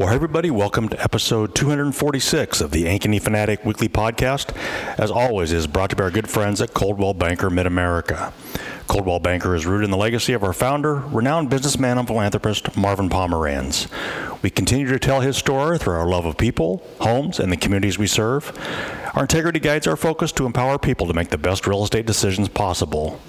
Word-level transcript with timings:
Well, 0.00 0.08
everybody, 0.08 0.50
welcome 0.50 0.88
to 0.88 1.02
episode 1.02 1.54
246 1.54 2.62
of 2.62 2.70
the 2.70 2.84
Ankeny 2.84 3.20
Fanatic 3.20 3.66
Weekly 3.66 3.90
Podcast. 3.90 4.56
As 4.96 5.10
always, 5.10 5.52
is 5.52 5.66
brought 5.66 5.90
to 5.90 5.94
you 5.94 5.98
by 5.98 6.04
our 6.04 6.10
good 6.10 6.30
friends 6.30 6.62
at 6.62 6.72
Coldwell 6.72 7.12
Banker 7.12 7.50
Mid 7.50 7.66
America. 7.66 8.32
Coldwell 8.88 9.20
Banker 9.20 9.54
is 9.54 9.66
rooted 9.66 9.84
in 9.84 9.90
the 9.90 9.98
legacy 9.98 10.32
of 10.32 10.42
our 10.42 10.54
founder, 10.54 10.94
renowned 10.94 11.50
businessman 11.50 11.98
and 11.98 12.08
philanthropist 12.08 12.78
Marvin 12.78 13.10
Pomeranz. 13.10 13.88
We 14.42 14.48
continue 14.48 14.86
to 14.86 14.98
tell 14.98 15.20
his 15.20 15.36
story 15.36 15.76
through 15.76 15.96
our 15.96 16.08
love 16.08 16.24
of 16.24 16.38
people, 16.38 16.82
homes, 17.02 17.38
and 17.38 17.52
the 17.52 17.58
communities 17.58 17.98
we 17.98 18.06
serve. 18.06 18.58
Our 19.14 19.24
integrity 19.24 19.60
guides 19.60 19.86
our 19.86 19.96
focus 19.96 20.32
to 20.32 20.46
empower 20.46 20.78
people 20.78 21.08
to 21.08 21.12
make 21.12 21.28
the 21.28 21.36
best 21.36 21.66
real 21.66 21.84
estate 21.84 22.06
decisions 22.06 22.48
possible. 22.48 23.20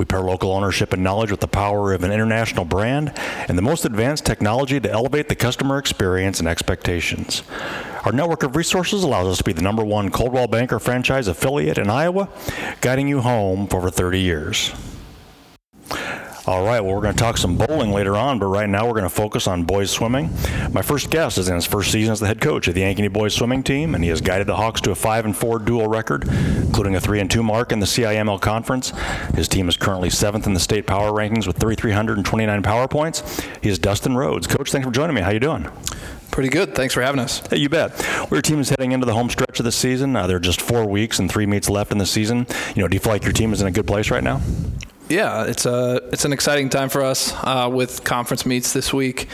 We 0.00 0.06
pair 0.06 0.22
local 0.22 0.52
ownership 0.52 0.94
and 0.94 1.04
knowledge 1.04 1.30
with 1.30 1.40
the 1.40 1.46
power 1.46 1.92
of 1.92 2.02
an 2.04 2.10
international 2.10 2.64
brand 2.64 3.12
and 3.18 3.58
the 3.58 3.62
most 3.62 3.84
advanced 3.84 4.24
technology 4.24 4.80
to 4.80 4.90
elevate 4.90 5.28
the 5.28 5.34
customer 5.34 5.76
experience 5.76 6.38
and 6.38 6.48
expectations. 6.48 7.42
Our 8.06 8.12
network 8.12 8.42
of 8.42 8.56
resources 8.56 9.02
allows 9.02 9.26
us 9.26 9.36
to 9.38 9.44
be 9.44 9.52
the 9.52 9.60
number 9.60 9.84
one 9.84 10.10
Coldwell 10.10 10.46
Banker 10.46 10.78
franchise 10.78 11.28
affiliate 11.28 11.76
in 11.76 11.90
Iowa, 11.90 12.30
guiding 12.80 13.08
you 13.08 13.20
home 13.20 13.66
for 13.66 13.76
over 13.76 13.90
30 13.90 14.20
years. 14.20 14.72
All 16.46 16.64
right, 16.64 16.80
well, 16.80 16.94
we're 16.94 17.02
going 17.02 17.14
to 17.14 17.20
talk 17.20 17.36
some 17.36 17.58
bowling 17.58 17.92
later 17.92 18.16
on, 18.16 18.38
but 18.38 18.46
right 18.46 18.68
now 18.68 18.86
we're 18.86 18.94
going 18.94 19.04
to 19.04 19.10
focus 19.10 19.46
on 19.46 19.64
boys 19.64 19.90
swimming. 19.90 20.30
My 20.72 20.80
first 20.80 21.10
guest 21.10 21.36
is 21.36 21.48
in 21.48 21.54
his 21.54 21.66
first 21.66 21.92
season 21.92 22.12
as 22.12 22.20
the 22.20 22.26
head 22.26 22.40
coach 22.40 22.66
of 22.66 22.74
the 22.74 22.80
Ankeny 22.80 23.12
boys 23.12 23.34
swimming 23.34 23.62
team, 23.62 23.94
and 23.94 24.02
he 24.02 24.08
has 24.08 24.22
guided 24.22 24.46
the 24.46 24.56
Hawks 24.56 24.80
to 24.82 24.90
a 24.90 24.94
5 24.94 25.26
and 25.26 25.36
4 25.36 25.58
dual 25.58 25.86
record, 25.86 26.26
including 26.26 26.94
a 26.94 27.00
3 27.00 27.20
and 27.20 27.30
2 27.30 27.42
mark 27.42 27.72
in 27.72 27.80
the 27.80 27.86
CIML 27.86 28.40
conference. 28.40 28.90
His 29.34 29.48
team 29.48 29.68
is 29.68 29.76
currently 29.76 30.08
seventh 30.08 30.46
in 30.46 30.54
the 30.54 30.60
state 30.60 30.86
power 30.86 31.12
rankings 31.12 31.46
with 31.46 31.58
3,329 31.58 32.62
power 32.62 32.88
points. 32.88 33.42
He 33.62 33.68
is 33.68 33.78
Dustin 33.78 34.12
Rhoads. 34.14 34.48
Coach, 34.48 34.72
thanks 34.72 34.86
for 34.86 34.92
joining 34.92 35.14
me. 35.14 35.20
How 35.20 35.30
you 35.30 35.40
doing? 35.40 35.68
Pretty 36.30 36.48
good. 36.48 36.74
Thanks 36.74 36.94
for 36.94 37.02
having 37.02 37.20
us. 37.20 37.46
Hey, 37.48 37.58
you 37.58 37.68
bet. 37.68 37.92
Well, 37.98 38.28
your 38.30 38.42
team 38.42 38.60
is 38.60 38.70
heading 38.70 38.92
into 38.92 39.04
the 39.04 39.12
home 39.12 39.28
stretch 39.28 39.58
of 39.58 39.64
the 39.64 39.72
season. 39.72 40.16
Uh, 40.16 40.26
there 40.26 40.38
are 40.38 40.40
just 40.40 40.62
four 40.62 40.86
weeks 40.86 41.18
and 41.18 41.30
three 41.30 41.44
meets 41.44 41.68
left 41.68 41.92
in 41.92 41.98
the 41.98 42.06
season. 42.06 42.46
You 42.74 42.82
know, 42.82 42.88
do 42.88 42.94
you 42.94 43.00
feel 43.00 43.12
like 43.12 43.24
your 43.24 43.32
team 43.32 43.52
is 43.52 43.60
in 43.60 43.66
a 43.66 43.72
good 43.72 43.86
place 43.86 44.10
right 44.10 44.24
now? 44.24 44.40
Yeah, 45.10 45.46
it's 45.46 45.66
a 45.66 46.00
it's 46.12 46.24
an 46.24 46.32
exciting 46.32 46.68
time 46.68 46.88
for 46.88 47.02
us 47.02 47.34
uh, 47.42 47.68
with 47.70 48.04
conference 48.04 48.46
meets 48.46 48.72
this 48.72 48.92
week. 48.92 49.26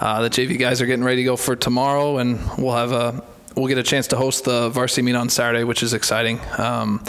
Uh, 0.00 0.22
the 0.22 0.28
JV 0.28 0.58
guys 0.58 0.82
are 0.82 0.86
getting 0.86 1.04
ready 1.04 1.18
to 1.18 1.24
go 1.24 1.36
for 1.36 1.54
tomorrow, 1.54 2.18
and 2.18 2.40
we'll 2.58 2.74
have 2.74 2.90
a 2.90 3.22
we'll 3.54 3.68
get 3.68 3.78
a 3.78 3.84
chance 3.84 4.08
to 4.08 4.16
host 4.16 4.44
the 4.44 4.70
varsity 4.70 5.02
meet 5.02 5.14
on 5.14 5.28
Saturday, 5.28 5.62
which 5.62 5.84
is 5.84 5.94
exciting. 5.94 6.40
Um, 6.58 7.04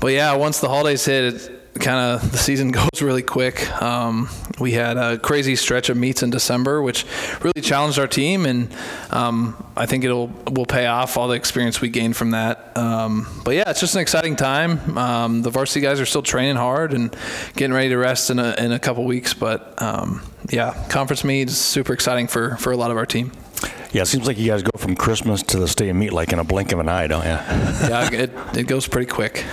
but 0.00 0.08
yeah, 0.08 0.34
once 0.34 0.58
the 0.58 0.68
holidays 0.68 1.04
hit, 1.04 1.55
kind 1.80 1.98
of 1.98 2.32
the 2.32 2.38
season 2.38 2.70
goes 2.72 3.02
really 3.02 3.22
quick. 3.22 3.70
Um, 3.82 4.28
we 4.58 4.72
had 4.72 4.96
a 4.96 5.18
crazy 5.18 5.56
stretch 5.56 5.88
of 5.88 5.96
meets 5.96 6.22
in 6.22 6.30
December, 6.30 6.82
which 6.82 7.04
really 7.42 7.60
challenged 7.60 7.98
our 7.98 8.06
team, 8.06 8.46
and 8.46 8.72
um, 9.10 9.62
I 9.76 9.86
think 9.86 10.04
it'll 10.04 10.28
will 10.50 10.66
pay 10.66 10.86
off 10.86 11.16
all 11.16 11.28
the 11.28 11.34
experience 11.34 11.80
we 11.80 11.88
gained 11.88 12.16
from 12.16 12.30
that. 12.30 12.76
Um, 12.76 13.26
but 13.44 13.54
yeah, 13.54 13.68
it's 13.68 13.80
just 13.80 13.94
an 13.94 14.00
exciting 14.00 14.36
time. 14.36 14.96
Um, 14.96 15.42
the 15.42 15.50
varsity 15.50 15.80
guys 15.80 16.00
are 16.00 16.06
still 16.06 16.22
training 16.22 16.56
hard 16.56 16.92
and 16.92 17.14
getting 17.54 17.74
ready 17.74 17.90
to 17.90 17.96
rest 17.96 18.30
in 18.30 18.38
a 18.38 18.54
in 18.58 18.72
a 18.72 18.78
couple 18.78 19.04
weeks. 19.04 19.34
But 19.34 19.80
um, 19.80 20.22
yeah, 20.50 20.86
conference 20.88 21.24
meet 21.24 21.48
is 21.48 21.58
super 21.58 21.92
exciting 21.92 22.26
for 22.26 22.56
for 22.56 22.72
a 22.72 22.76
lot 22.76 22.90
of 22.90 22.96
our 22.96 23.06
team. 23.06 23.32
Yeah, 23.96 24.02
it 24.02 24.06
seems 24.08 24.26
like 24.26 24.36
you 24.36 24.46
guys 24.46 24.62
go 24.62 24.76
from 24.76 24.94
Christmas 24.94 25.42
to 25.44 25.58
the 25.58 25.66
state 25.66 25.90
meet 25.94 26.12
like 26.12 26.30
in 26.30 26.38
a 26.38 26.44
blink 26.44 26.70
of 26.72 26.80
an 26.80 26.86
eye, 26.86 27.06
don't 27.06 27.22
you? 27.22 27.30
yeah, 27.30 28.12
it, 28.12 28.30
it 28.54 28.66
goes 28.66 28.86
pretty 28.86 29.10
quick. 29.10 29.42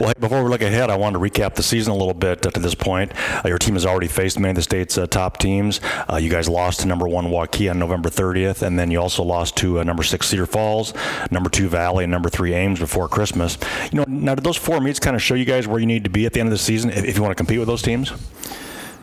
well, 0.00 0.08
hey, 0.08 0.14
before 0.18 0.42
we 0.42 0.48
look 0.48 0.62
ahead, 0.62 0.88
I 0.88 0.96
wanted 0.96 1.18
to 1.18 1.22
recap 1.22 1.56
the 1.56 1.62
season 1.62 1.92
a 1.92 1.96
little 1.98 2.14
bit 2.14 2.46
uh, 2.46 2.50
to 2.52 2.58
this 2.58 2.74
point. 2.74 3.12
Uh, 3.44 3.48
your 3.48 3.58
team 3.58 3.74
has 3.74 3.84
already 3.84 4.08
faced 4.08 4.40
many 4.40 4.52
of 4.52 4.56
the 4.56 4.62
state's 4.62 4.96
uh, 4.96 5.06
top 5.06 5.36
teams. 5.36 5.82
Uh, 6.10 6.16
you 6.16 6.30
guys 6.30 6.48
lost 6.48 6.80
to 6.80 6.86
number 6.86 7.06
one 7.06 7.26
Waukee 7.26 7.70
on 7.70 7.78
November 7.78 8.08
30th, 8.08 8.62
and 8.62 8.78
then 8.78 8.90
you 8.90 8.98
also 8.98 9.22
lost 9.22 9.58
to 9.58 9.80
uh, 9.80 9.84
number 9.84 10.02
six 10.02 10.26
Cedar 10.26 10.46
Falls, 10.46 10.94
number 11.30 11.50
two 11.50 11.68
Valley, 11.68 12.04
and 12.04 12.10
number 12.10 12.30
three 12.30 12.54
Ames 12.54 12.78
before 12.78 13.08
Christmas. 13.08 13.58
You 13.92 13.98
know, 13.98 14.04
now 14.08 14.34
did 14.34 14.44
those 14.44 14.56
four 14.56 14.80
meets 14.80 15.00
kind 15.00 15.14
of 15.14 15.20
show 15.20 15.34
you 15.34 15.44
guys 15.44 15.68
where 15.68 15.78
you 15.78 15.86
need 15.86 16.04
to 16.04 16.10
be 16.10 16.24
at 16.24 16.32
the 16.32 16.40
end 16.40 16.46
of 16.46 16.52
the 16.52 16.56
season 16.56 16.88
if, 16.88 17.04
if 17.04 17.16
you 17.16 17.22
want 17.22 17.32
to 17.32 17.36
compete 17.36 17.58
with 17.58 17.68
those 17.68 17.82
teams? 17.82 18.10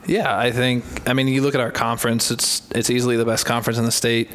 Yeah, 0.10 0.36
I 0.36 0.52
think. 0.52 1.08
I 1.08 1.14
mean, 1.14 1.28
you 1.28 1.44
look 1.44 1.54
at 1.54 1.62
our 1.62 1.70
conference; 1.70 2.32
it's 2.32 2.68
it's 2.72 2.90
easily 2.90 3.16
the 3.16 3.26
best 3.26 3.46
conference 3.46 3.78
in 3.78 3.86
the 3.86 3.92
state. 3.92 4.32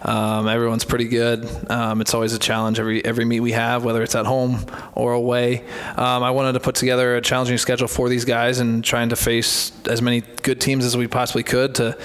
Um, 0.00 0.48
everyone's 0.48 0.86
pretty 0.86 1.06
good. 1.06 1.46
Um, 1.70 2.00
it's 2.00 2.14
always 2.14 2.32
a 2.32 2.38
challenge 2.38 2.80
every 2.80 3.04
every 3.04 3.26
meet 3.26 3.40
we 3.40 3.52
have, 3.52 3.84
whether 3.84 4.02
it's 4.02 4.14
at 4.14 4.24
home 4.24 4.64
or 4.94 5.12
away. 5.12 5.66
Um, 5.98 6.22
I 6.22 6.30
wanted 6.30 6.52
to 6.52 6.60
put 6.60 6.76
together 6.76 7.14
a 7.16 7.20
challenging 7.20 7.58
schedule 7.58 7.88
for 7.88 8.08
these 8.08 8.24
guys 8.24 8.58
and 8.58 8.82
trying 8.82 9.10
to 9.10 9.16
face 9.16 9.70
as 9.86 10.00
many 10.00 10.22
good 10.42 10.62
teams 10.62 10.82
as 10.86 10.96
we 10.96 11.06
possibly 11.06 11.42
could 11.42 11.74
to 11.74 11.98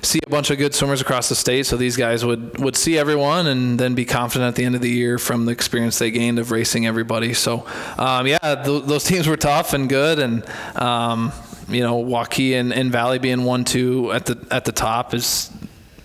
see 0.00 0.20
a 0.24 0.30
bunch 0.30 0.50
of 0.52 0.58
good 0.58 0.72
swimmers 0.72 1.00
across 1.00 1.28
the 1.28 1.34
state, 1.34 1.66
so 1.66 1.76
these 1.76 1.96
guys 1.96 2.24
would 2.24 2.60
would 2.60 2.76
see 2.76 2.96
everyone 2.96 3.48
and 3.48 3.80
then 3.80 3.96
be 3.96 4.04
confident 4.04 4.48
at 4.48 4.54
the 4.54 4.64
end 4.64 4.76
of 4.76 4.80
the 4.80 4.90
year 4.90 5.18
from 5.18 5.44
the 5.44 5.50
experience 5.50 5.98
they 5.98 6.12
gained 6.12 6.38
of 6.38 6.52
racing 6.52 6.86
everybody. 6.86 7.34
So, 7.34 7.66
um, 7.98 8.28
yeah, 8.28 8.38
th- 8.38 8.84
those 8.84 9.02
teams 9.02 9.26
were 9.26 9.36
tough 9.36 9.72
and 9.72 9.88
good 9.88 10.20
and 10.20 10.44
um, 10.76 11.32
you 11.70 11.82
know, 11.82 12.02
Waukee 12.02 12.58
and, 12.58 12.72
and 12.72 12.92
Valley 12.92 13.18
being 13.18 13.44
one 13.44 13.64
two 13.64 14.12
at 14.12 14.26
the 14.26 14.46
at 14.50 14.64
the 14.64 14.72
top 14.72 15.14
is 15.14 15.50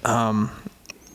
um, 0.04 0.52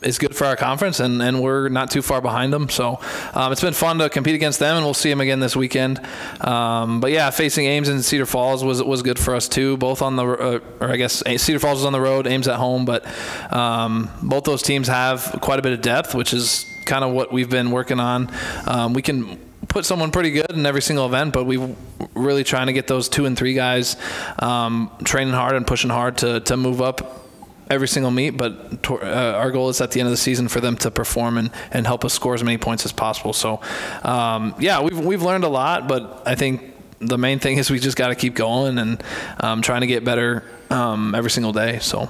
is 0.02 0.18
good 0.18 0.34
for 0.34 0.46
our 0.46 0.56
conference, 0.56 1.00
and, 1.00 1.22
and 1.22 1.42
we're 1.42 1.68
not 1.68 1.90
too 1.90 2.02
far 2.02 2.20
behind 2.20 2.52
them. 2.52 2.68
So 2.68 3.00
um, 3.34 3.52
it's 3.52 3.60
been 3.60 3.74
fun 3.74 3.98
to 3.98 4.08
compete 4.08 4.34
against 4.34 4.58
them, 4.58 4.76
and 4.76 4.84
we'll 4.84 4.94
see 4.94 5.10
them 5.10 5.20
again 5.20 5.40
this 5.40 5.54
weekend. 5.54 6.00
Um, 6.40 7.00
but 7.00 7.10
yeah, 7.10 7.30
facing 7.30 7.66
Ames 7.66 7.88
and 7.88 8.04
Cedar 8.04 8.26
Falls 8.26 8.64
was 8.64 8.82
was 8.82 9.02
good 9.02 9.18
for 9.18 9.34
us 9.34 9.48
too. 9.48 9.76
Both 9.76 10.02
on 10.02 10.16
the, 10.16 10.24
uh, 10.24 10.60
or 10.80 10.90
I 10.90 10.96
guess 10.96 11.22
Cedar 11.42 11.58
Falls 11.58 11.78
was 11.78 11.84
on 11.84 11.92
the 11.92 12.00
road, 12.00 12.26
Ames 12.26 12.48
at 12.48 12.56
home, 12.56 12.84
but 12.84 13.06
um, 13.52 14.10
both 14.22 14.44
those 14.44 14.62
teams 14.62 14.88
have 14.88 15.38
quite 15.40 15.58
a 15.58 15.62
bit 15.62 15.72
of 15.72 15.82
depth, 15.82 16.14
which 16.14 16.32
is 16.32 16.66
kind 16.86 17.04
of 17.04 17.12
what 17.12 17.32
we've 17.32 17.50
been 17.50 17.70
working 17.70 18.00
on. 18.00 18.30
Um, 18.66 18.94
we 18.94 19.02
can 19.02 19.38
put 19.70 19.86
someone 19.86 20.10
pretty 20.10 20.32
good 20.32 20.50
in 20.50 20.66
every 20.66 20.82
single 20.82 21.06
event, 21.06 21.32
but 21.32 21.44
we 21.44 21.75
really 22.14 22.44
trying 22.44 22.66
to 22.66 22.72
get 22.72 22.86
those 22.86 23.08
two 23.08 23.25
and 23.25 23.38
three 23.38 23.54
guys 23.54 23.97
um, 24.41 24.91
training 25.04 25.32
hard 25.32 25.56
and 25.56 25.66
pushing 25.66 25.91
hard 25.91 26.19
to, 26.19 26.41
to 26.41 26.56
move 26.56 26.82
up 26.82 27.25
every 27.70 27.88
single 27.88 28.10
meet. 28.10 28.30
But 28.30 28.91
uh, 28.91 29.04
our 29.36 29.50
goal 29.53 29.69
is 29.69 29.80
at 29.80 29.92
the 29.92 30.00
end 30.00 30.09
of 30.09 30.10
the 30.10 30.16
season 30.19 30.48
for 30.48 30.60
them 30.60 30.76
to 30.78 30.91
perform 30.91 31.38
and, 31.38 31.50
and 31.70 31.86
help 31.86 32.04
us 32.04 32.12
score 32.12 32.34
as 32.34 32.42
many 32.42 32.59
points 32.59 32.84
as 32.84 32.92
possible. 32.92 33.32
So, 33.32 33.60
um, 34.03 34.54
yeah, 34.59 34.82
we've, 34.82 34.98
we've 34.98 35.22
learned 35.22 35.44
a 35.44 35.48
lot, 35.48 35.88
but 35.88 36.25
I 36.26 36.34
think 36.34 36.69
the 37.00 37.18
main 37.18 37.38
thing 37.38 37.56
is 37.58 37.70
we 37.70 37.78
just 37.78 37.96
got 37.96 38.08
to 38.08 38.14
keep 38.14 38.34
going 38.34 38.78
and 38.78 39.02
um, 39.40 39.62
trying 39.62 39.80
to 39.80 39.86
get 39.86 40.04
better 40.04 40.44
um, 40.68 41.14
every 41.14 41.30
single 41.30 41.52
day. 41.52 41.78
So. 41.80 42.08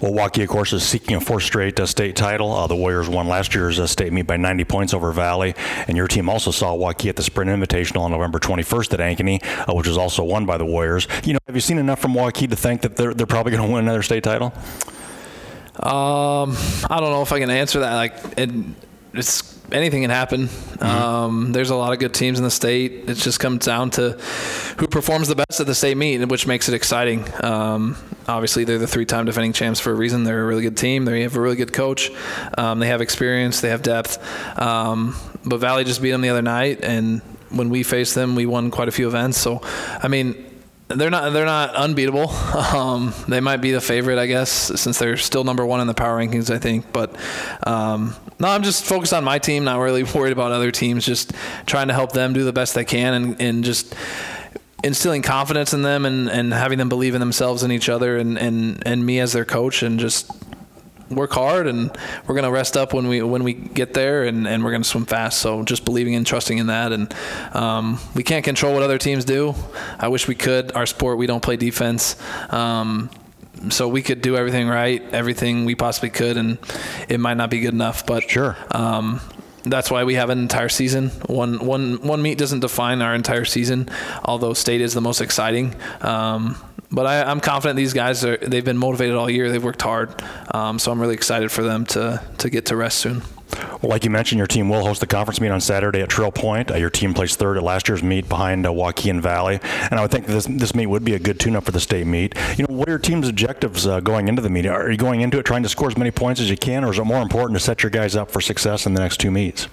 Well, 0.00 0.12
Waukee, 0.12 0.42
of 0.42 0.50
course, 0.50 0.74
is 0.74 0.82
seeking 0.82 1.16
a 1.16 1.20
fourth 1.20 1.42
straight 1.42 1.80
uh, 1.80 1.86
state 1.86 2.16
title. 2.16 2.52
Uh, 2.52 2.66
the 2.66 2.76
Warriors 2.76 3.08
won 3.08 3.28
last 3.28 3.54
year's 3.54 3.80
uh, 3.80 3.86
state 3.86 4.12
meet 4.12 4.26
by 4.26 4.36
90 4.36 4.64
points 4.64 4.92
over 4.92 5.10
Valley, 5.10 5.54
and 5.88 5.96
your 5.96 6.06
team 6.06 6.28
also 6.28 6.50
saw 6.50 6.76
Waukee 6.76 7.08
at 7.08 7.16
the 7.16 7.22
Sprint 7.22 7.50
Invitational 7.50 8.02
on 8.02 8.10
November 8.10 8.38
21st 8.38 8.92
at 8.92 9.00
Ankeny, 9.00 9.42
uh, 9.66 9.74
which 9.74 9.88
was 9.88 9.96
also 9.96 10.22
won 10.22 10.44
by 10.44 10.58
the 10.58 10.66
Warriors. 10.66 11.08
You 11.24 11.32
know, 11.32 11.38
have 11.46 11.56
you 11.56 11.62
seen 11.62 11.78
enough 11.78 11.98
from 11.98 12.12
Waukee 12.12 12.48
to 12.50 12.56
think 12.56 12.82
that 12.82 12.96
they're 12.96 13.14
they're 13.14 13.26
probably 13.26 13.52
going 13.52 13.66
to 13.66 13.72
win 13.72 13.84
another 13.84 14.02
state 14.02 14.22
title? 14.22 14.52
Um, 15.76 16.56
I 16.88 16.98
don't 17.00 17.10
know 17.10 17.22
if 17.22 17.32
I 17.32 17.38
can 17.38 17.50
answer 17.50 17.80
that. 17.80 17.94
Like, 17.94 18.14
it, 18.38 18.50
it's 19.18 19.56
anything 19.72 20.02
can 20.02 20.10
happen. 20.10 20.46
Mm-hmm. 20.46 20.84
Um, 20.84 21.52
there's 21.52 21.70
a 21.70 21.76
lot 21.76 21.92
of 21.92 21.98
good 21.98 22.14
teams 22.14 22.38
in 22.38 22.44
the 22.44 22.50
state. 22.50 23.08
It 23.08 23.16
just 23.16 23.40
comes 23.40 23.64
down 23.64 23.90
to 23.90 24.12
who 24.78 24.86
performs 24.86 25.28
the 25.28 25.34
best 25.34 25.60
at 25.60 25.66
the 25.66 25.74
state 25.74 25.96
meet, 25.96 26.24
which 26.26 26.46
makes 26.46 26.68
it 26.68 26.74
exciting. 26.74 27.24
Um, 27.42 27.96
obviously, 28.28 28.64
they're 28.64 28.78
the 28.78 28.86
three-time 28.86 29.26
defending 29.26 29.52
champs 29.52 29.80
for 29.80 29.90
a 29.90 29.94
reason. 29.94 30.24
They're 30.24 30.42
a 30.42 30.46
really 30.46 30.62
good 30.62 30.76
team. 30.76 31.04
They 31.04 31.22
have 31.22 31.36
a 31.36 31.40
really 31.40 31.56
good 31.56 31.72
coach. 31.72 32.10
Um, 32.56 32.78
they 32.78 32.88
have 32.88 33.00
experience. 33.00 33.60
They 33.60 33.70
have 33.70 33.82
depth. 33.82 34.18
Um, 34.60 35.16
but 35.44 35.58
Valley 35.58 35.84
just 35.84 36.02
beat 36.02 36.10
them 36.10 36.20
the 36.20 36.30
other 36.30 36.42
night, 36.42 36.80
and 36.82 37.20
when 37.50 37.70
we 37.70 37.82
faced 37.82 38.14
them, 38.14 38.34
we 38.34 38.46
won 38.46 38.70
quite 38.70 38.88
a 38.88 38.92
few 38.92 39.06
events. 39.06 39.38
So, 39.38 39.60
I 40.02 40.08
mean, 40.08 40.44
they're 40.88 41.10
not 41.10 41.32
they're 41.32 41.46
not 41.46 41.74
unbeatable. 41.74 42.32
Um, 42.66 43.14
they 43.28 43.40
might 43.40 43.58
be 43.58 43.70
the 43.70 43.80
favorite, 43.80 44.18
I 44.18 44.26
guess, 44.26 44.50
since 44.50 44.98
they're 44.98 45.16
still 45.16 45.44
number 45.44 45.64
one 45.64 45.80
in 45.80 45.86
the 45.86 45.94
power 45.94 46.18
rankings. 46.18 46.52
I 46.52 46.58
think, 46.58 46.92
but 46.92 47.14
um, 47.66 48.14
no, 48.38 48.48
I'm 48.48 48.62
just 48.62 48.84
focused 48.84 49.12
on 49.12 49.24
my 49.24 49.38
team. 49.38 49.64
Not 49.64 49.78
really 49.78 50.02
worried 50.14 50.32
about 50.32 50.52
other 50.52 50.70
teams. 50.70 51.04
Just 51.04 51.32
trying 51.66 51.88
to 51.88 51.94
help 51.94 52.12
them 52.12 52.32
do 52.32 52.44
the 52.44 52.52
best 52.52 52.74
they 52.74 52.84
can, 52.84 53.14
and, 53.14 53.40
and 53.40 53.64
just 53.64 53.94
instilling 54.84 55.22
confidence 55.22 55.72
in 55.72 55.82
them 55.82 56.04
and, 56.04 56.28
and 56.28 56.52
having 56.52 56.78
them 56.78 56.88
believe 56.88 57.14
in 57.14 57.20
themselves 57.20 57.62
and 57.62 57.72
each 57.72 57.88
other 57.88 58.18
and, 58.18 58.38
and, 58.38 58.86
and 58.86 59.04
me 59.04 59.18
as 59.18 59.32
their 59.32 59.44
coach 59.44 59.82
and 59.82 59.98
just 59.98 60.30
work 61.10 61.32
hard 61.32 61.66
and 61.66 61.90
we're 62.26 62.34
going 62.34 62.44
to 62.44 62.50
rest 62.50 62.76
up 62.76 62.92
when 62.92 63.06
we 63.06 63.22
when 63.22 63.44
we 63.44 63.54
get 63.54 63.94
there 63.94 64.24
and, 64.24 64.46
and 64.46 64.64
we're 64.64 64.70
going 64.70 64.82
to 64.82 64.88
swim 64.88 65.06
fast 65.06 65.38
so 65.38 65.62
just 65.62 65.84
believing 65.84 66.14
and 66.14 66.26
trusting 66.26 66.58
in 66.58 66.66
that 66.66 66.92
and 66.92 67.14
um, 67.52 67.98
we 68.14 68.22
can't 68.22 68.44
control 68.44 68.74
what 68.74 68.82
other 68.82 68.98
teams 68.98 69.24
do 69.24 69.54
i 70.00 70.08
wish 70.08 70.26
we 70.26 70.34
could 70.34 70.72
our 70.72 70.84
sport 70.84 71.16
we 71.16 71.26
don't 71.26 71.42
play 71.42 71.56
defense 71.56 72.16
um, 72.50 73.08
so 73.70 73.88
we 73.88 74.02
could 74.02 74.20
do 74.20 74.36
everything 74.36 74.68
right 74.68 75.02
everything 75.12 75.64
we 75.64 75.74
possibly 75.74 76.10
could 76.10 76.36
and 76.36 76.58
it 77.08 77.18
might 77.18 77.36
not 77.36 77.50
be 77.50 77.60
good 77.60 77.74
enough 77.74 78.06
but 78.06 78.28
sure 78.30 78.56
um, 78.70 79.20
that's 79.66 79.90
why 79.90 80.04
we 80.04 80.14
have 80.14 80.30
an 80.30 80.38
entire 80.38 80.68
season. 80.68 81.08
One 81.26 81.64
one 81.64 82.00
one 82.02 82.22
meet 82.22 82.38
doesn't 82.38 82.60
define 82.60 83.02
our 83.02 83.14
entire 83.14 83.44
season, 83.44 83.88
although 84.24 84.54
state 84.54 84.80
is 84.80 84.94
the 84.94 85.00
most 85.00 85.20
exciting. 85.20 85.74
Um, 86.00 86.56
but 86.90 87.06
I, 87.06 87.30
am 87.30 87.40
confident 87.40 87.76
these 87.76 87.92
guys 87.92 88.24
are. 88.24 88.36
They've 88.36 88.64
been 88.64 88.78
motivated 88.78 89.16
all 89.16 89.28
year. 89.28 89.50
They've 89.50 89.62
worked 89.62 89.82
hard, 89.82 90.22
um, 90.54 90.78
so 90.78 90.92
I'm 90.92 91.00
really 91.00 91.14
excited 91.14 91.50
for 91.50 91.62
them 91.62 91.84
to 91.86 92.22
to 92.38 92.50
get 92.50 92.66
to 92.66 92.76
rest 92.76 92.98
soon. 92.98 93.22
Well, 93.52 93.90
like 93.90 94.04
you 94.04 94.10
mentioned, 94.10 94.38
your 94.38 94.46
team 94.46 94.68
will 94.68 94.84
host 94.84 95.00
the 95.00 95.06
conference 95.06 95.40
meet 95.40 95.50
on 95.50 95.60
Saturday 95.60 96.00
at 96.02 96.08
Trail 96.08 96.32
Point. 96.32 96.70
Uh, 96.70 96.76
your 96.76 96.90
team 96.90 97.14
placed 97.14 97.38
third 97.38 97.56
at 97.56 97.62
last 97.62 97.88
year's 97.88 98.02
meet 98.02 98.28
behind 98.28 98.66
uh, 98.66 98.70
Waukee 98.70 99.10
and 99.10 99.22
Valley, 99.22 99.60
and 99.62 99.94
I 99.94 100.02
would 100.02 100.10
think 100.10 100.26
this 100.26 100.46
this 100.46 100.74
meet 100.74 100.86
would 100.86 101.04
be 101.04 101.14
a 101.14 101.18
good 101.18 101.38
tune-up 101.38 101.64
for 101.64 101.72
the 101.72 101.80
state 101.80 102.06
meet. 102.06 102.34
You 102.56 102.66
know, 102.66 102.74
what 102.74 102.88
are 102.88 102.92
your 102.92 102.98
team's 102.98 103.28
objectives 103.28 103.86
uh, 103.86 104.00
going 104.00 104.28
into 104.28 104.42
the 104.42 104.50
meet? 104.50 104.66
Are 104.66 104.90
you 104.90 104.96
going 104.96 105.20
into 105.20 105.38
it 105.38 105.44
trying 105.44 105.62
to 105.62 105.68
score 105.68 105.88
as 105.88 105.96
many 105.96 106.10
points 106.10 106.40
as 106.40 106.50
you 106.50 106.56
can, 106.56 106.84
or 106.84 106.90
is 106.90 106.98
it 106.98 107.04
more 107.04 107.22
important 107.22 107.58
to 107.58 107.64
set 107.64 107.82
your 107.82 107.90
guys 107.90 108.16
up 108.16 108.30
for 108.30 108.40
success 108.40 108.86
in 108.86 108.94
the 108.94 109.00
next 109.00 109.18
two 109.18 109.30
meets? 109.30 109.68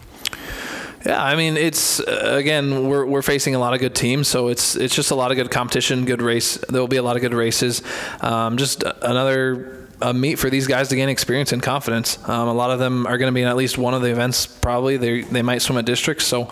Yeah, 1.06 1.22
I 1.22 1.36
mean 1.36 1.58
it's 1.58 2.00
uh, 2.00 2.36
again 2.38 2.88
we're, 2.88 3.06
we're 3.06 3.22
facing 3.22 3.56
a 3.56 3.60
lot 3.60 3.74
of 3.74 3.82
good 3.82 3.96
teams, 3.96 4.28
so 4.28 4.48
it's 4.48 4.76
it's 4.76 4.96
just 4.96 5.12
a 5.12 5.16
lot 5.16 5.32
of 5.32 5.38
good 5.38 5.52
competition, 5.52 6.06
good 6.06 6.22
race. 6.22 6.58
There 6.70 6.80
will 6.80 6.88
be 6.88 6.98
a 6.98 7.04
lot 7.04 7.16
of 7.16 7.22
good 7.22 7.34
races. 7.34 7.82
Um, 8.22 8.58
just 8.58 8.84
another 9.02 9.83
a 10.02 10.14
meet 10.14 10.40
for 10.40 10.50
these 10.50 10.68
guys 10.68 10.90
to 10.90 10.96
gain 10.96 11.10
experience 11.10 11.52
and 11.52 11.62
confidence. 11.62 12.18
Um, 12.28 12.48
a 12.48 12.54
lot 12.54 12.72
of 12.72 12.80
them 12.80 13.06
are 13.08 13.18
going 13.18 13.32
to 13.32 13.34
be 13.34 13.42
in 13.42 13.48
at 13.48 13.56
least 13.56 13.78
one 13.78 13.94
of 13.94 14.02
the 14.02 14.10
events. 14.10 14.46
Probably 14.46 14.98
they 14.98 15.22
they 15.22 15.42
might 15.42 15.62
swim 15.62 15.78
at 15.78 15.86
districts. 15.86 16.26
So. 16.26 16.50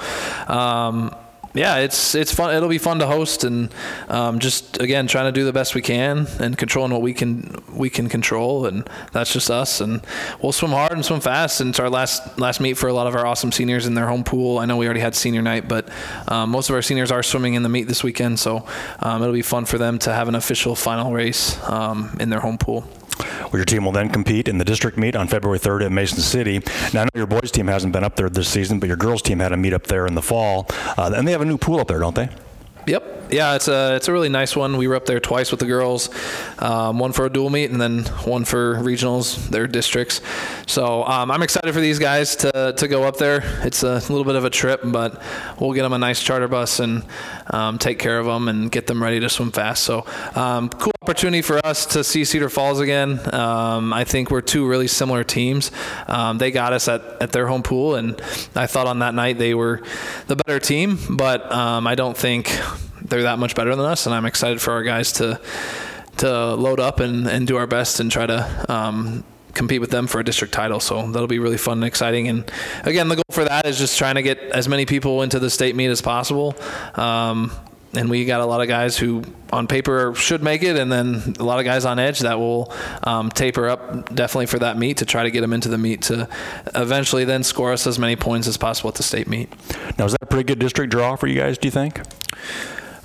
Um, 0.47 1.15
yeah, 1.53 1.77
it's 1.77 2.15
it's 2.15 2.33
fun. 2.33 2.56
It'll 2.56 2.69
be 2.69 2.77
fun 2.77 3.00
to 3.00 3.07
host 3.07 3.44
and 3.44 3.74
um, 4.09 4.39
just 4.39 4.81
again 4.81 5.07
trying 5.07 5.25
to 5.25 5.31
do 5.31 5.45
the 5.45 5.53
best 5.53 5.75
we 5.75 5.81
can 5.81 6.27
and 6.39 6.57
controlling 6.57 6.92
what 6.92 7.01
we 7.01 7.13
can 7.13 7.62
we 7.74 7.89
can 7.89 8.09
control, 8.09 8.65
and 8.65 8.89
that's 9.12 9.33
just 9.33 9.50
us. 9.50 9.81
And 9.81 10.01
we'll 10.42 10.51
swim 10.51 10.71
hard 10.71 10.94
and 10.94 11.06
swim 11.06 11.19
fast. 11.19 11.62
And 11.62 11.71
it's 11.71 11.80
our 11.80 11.89
last 11.89 12.39
last 12.39 12.62
meet 12.62 12.77
for 12.77 12.88
a 12.88 12.94
lot 12.94 13.07
of 13.07 13.15
our 13.15 13.25
awesome 13.25 13.51
seniors 13.51 13.86
in 13.86 13.94
their 13.94 14.07
home 14.07 14.24
pool. 14.24 14.59
I 14.59 14.65
know 14.65 14.77
we 14.77 14.86
already 14.86 15.01
had 15.01 15.15
senior 15.15 15.42
night, 15.42 15.68
but 15.68 15.89
um, 16.27 16.50
most 16.51 16.69
of 16.69 16.75
our 16.75 16.81
seniors 16.81 17.12
are 17.12 17.24
swimming 17.24 17.56
in 17.56 17.63
the 17.63 17.69
meet 17.69 17.88
this 17.88 18.03
weekend, 18.03 18.39
so 18.39 18.65
um, 19.00 19.21
it'll 19.21 19.33
be 19.33 19.42
fun 19.42 19.65
for 19.65 19.77
them 19.77 20.00
to 20.00 20.13
have 20.13 20.27
an 20.27 20.36
official 20.36 20.75
final 20.75 21.12
race 21.12 21.62
um, 21.69 22.15
in 22.19 22.30
their 22.30 22.39
home 22.39 22.57
pool. 22.57 22.88
Well, 23.19 23.59
your 23.59 23.65
team 23.65 23.86
will 23.86 23.92
then 23.92 24.09
compete 24.09 24.48
in 24.48 24.57
the 24.57 24.65
district 24.65 24.98
meet 24.98 25.15
on 25.15 25.27
February 25.27 25.59
3rd 25.59 25.86
at 25.86 25.92
Mason 25.92 26.19
City. 26.19 26.59
Now, 26.94 27.01
I 27.01 27.03
know 27.03 27.09
your 27.15 27.27
boys' 27.27 27.51
team 27.51 27.68
hasn't 27.68 27.94
been 27.94 28.03
up 28.03 28.15
there 28.15 28.30
this 28.30 28.48
season, 28.48 28.80
but 28.80 28.88
your 28.88 28.98
girls' 28.98 29.21
team 29.21 29.39
had 29.39 29.51
a 29.51 29.57
meet 29.57 29.74
up 29.74 29.88
there 29.88 30.07
in 30.07 30.15
the 30.15 30.21
fall. 30.21 30.68
Uh, 30.98 31.12
and 31.15 31.27
they 31.27 31.31
have 31.31 31.40
a 31.41 31.45
new 31.45 31.57
pool 31.57 31.79
up 31.79 31.88
there, 31.88 31.99
don't 31.99 32.15
they? 32.15 32.29
Yep. 32.88 33.31
Yeah, 33.31 33.55
it's 33.55 33.69
a 33.69 33.95
it's 33.95 34.09
a 34.09 34.11
really 34.11 34.27
nice 34.27 34.55
one. 34.55 34.75
We 34.75 34.88
were 34.88 34.95
up 34.95 35.05
there 35.05 35.21
twice 35.21 35.51
with 35.51 35.61
the 35.61 35.65
girls, 35.65 36.09
um, 36.59 36.99
one 36.99 37.13
for 37.13 37.25
a 37.25 37.29
dual 37.29 37.49
meet 37.49 37.71
and 37.71 37.79
then 37.79 38.03
one 38.25 38.43
for 38.43 38.75
regionals, 38.75 39.47
their 39.49 39.67
districts. 39.67 40.19
So 40.67 41.05
um, 41.05 41.31
I'm 41.31 41.41
excited 41.41 41.73
for 41.73 41.79
these 41.79 41.97
guys 41.97 42.35
to, 42.38 42.73
to 42.75 42.88
go 42.89 43.03
up 43.03 43.17
there. 43.17 43.41
It's 43.63 43.83
a 43.83 43.99
little 43.99 44.25
bit 44.25 44.35
of 44.35 44.43
a 44.43 44.49
trip, 44.49 44.81
but 44.83 45.21
we'll 45.59 45.71
get 45.71 45.83
them 45.83 45.93
a 45.93 45.97
nice 45.97 46.21
charter 46.21 46.49
bus 46.49 46.81
and 46.81 47.05
um, 47.51 47.77
take 47.77 47.99
care 47.99 48.19
of 48.19 48.25
them 48.25 48.49
and 48.49 48.69
get 48.69 48.88
them 48.88 49.01
ready 49.01 49.21
to 49.21 49.29
swim 49.29 49.51
fast. 49.51 49.83
So 49.83 50.05
um, 50.35 50.67
cool 50.67 50.90
opportunity 51.03 51.42
for 51.42 51.59
us 51.65 51.88
to 51.88 52.03
see 52.03 52.24
Cedar 52.24 52.48
Falls 52.48 52.80
again. 52.80 53.19
Um, 53.33 53.92
I 53.92 54.03
think 54.03 54.30
we're 54.30 54.42
two 54.42 54.68
really 54.68 54.88
similar 54.88 55.24
teams. 55.24 55.71
Um, 56.07 56.38
they 56.38 56.51
got 56.51 56.74
us 56.74 56.88
at, 56.88 57.01
at 57.19 57.31
their 57.31 57.48
home 57.48 57.63
pool, 57.63 57.95
and 57.95 58.21
I 58.53 58.68
thought 58.68 58.86
on 58.86 59.00
that 59.00 59.15
night 59.15 59.39
they 59.39 59.56
were 59.56 59.81
the 60.27 60.36
better 60.36 60.59
team, 60.59 61.00
but 61.09 61.51
I 61.51 61.95
don't 61.95 62.15
think 62.15 62.56
they're 63.01 63.24
that 63.24 63.39
much 63.39 63.56
better 63.56 63.75
than 63.75 63.83
us, 63.83 64.06
and 64.06 64.13
I'm 64.13 64.27
excited 64.27 64.62
for 64.62 64.74
our 64.74 64.83
guys 64.83 65.12
to 65.13 65.42
to 66.18 66.53
load 66.53 66.80
up 66.80 67.00
and, 67.00 67.27
and 67.27 67.48
do 67.48 67.57
our 67.57 67.65
best 67.65 68.00
and 68.00 68.12
try 68.12 68.27
to 68.27 68.65
um, 68.71 69.24
compete 69.56 69.81
with 69.81 69.89
them 69.89 70.06
for 70.06 70.19
a 70.19 70.24
district 70.24 70.53
title. 70.53 70.80
So 70.80 71.12
that'll 71.12 71.27
be 71.27 71.39
really 71.39 71.57
fun 71.57 71.80
and 71.80 71.86
exciting. 71.86 72.27
And 72.27 72.51
again, 72.83 73.07
the 73.07 73.15
goal 73.15 73.24
for 73.31 73.45
that 73.45 73.65
is 73.65 73.80
just 73.80 73.98
trying 73.98 74.15
to 74.15 74.21
get 74.21 74.38
as 74.38 74.68
many 74.68 74.86
people 74.86 75.24
into 75.24 75.39
the 75.39 75.50
state 75.50 75.75
meet 75.75 75.88
as 75.88 76.01
possible. 76.01 76.56
Um, 76.94 77.51
and 77.93 78.09
we 78.09 78.25
got 78.25 78.41
a 78.41 78.45
lot 78.45 78.61
of 78.61 78.67
guys 78.67 78.97
who 78.97 79.23
on 79.51 79.67
paper 79.67 80.13
should 80.15 80.41
make 80.41 80.63
it 80.63 80.77
and 80.77 80.91
then 80.91 81.35
a 81.39 81.43
lot 81.43 81.59
of 81.59 81.65
guys 81.65 81.83
on 81.85 81.99
edge 81.99 82.19
that 82.19 82.39
will 82.39 82.71
um, 83.03 83.29
taper 83.29 83.67
up 83.67 84.13
definitely 84.13 84.45
for 84.45 84.59
that 84.59 84.77
meet 84.77 84.97
to 84.97 85.05
try 85.05 85.23
to 85.23 85.31
get 85.31 85.41
them 85.41 85.53
into 85.53 85.69
the 85.69 85.77
meet 85.77 86.01
to 86.03 86.27
eventually 86.75 87.25
then 87.25 87.43
score 87.43 87.73
us 87.73 87.85
as 87.85 87.99
many 87.99 88.15
points 88.15 88.47
as 88.47 88.57
possible 88.57 88.89
at 88.89 88.95
the 88.95 89.03
state 89.03 89.27
meet. 89.27 89.49
Now 89.97 90.05
is 90.05 90.13
that 90.13 90.21
a 90.21 90.25
pretty 90.25 90.45
good 90.45 90.59
district 90.59 90.91
draw 90.91 91.15
for 91.15 91.27
you 91.27 91.39
guys 91.39 91.57
do 91.57 91.67
you 91.67 91.71
think 91.71 92.01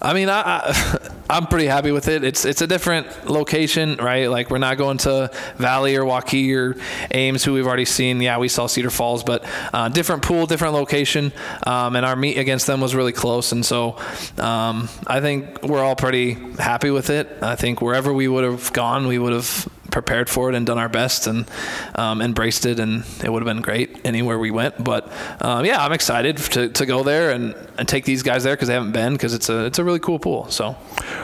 I 0.06 0.12
mean, 0.12 0.28
I, 0.28 0.40
I 0.40 1.10
am 1.36 1.48
pretty 1.48 1.66
happy 1.66 1.90
with 1.90 2.06
it. 2.06 2.22
It's 2.22 2.44
it's 2.44 2.62
a 2.62 2.66
different 2.68 3.28
location, 3.28 3.96
right? 3.96 4.30
Like 4.30 4.50
we're 4.50 4.58
not 4.58 4.78
going 4.78 4.98
to 4.98 5.32
Valley 5.56 5.96
or 5.96 6.04
Waukee 6.04 6.54
or 6.54 6.76
Ames, 7.10 7.42
who 7.42 7.54
we've 7.54 7.66
already 7.66 7.86
seen. 7.86 8.20
Yeah, 8.20 8.38
we 8.38 8.46
saw 8.46 8.68
Cedar 8.68 8.90
Falls, 8.90 9.24
but 9.24 9.44
uh, 9.74 9.88
different 9.88 10.22
pool, 10.22 10.46
different 10.46 10.74
location, 10.74 11.32
um, 11.66 11.96
and 11.96 12.06
our 12.06 12.14
meet 12.14 12.38
against 12.38 12.68
them 12.68 12.80
was 12.80 12.94
really 12.94 13.10
close. 13.10 13.50
And 13.50 13.66
so 13.66 13.96
um, 14.38 14.88
I 15.08 15.20
think 15.20 15.64
we're 15.64 15.82
all 15.82 15.96
pretty 15.96 16.34
happy 16.56 16.92
with 16.92 17.10
it. 17.10 17.38
I 17.42 17.56
think 17.56 17.82
wherever 17.82 18.12
we 18.12 18.28
would 18.28 18.44
have 18.44 18.72
gone, 18.72 19.08
we 19.08 19.18
would 19.18 19.32
have 19.32 19.68
prepared 19.90 20.30
for 20.30 20.48
it 20.50 20.54
and 20.54 20.66
done 20.66 20.78
our 20.78 20.88
best 20.88 21.26
and 21.26 21.50
um, 21.96 22.22
embraced 22.22 22.64
it, 22.64 22.78
and 22.78 23.04
it 23.24 23.32
would 23.32 23.42
have 23.42 23.52
been 23.52 23.62
great 23.62 24.02
anywhere 24.04 24.38
we 24.38 24.52
went. 24.52 24.84
But 24.84 25.10
um, 25.40 25.64
yeah, 25.64 25.84
I'm 25.84 25.92
excited 25.92 26.36
to, 26.36 26.68
to 26.68 26.86
go 26.86 27.02
there 27.02 27.32
and, 27.32 27.56
and 27.78 27.88
take 27.88 28.04
these 28.04 28.22
guys 28.22 28.44
there 28.44 28.54
because 28.54 28.68
they 28.68 28.74
haven't 28.74 28.92
been 28.92 29.12
because 29.12 29.34
it's 29.34 29.48
a 29.48 29.64
it's 29.66 29.78
a 29.78 29.84
really 29.84 29.98
cool 29.98 30.18
pool. 30.18 30.48
So, 30.50 30.76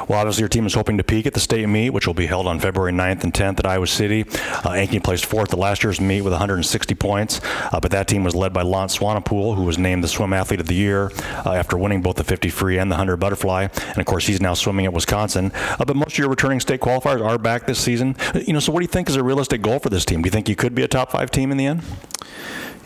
well, 0.08 0.18
obviously 0.18 0.42
your 0.42 0.48
team 0.48 0.66
is 0.66 0.74
hoping 0.74 0.98
to 0.98 1.04
peak 1.04 1.26
at 1.26 1.34
the 1.34 1.40
state 1.40 1.68
meet, 1.68 1.90
which 1.90 2.06
will 2.06 2.14
be 2.14 2.26
held 2.26 2.46
on 2.46 2.60
February 2.60 2.92
9th 2.92 3.24
and 3.24 3.32
10th 3.32 3.58
at 3.58 3.66
Iowa 3.66 3.86
City. 3.86 4.22
Uh, 4.22 4.70
Ankeny 4.70 5.02
placed 5.02 5.26
fourth 5.26 5.52
at 5.52 5.58
last 5.58 5.82
year's 5.84 6.00
meet 6.00 6.22
with 6.22 6.32
160 6.32 6.94
points, 6.94 7.40
uh, 7.72 7.80
but 7.80 7.90
that 7.90 8.08
team 8.08 8.24
was 8.24 8.34
led 8.34 8.52
by 8.52 8.62
Lance 8.62 8.98
Swanepoel, 8.98 9.56
who 9.56 9.62
was 9.62 9.78
named 9.78 10.04
the 10.04 10.08
swim 10.08 10.32
athlete 10.32 10.60
of 10.60 10.66
the 10.66 10.74
year 10.74 11.10
uh, 11.44 11.52
after 11.52 11.76
winning 11.76 12.02
both 12.02 12.16
the 12.16 12.24
50 12.24 12.48
free 12.50 12.78
and 12.78 12.90
the 12.90 12.94
100 12.94 13.16
butterfly. 13.16 13.68
And 13.88 13.98
of 13.98 14.06
course, 14.06 14.26
he's 14.26 14.40
now 14.40 14.54
swimming 14.54 14.86
at 14.86 14.92
Wisconsin. 14.92 15.52
Uh, 15.54 15.84
but 15.84 15.96
most 15.96 16.12
of 16.12 16.18
your 16.18 16.28
returning 16.28 16.60
state 16.60 16.80
qualifiers 16.80 17.24
are 17.24 17.38
back 17.38 17.66
this 17.66 17.78
season. 17.78 18.16
You 18.34 18.52
know, 18.52 18.60
so 18.60 18.72
what 18.72 18.80
do 18.80 18.84
you 18.84 18.88
think 18.88 19.08
is 19.08 19.16
a 19.16 19.24
realistic 19.24 19.62
goal 19.62 19.78
for 19.78 19.88
this 19.88 20.04
team? 20.04 20.22
Do 20.22 20.26
you 20.26 20.30
think 20.32 20.48
you 20.48 20.56
could 20.56 20.74
be 20.74 20.82
a 20.82 20.88
top 20.88 21.10
five 21.12 21.30
team 21.30 21.50
in 21.50 21.56
the 21.56 21.66
end? 21.66 21.82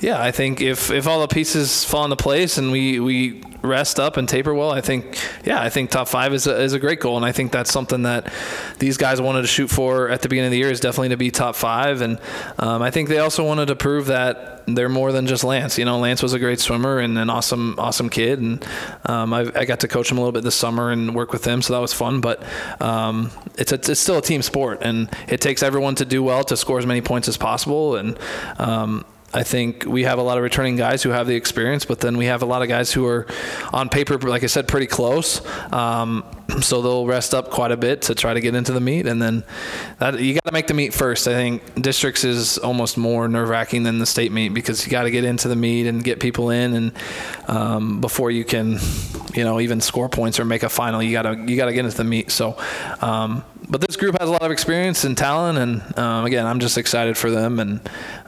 Yeah, 0.00 0.22
I 0.22 0.30
think 0.30 0.60
if, 0.60 0.90
if 0.90 1.06
all 1.06 1.20
the 1.20 1.28
pieces 1.28 1.84
fall 1.84 2.04
into 2.04 2.16
place 2.16 2.58
and 2.58 2.70
we, 2.70 3.00
we 3.00 3.42
rest 3.66 4.00
up 4.00 4.16
and 4.16 4.28
taper 4.28 4.54
well, 4.54 4.70
I 4.70 4.80
think 4.80 5.18
yeah, 5.44 5.60
I 5.60 5.68
think 5.68 5.90
top 5.90 6.08
five 6.08 6.32
is 6.32 6.46
a, 6.46 6.60
is 6.60 6.72
a 6.72 6.78
great 6.78 7.00
goal, 7.00 7.16
and 7.16 7.24
I 7.24 7.32
think 7.32 7.52
that's 7.52 7.72
something 7.72 8.02
that 8.02 8.32
these 8.78 8.96
guys 8.96 9.20
wanted 9.20 9.42
to 9.42 9.48
shoot 9.48 9.68
for 9.68 10.08
at 10.08 10.22
the 10.22 10.28
beginning 10.28 10.48
of 10.48 10.52
the 10.52 10.58
year 10.58 10.70
is 10.70 10.80
definitely 10.80 11.10
to 11.10 11.16
be 11.16 11.30
top 11.30 11.56
five, 11.56 12.00
and 12.00 12.20
um, 12.58 12.82
I 12.82 12.90
think 12.90 13.08
they 13.08 13.18
also 13.18 13.44
wanted 13.44 13.66
to 13.66 13.76
prove 13.76 14.06
that 14.06 14.64
they're 14.66 14.88
more 14.88 15.12
than 15.12 15.26
just 15.26 15.44
Lance. 15.44 15.78
You 15.78 15.84
know, 15.84 15.98
Lance 15.98 16.22
was 16.22 16.32
a 16.32 16.38
great 16.38 16.60
swimmer 16.60 16.98
and 16.98 17.18
an 17.18 17.30
awesome 17.30 17.78
awesome 17.78 18.10
kid, 18.10 18.40
and 18.40 18.66
um, 19.04 19.32
I, 19.32 19.50
I, 19.54 19.64
got 19.64 19.80
to 19.80 19.88
coach 19.88 20.10
him 20.10 20.18
a 20.18 20.20
little 20.20 20.32
bit 20.32 20.42
this 20.44 20.54
summer 20.54 20.90
and 20.90 21.14
work 21.14 21.32
with 21.32 21.46
him, 21.46 21.62
so 21.62 21.72
that 21.74 21.80
was 21.80 21.92
fun. 21.92 22.20
But 22.20 22.42
um, 22.80 23.30
it's 23.56 23.72
a, 23.72 23.76
it's 23.76 24.00
still 24.00 24.18
a 24.18 24.22
team 24.22 24.42
sport, 24.42 24.80
and 24.82 25.08
it 25.28 25.40
takes 25.40 25.62
everyone 25.62 25.94
to 25.96 26.04
do 26.04 26.22
well 26.22 26.44
to 26.44 26.56
score 26.56 26.78
as 26.78 26.86
many 26.86 27.00
points 27.00 27.28
as 27.28 27.36
possible, 27.36 27.96
and 27.96 28.18
um, 28.58 29.04
I 29.36 29.42
think 29.42 29.84
we 29.84 30.04
have 30.04 30.18
a 30.18 30.22
lot 30.22 30.38
of 30.38 30.42
returning 30.42 30.76
guys 30.76 31.02
who 31.02 31.10
have 31.10 31.26
the 31.26 31.34
experience, 31.34 31.84
but 31.84 32.00
then 32.00 32.16
we 32.16 32.24
have 32.24 32.40
a 32.40 32.46
lot 32.46 32.62
of 32.62 32.68
guys 32.68 32.90
who 32.90 33.04
are 33.04 33.26
on 33.70 33.90
paper, 33.90 34.16
like 34.16 34.42
I 34.42 34.46
said, 34.46 34.66
pretty 34.66 34.86
close. 34.86 35.42
Um, 35.70 36.24
so 36.60 36.82
they'll 36.82 37.06
rest 37.06 37.34
up 37.34 37.50
quite 37.50 37.72
a 37.72 37.76
bit 37.76 38.02
to 38.02 38.14
try 38.14 38.34
to 38.34 38.40
get 38.40 38.54
into 38.54 38.72
the 38.72 38.80
meet, 38.80 39.06
and 39.06 39.20
then 39.20 39.44
that, 39.98 40.20
you 40.20 40.34
got 40.34 40.44
to 40.44 40.52
make 40.52 40.66
the 40.66 40.74
meet 40.74 40.94
first. 40.94 41.26
I 41.28 41.32
think 41.32 41.80
districts 41.80 42.24
is 42.24 42.58
almost 42.58 42.96
more 42.96 43.28
nerve 43.28 43.48
wracking 43.48 43.82
than 43.82 43.98
the 43.98 44.06
state 44.06 44.32
meet 44.32 44.50
because 44.50 44.84
you 44.84 44.90
got 44.90 45.04
to 45.04 45.10
get 45.10 45.24
into 45.24 45.48
the 45.48 45.56
meet 45.56 45.86
and 45.86 46.02
get 46.02 46.20
people 46.20 46.50
in, 46.50 46.74
and 46.74 46.92
um, 47.48 48.00
before 48.00 48.30
you 48.30 48.44
can, 48.44 48.78
you 49.34 49.44
know, 49.44 49.60
even 49.60 49.80
score 49.80 50.08
points 50.08 50.38
or 50.38 50.44
make 50.44 50.62
a 50.62 50.68
final, 50.68 51.02
you 51.02 51.12
gotta 51.12 51.36
you 51.46 51.56
gotta 51.56 51.72
get 51.72 51.84
into 51.84 51.96
the 51.96 52.04
meet. 52.04 52.30
So. 52.30 52.56
Um, 53.00 53.44
but 53.68 53.80
this 53.80 53.96
group 53.96 54.16
has 54.20 54.28
a 54.28 54.32
lot 54.32 54.42
of 54.42 54.52
experience 54.52 55.04
and 55.04 55.16
talent, 55.16 55.58
and 55.58 55.98
um, 55.98 56.24
again, 56.24 56.46
I'm 56.46 56.60
just 56.60 56.78
excited 56.78 57.16
for 57.16 57.30
them, 57.30 57.58
and 57.58 57.80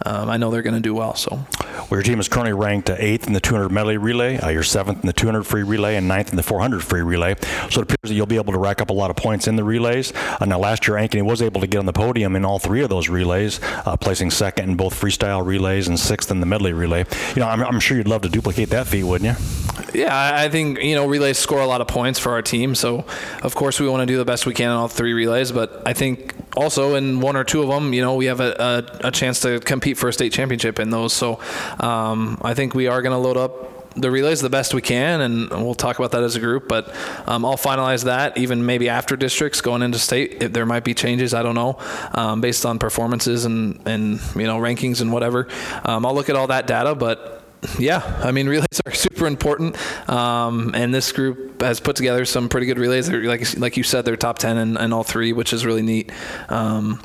um, 0.05 0.29
I 0.29 0.37
know 0.37 0.51
they're 0.51 0.63
going 0.63 0.75
to 0.75 0.81
do 0.81 0.95
well. 0.95 1.15
So, 1.15 1.47
well, 1.78 1.99
your 1.99 2.02
team 2.02 2.20
is 2.20 2.28
currently 2.28 2.52
ranked 2.52 2.90
uh, 2.90 2.97
eighth 2.99 3.26
in 3.26 3.32
the 3.32 3.40
200 3.40 3.70
medley 3.70 3.97
relay. 3.97 4.37
Uh, 4.37 4.49
you're 4.49 4.62
seventh 4.62 5.00
in 5.00 5.06
the 5.06 5.12
200 5.12 5.44
free 5.44 5.62
relay 5.62 5.97
and 5.97 6.08
ninth 6.08 6.30
in 6.30 6.37
the 6.37 6.42
400 6.42 6.82
free 6.82 7.02
relay. 7.02 7.35
So 7.70 7.80
it 7.80 7.82
appears 7.82 7.99
that 8.04 8.14
you'll 8.14 8.26
be 8.26 8.37
able 8.37 8.52
to 8.52 8.58
rack 8.58 8.80
up 8.80 8.90
a 8.90 8.92
lot 8.92 9.11
of 9.11 9.16
points 9.16 9.47
in 9.47 9.56
the 9.56 9.64
relays. 9.64 10.12
Uh, 10.40 10.44
now, 10.44 10.58
last 10.58 10.87
year, 10.87 10.97
Ankeny 10.97 11.23
was 11.23 11.42
able 11.42 11.61
to 11.61 11.66
get 11.66 11.78
on 11.78 11.87
the 11.87 11.92
podium 11.92 12.37
in 12.37 12.44
all 12.44 12.58
three 12.58 12.82
of 12.82 12.90
those 12.90 13.08
relays, 13.08 13.61
uh, 13.87 13.97
placing 13.97 14.30
second 14.30 14.70
in 14.70 14.76
both 14.76 14.99
freestyle 14.99 15.44
relays 15.44 15.88
and 15.88 15.99
sixth 15.99 16.30
in 16.30 16.40
the 16.40 16.47
medley 16.47 16.73
relay. 16.73 17.04
You 17.35 17.40
know, 17.40 17.49
I'm, 17.49 17.62
I'm 17.62 17.80
sure 17.80 17.97
you'd 17.97 18.08
love 18.08 18.23
to 18.23 18.28
duplicate 18.28 18.70
that 18.70 18.87
feat, 18.87 19.04
wouldn't 19.04 19.38
you? 19.38 19.77
Yeah, 19.99 20.33
I 20.37 20.49
think 20.49 20.81
you 20.81 20.95
know 20.95 21.07
relays 21.07 21.38
score 21.38 21.61
a 21.61 21.67
lot 21.67 21.81
of 21.81 21.88
points 21.88 22.21
for 22.21 22.31
our 22.31 22.43
team, 22.43 22.76
so 22.76 23.05
of 23.43 23.57
course 23.57 23.81
we 23.81 23.88
want 23.88 24.02
to 24.02 24.07
do 24.07 24.17
the 24.17 24.25
best 24.25 24.47
we 24.47 24.55
can 24.55 24.71
in 24.71 24.76
all 24.76 24.87
three 24.87 25.12
relays. 25.12 25.50
But 25.50 25.83
I 25.85 25.93
think 25.93 26.37
also 26.57 26.95
in 26.95 27.19
one 27.21 27.35
or 27.35 27.43
two 27.43 27.62
of 27.62 27.69
them, 27.69 27.93
you 27.93 28.00
know, 28.00 28.14
we 28.14 28.26
have 28.26 28.38
a, 28.38 28.87
a, 29.02 29.09
a 29.09 29.11
chance 29.11 29.40
to 29.40 29.59
compete 29.59 29.99
for 29.99 30.09
a 30.09 30.12
state 30.12 30.33
championship 30.33 30.78
in 30.78 30.90
those. 30.90 31.12
So 31.12 31.40
um, 31.81 32.40
I 32.43 32.55
think 32.55 32.76
we 32.76 32.87
are 32.87 33.02
going 33.02 33.12
to 33.12 33.19
load 33.19 33.37
up 33.37 33.78
the 34.00 34.11
relays 34.11 34.40
the 34.40 34.50
best 34.50 34.73
we 34.73 34.83
can, 34.83 35.21
and 35.21 35.50
we'll 35.50 35.75
talk 35.75 35.99
about 35.99 36.12
that 36.12 36.23
as 36.23 36.37
a 36.37 36.40
group. 36.40 36.69
But 36.69 36.95
um, 37.26 37.45
I'll 37.45 37.57
finalize 37.57 38.05
that 38.05 38.38
even 38.38 38.64
maybe 38.64 38.88
after 38.88 39.17
districts 39.17 39.61
going 39.61 39.83
into 39.83 39.99
state. 39.99 40.43
If 40.43 40.52
there 40.52 40.67
might 40.67 40.85
be 40.85 40.95
changes, 40.95 41.35
I 41.35 41.43
don't 41.43 41.57
know, 41.57 41.78
um, 42.14 42.40
based 42.40 42.64
on 42.64 42.78
performances 42.78 43.45
and 43.45 43.81
and 43.87 44.21
you 44.37 44.47
know 44.47 44.59
rankings 44.59 45.00
and 45.00 45.12
whatever. 45.12 45.49
Um, 45.85 46.07
I'll 46.07 46.14
look 46.14 46.28
at 46.28 46.37
all 46.37 46.47
that 46.47 46.69
data, 46.69 46.95
but 46.95 47.38
yeah, 47.79 48.21
I 48.23 48.33
mean 48.33 48.49
relays 48.49 48.67
are 48.87 48.93
super 48.93 49.27
important, 49.27 49.77
um, 50.09 50.73
and 50.75 50.95
this 50.95 51.12
group 51.12 51.61
has 51.62 51.81
put 51.81 51.97
together 51.97 52.25
some 52.25 52.49
pretty 52.49 52.67
good 52.67 52.79
relays. 52.79 53.09
They're, 53.09 53.25
like 53.25 53.59
like 53.59 53.77
you 53.77 53.83
said, 53.83 54.05
they're 54.05 54.17
top 54.17 54.38
ten 54.38 54.57
in, 54.57 54.77
in 54.77 54.93
all 54.93 55.05
three, 55.05 55.33
which 55.33 55.53
is 55.53 55.67
really 55.67 55.83
neat. 55.83 56.12
Um, 56.49 57.03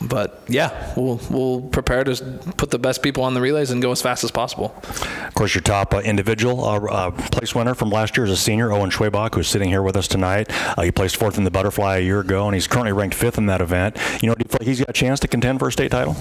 but 0.00 0.42
yeah, 0.48 0.92
we'll 0.96 1.20
we'll 1.30 1.62
prepare 1.62 2.04
to 2.04 2.16
put 2.56 2.70
the 2.70 2.78
best 2.78 3.02
people 3.02 3.22
on 3.22 3.34
the 3.34 3.40
relays 3.40 3.70
and 3.70 3.80
go 3.80 3.92
as 3.92 4.02
fast 4.02 4.24
as 4.24 4.30
possible. 4.30 4.74
Of 5.26 5.34
course, 5.34 5.54
your 5.54 5.62
top 5.62 5.94
uh, 5.94 6.00
individual 6.00 6.64
uh, 6.64 6.80
uh, 6.80 7.10
place 7.10 7.54
winner 7.54 7.74
from 7.74 7.90
last 7.90 8.16
year 8.16 8.26
is 8.26 8.32
a 8.32 8.36
senior, 8.36 8.72
Owen 8.72 8.90
Schwebach, 8.90 9.34
who's 9.34 9.48
sitting 9.48 9.68
here 9.68 9.82
with 9.82 9.96
us 9.96 10.08
tonight. 10.08 10.48
Uh, 10.76 10.82
he 10.82 10.90
placed 10.90 11.16
fourth 11.16 11.38
in 11.38 11.44
the 11.44 11.50
butterfly 11.50 11.98
a 11.98 12.00
year 12.00 12.20
ago, 12.20 12.46
and 12.46 12.54
he's 12.54 12.66
currently 12.66 12.92
ranked 12.92 13.14
fifth 13.14 13.38
in 13.38 13.46
that 13.46 13.60
event. 13.60 13.96
You 14.20 14.28
know, 14.28 14.34
do 14.34 14.44
you 14.44 14.48
feel 14.48 14.58
like 14.60 14.68
he's 14.68 14.80
got 14.80 14.90
a 14.90 14.94
chance 14.94 15.20
to 15.20 15.28
contend 15.28 15.60
for 15.60 15.68
a 15.68 15.72
state 15.72 15.90
title? 15.90 16.16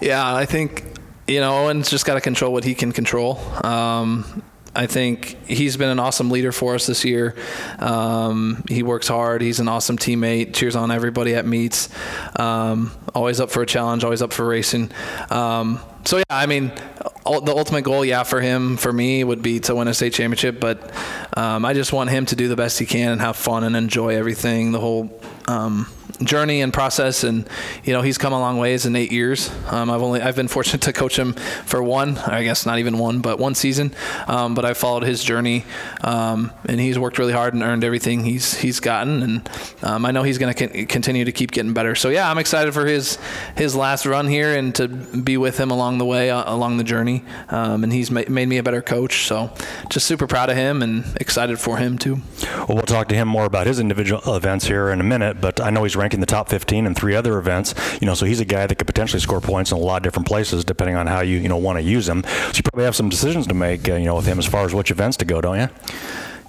Yeah, 0.00 0.34
I 0.34 0.46
think 0.46 0.97
you 1.28 1.40
know 1.40 1.64
Owen's 1.64 1.90
just 1.90 2.04
got 2.06 2.14
to 2.14 2.20
control 2.20 2.52
what 2.52 2.64
he 2.64 2.74
can 2.74 2.92
control. 2.92 3.38
Um, 3.64 4.42
I 4.74 4.86
think 4.86 5.36
he's 5.46 5.76
been 5.76 5.88
an 5.88 5.98
awesome 5.98 6.30
leader 6.30 6.52
for 6.52 6.74
us 6.74 6.86
this 6.86 7.04
year. 7.04 7.34
Um, 7.78 8.62
he 8.68 8.82
works 8.82 9.08
hard. 9.08 9.42
He's 9.42 9.60
an 9.60 9.66
awesome 9.66 9.98
teammate. 9.98 10.54
Cheers 10.54 10.76
on 10.76 10.90
everybody 10.90 11.34
at 11.34 11.46
meets. 11.46 11.88
Um, 12.36 12.92
always 13.14 13.40
up 13.40 13.50
for 13.50 13.62
a 13.62 13.66
challenge. 13.66 14.04
Always 14.04 14.22
up 14.22 14.32
for 14.32 14.46
racing. 14.46 14.92
Um, 15.30 15.80
so 16.04 16.18
yeah, 16.18 16.24
I 16.30 16.46
mean, 16.46 16.68
the 16.68 17.54
ultimate 17.56 17.82
goal, 17.82 18.04
yeah, 18.04 18.22
for 18.22 18.40
him, 18.40 18.76
for 18.76 18.92
me, 18.92 19.24
would 19.24 19.42
be 19.42 19.58
to 19.60 19.74
win 19.74 19.88
a 19.88 19.94
state 19.94 20.12
championship. 20.12 20.60
But 20.60 20.92
um, 21.36 21.64
I 21.64 21.74
just 21.74 21.92
want 21.92 22.10
him 22.10 22.26
to 22.26 22.36
do 22.36 22.46
the 22.46 22.56
best 22.56 22.78
he 22.78 22.86
can 22.86 23.12
and 23.12 23.20
have 23.20 23.36
fun 23.36 23.64
and 23.64 23.74
enjoy 23.74 24.14
everything. 24.14 24.72
The 24.72 24.80
whole 24.80 25.20
um, 25.48 25.88
journey 26.22 26.60
and 26.60 26.72
process 26.72 27.24
and 27.24 27.48
you 27.84 27.92
know 27.92 28.02
he's 28.02 28.18
come 28.18 28.32
a 28.32 28.38
long 28.38 28.58
ways 28.58 28.86
in 28.86 28.96
eight 28.96 29.12
years. 29.12 29.50
Um, 29.70 29.90
I've 29.90 30.02
only 30.02 30.20
I've 30.20 30.36
been 30.36 30.48
fortunate 30.58 30.82
to 30.82 30.92
coach 30.92 31.18
him 31.18 31.34
for 31.64 31.82
one 31.82 32.18
I 32.18 32.42
guess 32.44 32.66
not 32.66 32.78
even 32.78 32.98
one 32.98 33.20
but 33.20 33.38
one 33.38 33.54
season. 33.54 33.92
Um, 34.26 34.54
but 34.54 34.64
I 34.64 34.74
followed 34.74 35.04
his 35.04 35.22
journey 35.22 35.64
um, 36.02 36.52
and 36.66 36.80
he's 36.80 36.98
worked 36.98 37.18
really 37.18 37.32
hard 37.32 37.54
and 37.54 37.62
earned 37.62 37.84
everything 37.84 38.24
he's 38.24 38.56
he's 38.58 38.80
gotten 38.80 39.22
and 39.22 39.50
um, 39.82 40.04
I 40.04 40.10
know 40.10 40.22
he's 40.22 40.38
going 40.38 40.54
to 40.54 40.86
continue 40.86 41.24
to 41.24 41.32
keep 41.32 41.50
getting 41.50 41.72
better. 41.72 41.94
So 41.94 42.08
yeah 42.08 42.30
I'm 42.30 42.38
excited 42.38 42.74
for 42.74 42.86
his 42.86 43.18
his 43.56 43.76
last 43.76 44.06
run 44.06 44.26
here 44.28 44.56
and 44.56 44.74
to 44.76 44.88
be 44.88 45.36
with 45.36 45.58
him 45.58 45.70
along 45.70 45.98
the 45.98 46.04
way 46.06 46.30
uh, 46.30 46.52
along 46.52 46.78
the 46.78 46.84
journey. 46.84 47.24
Um, 47.48 47.84
and 47.84 47.92
he's 47.92 48.10
ma- 48.10 48.22
made 48.28 48.48
me 48.48 48.58
a 48.58 48.62
better 48.62 48.82
coach 48.82 49.26
so 49.26 49.52
just 49.90 50.06
super 50.06 50.26
proud 50.26 50.50
of 50.50 50.56
him 50.56 50.82
and 50.82 51.04
excited 51.20 51.58
for 51.58 51.76
him 51.78 51.98
too. 51.98 52.20
Well 52.68 52.76
we'll 52.76 52.82
talk 52.82 53.08
to 53.08 53.14
him 53.14 53.28
more 53.28 53.44
about 53.44 53.66
his 53.66 53.78
individual 53.78 54.34
events 54.34 54.66
here 54.66 54.90
in 54.90 55.00
a 55.00 55.04
minute 55.04 55.40
but 55.40 55.60
I 55.60 55.70
know 55.70 55.84
he's 55.84 55.96
in 56.14 56.20
the 56.20 56.26
top 56.26 56.48
15 56.48 56.86
in 56.86 56.94
three 56.94 57.14
other 57.14 57.38
events. 57.38 57.74
You 58.00 58.06
know, 58.06 58.14
so 58.14 58.26
he's 58.26 58.40
a 58.40 58.44
guy 58.44 58.66
that 58.66 58.76
could 58.76 58.86
potentially 58.86 59.20
score 59.20 59.40
points 59.40 59.70
in 59.70 59.78
a 59.78 59.80
lot 59.80 59.98
of 59.98 60.02
different 60.02 60.26
places 60.26 60.64
depending 60.64 60.96
on 60.96 61.06
how 61.06 61.20
you 61.20 61.38
you 61.38 61.48
know 61.48 61.56
want 61.56 61.78
to 61.78 61.82
use 61.82 62.08
him. 62.08 62.22
So 62.24 62.52
you 62.54 62.62
probably 62.62 62.84
have 62.84 62.96
some 62.96 63.08
decisions 63.08 63.46
to 63.46 63.54
make, 63.54 63.88
uh, 63.88 63.94
you 63.94 64.06
know, 64.06 64.16
with 64.16 64.26
him 64.26 64.38
as 64.38 64.46
far 64.46 64.64
as 64.64 64.74
which 64.74 64.90
events 64.90 65.16
to 65.18 65.24
go, 65.24 65.40
don't 65.40 65.58
you? 65.58 65.68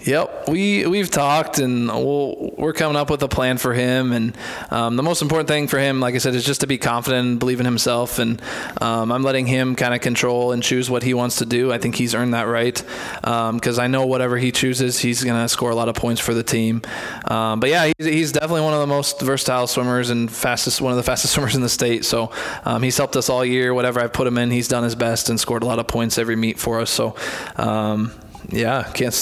Yep, 0.02 0.48
we 0.48 0.86
we've 0.86 1.12
talked 1.12 1.60
and 1.60 1.88
we'll, 1.88 2.54
we're 2.58 2.74
coming 2.74 2.96
up 2.96 3.10
with 3.10 3.22
a 3.22 3.28
plan 3.28 3.58
for 3.58 3.74
him. 3.74 4.14
And 4.14 4.38
um, 4.72 4.96
the 4.96 5.04
most 5.04 5.22
important 5.22 5.50
thing 5.50 5.68
for 5.68 5.78
him, 5.78 6.00
like 6.00 6.16
I 6.16 6.20
said, 6.20 6.36
is 6.36 6.46
just 6.46 6.62
to 6.62 6.68
be 6.68 6.78
confident 6.78 7.28
and 7.28 7.40
believe 7.40 7.60
in 7.60 7.66
himself. 7.66 8.18
And 8.18 8.42
um, 8.80 9.12
I'm 9.12 9.24
letting 9.24 9.46
him 9.46 9.76
kind 9.76 9.94
of 9.94 10.00
control 10.00 10.54
and 10.54 10.64
choose 10.64 10.90
what 10.90 11.04
he 11.04 11.14
wants 11.14 11.38
to 11.38 11.46
do. 11.46 11.74
I 11.74 11.80
think 11.80 11.96
he's 11.96 12.16
earned 12.16 12.34
that 12.34 12.44
right 12.44 12.76
because 13.22 13.80
um, 13.80 13.84
I 13.84 13.88
know 13.88 14.06
whatever 14.06 14.38
he 14.38 14.54
chooses, 14.54 15.00
he's 15.00 15.24
going 15.24 15.42
to 15.42 15.50
score 15.50 15.70
a 15.70 15.76
lot 15.76 15.90
of 15.90 15.96
points 15.96 16.22
for 16.22 16.34
the 16.34 16.44
team. 16.44 16.82
Um, 17.26 17.60
but 17.60 17.70
yeah, 17.70 17.92
he's, 17.98 18.08
he's, 18.08 18.32
definitely 18.32 18.62
one 18.62 18.74
of 18.74 18.80
the 18.80 18.88
most 18.88 19.20
versatile 19.22 19.68
swimmers 19.68 20.12
and 20.12 20.32
fastest, 20.32 20.82
one 20.82 20.92
of 20.92 20.98
the 20.98 21.04
fastest 21.04 21.34
swimmers 21.36 21.56
in 21.56 21.62
the 21.62 21.70
state. 21.70 22.06
So 22.06 22.32
um, 22.64 22.84
he's 22.84 22.96
helped 22.96 23.18
us 23.18 23.28
all 23.28 23.44
year. 23.44 23.74
Whatever 23.74 24.00
I've 24.00 24.14
put 24.14 24.28
him 24.28 24.38
in, 24.38 24.50
he's 24.50 24.68
done 24.70 24.84
his 24.84 24.96
best 24.96 25.30
and 25.30 25.40
scored 25.40 25.64
a 25.64 25.66
lot 25.66 25.80
of 25.80 25.88
points 25.88 26.18
every 26.18 26.38
meet 26.38 26.58
for 26.58 26.80
us. 26.80 26.90
So 26.90 27.16
um, 27.58 28.14
yeah, 28.50 28.84
can't 28.94 29.14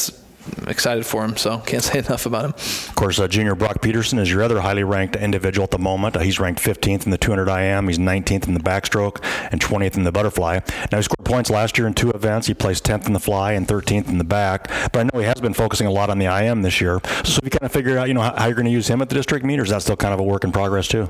excited 0.67 1.05
for 1.05 1.23
him, 1.23 1.37
so 1.37 1.59
can't 1.59 1.83
say 1.83 1.99
enough 1.99 2.25
about 2.25 2.45
him. 2.45 2.51
Of 2.51 2.93
course, 2.95 3.19
uh, 3.19 3.27
junior 3.27 3.55
Brock 3.55 3.81
Peterson 3.81 4.19
is 4.19 4.31
your 4.31 4.43
other 4.43 4.61
highly 4.61 4.83
ranked 4.83 5.15
individual 5.15 5.63
at 5.63 5.71
the 5.71 5.79
moment. 5.79 6.15
Uh, 6.15 6.19
he's 6.19 6.39
ranked 6.39 6.61
15th 6.61 7.05
in 7.05 7.11
the 7.11 7.17
200 7.17 7.49
IM, 7.49 7.87
he's 7.87 7.99
19th 7.99 8.47
in 8.47 8.53
the 8.53 8.59
backstroke, 8.59 9.23
and 9.51 9.61
20th 9.61 9.97
in 9.97 10.03
the 10.03 10.11
butterfly. 10.11 10.59
Now, 10.91 10.97
he 10.97 11.03
scored 11.03 11.25
points 11.25 11.49
last 11.49 11.77
year 11.77 11.87
in 11.87 11.93
two 11.93 12.11
events. 12.11 12.47
He 12.47 12.53
placed 12.53 12.83
10th 12.85 13.07
in 13.07 13.13
the 13.13 13.19
fly 13.19 13.53
and 13.53 13.67
13th 13.67 14.07
in 14.07 14.17
the 14.17 14.23
back, 14.23 14.69
but 14.91 14.99
I 14.99 15.03
know 15.03 15.19
he 15.19 15.25
has 15.25 15.39
been 15.41 15.53
focusing 15.53 15.87
a 15.87 15.91
lot 15.91 16.09
on 16.09 16.19
the 16.19 16.25
IM 16.25 16.61
this 16.61 16.81
year. 16.81 16.99
So, 17.23 17.39
you 17.43 17.49
kind 17.49 17.63
of 17.63 17.71
figured 17.71 17.97
out, 17.97 18.07
you 18.07 18.13
know, 18.13 18.21
how, 18.21 18.35
how 18.35 18.45
you're 18.45 18.55
going 18.55 18.65
to 18.65 18.71
use 18.71 18.87
him 18.87 19.01
at 19.01 19.09
the 19.09 19.15
district 19.15 19.45
meet, 19.45 19.59
or 19.59 19.63
is 19.63 19.69
that 19.69 19.81
still 19.81 19.97
kind 19.97 20.13
of 20.13 20.19
a 20.19 20.23
work 20.23 20.43
in 20.43 20.51
progress, 20.51 20.87
too? 20.87 21.09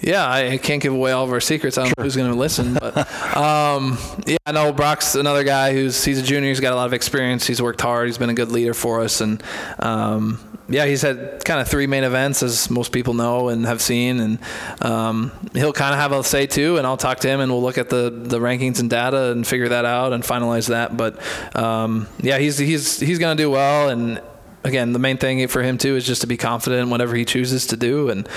Yeah, 0.00 0.28
I 0.28 0.58
can't 0.58 0.82
give 0.82 0.92
away 0.92 1.12
all 1.12 1.24
of 1.24 1.32
our 1.32 1.40
secrets. 1.40 1.78
I 1.78 1.82
don't 1.82 1.88
sure. 1.88 1.94
know 1.98 2.04
who's 2.04 2.16
going 2.16 2.30
to 2.30 2.38
listen, 2.38 2.74
but 2.74 2.96
um, 3.36 3.96
yeah, 4.26 4.36
I 4.44 4.52
know 4.52 4.72
Brock's 4.72 5.14
another 5.14 5.44
guy 5.44 5.72
who's 5.72 6.04
he's 6.04 6.18
a 6.18 6.22
junior. 6.22 6.48
He's 6.48 6.60
got 6.60 6.72
a 6.72 6.76
lot 6.76 6.86
of 6.86 6.92
experience. 6.92 7.46
He's 7.46 7.62
worked 7.62 7.80
hard. 7.80 8.08
He's 8.08 8.18
been 8.18 8.30
a 8.30 8.34
good 8.34 8.50
leader 8.50 8.74
for 8.74 9.02
us, 9.02 9.20
and 9.20 9.42
um, 9.78 10.40
yeah, 10.68 10.86
he's 10.86 11.02
had 11.02 11.44
kind 11.44 11.60
of 11.60 11.68
three 11.68 11.86
main 11.86 12.04
events, 12.04 12.42
as 12.42 12.70
most 12.70 12.90
people 12.90 13.14
know 13.14 13.48
and 13.48 13.66
have 13.66 13.80
seen, 13.80 14.20
and 14.20 14.38
um, 14.82 15.30
he'll 15.52 15.72
kind 15.72 15.94
of 15.94 16.00
have 16.00 16.12
a 16.12 16.24
say 16.24 16.46
too. 16.46 16.76
And 16.78 16.86
I'll 16.86 16.96
talk 16.96 17.20
to 17.20 17.28
him, 17.28 17.40
and 17.40 17.52
we'll 17.52 17.62
look 17.62 17.78
at 17.78 17.88
the 17.88 18.10
the 18.10 18.40
rankings 18.40 18.80
and 18.80 18.90
data 18.90 19.30
and 19.30 19.46
figure 19.46 19.68
that 19.68 19.84
out 19.84 20.12
and 20.12 20.24
finalize 20.24 20.68
that. 20.68 20.96
But 20.96 21.18
um, 21.56 22.08
yeah, 22.20 22.38
he's 22.38 22.58
he's 22.58 22.98
he's 22.98 23.18
going 23.18 23.36
to 23.36 23.42
do 23.42 23.50
well, 23.50 23.90
and 23.90 24.20
again, 24.64 24.92
the 24.92 24.98
main 24.98 25.18
thing 25.18 25.46
for 25.48 25.62
him 25.62 25.78
too 25.78 25.96
is 25.96 26.06
just 26.06 26.22
to 26.22 26.26
be 26.26 26.36
confident 26.36 26.82
in 26.82 26.90
whatever 26.90 27.14
he 27.14 27.24
chooses 27.24 27.66
to 27.68 27.76
do. 27.76 28.08
And 28.08 28.28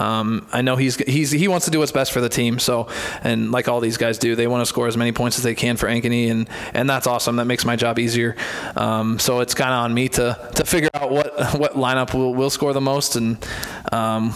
um, 0.00 0.46
I 0.52 0.62
know 0.62 0.76
he's 0.76 0.96
he's 0.96 1.30
he 1.30 1.46
wants 1.46 1.66
to 1.66 1.70
do 1.70 1.78
what's 1.78 1.92
best 1.92 2.12
for 2.12 2.20
the 2.20 2.28
team. 2.28 2.58
So, 2.58 2.88
and 3.22 3.52
like 3.52 3.68
all 3.68 3.80
these 3.80 3.96
guys 3.96 4.18
do, 4.18 4.34
they 4.34 4.46
want 4.46 4.62
to 4.62 4.66
score 4.66 4.88
as 4.88 4.96
many 4.96 5.12
points 5.12 5.38
as 5.38 5.44
they 5.44 5.54
can 5.54 5.76
for 5.76 5.86
Ankeny, 5.86 6.30
and 6.30 6.48
and 6.72 6.88
that's 6.88 7.06
awesome. 7.06 7.36
That 7.36 7.44
makes 7.44 7.64
my 7.64 7.76
job 7.76 7.98
easier. 7.98 8.36
Um, 8.76 9.18
so 9.18 9.40
it's 9.40 9.54
kind 9.54 9.70
of 9.70 9.84
on 9.84 9.94
me 9.94 10.08
to 10.10 10.50
to 10.54 10.64
figure 10.64 10.90
out 10.94 11.10
what 11.10 11.38
what 11.58 11.74
lineup 11.74 12.14
will 12.14 12.34
will 12.34 12.50
score 12.50 12.72
the 12.72 12.80
most 12.80 13.16
and. 13.16 13.46
Um, 13.92 14.32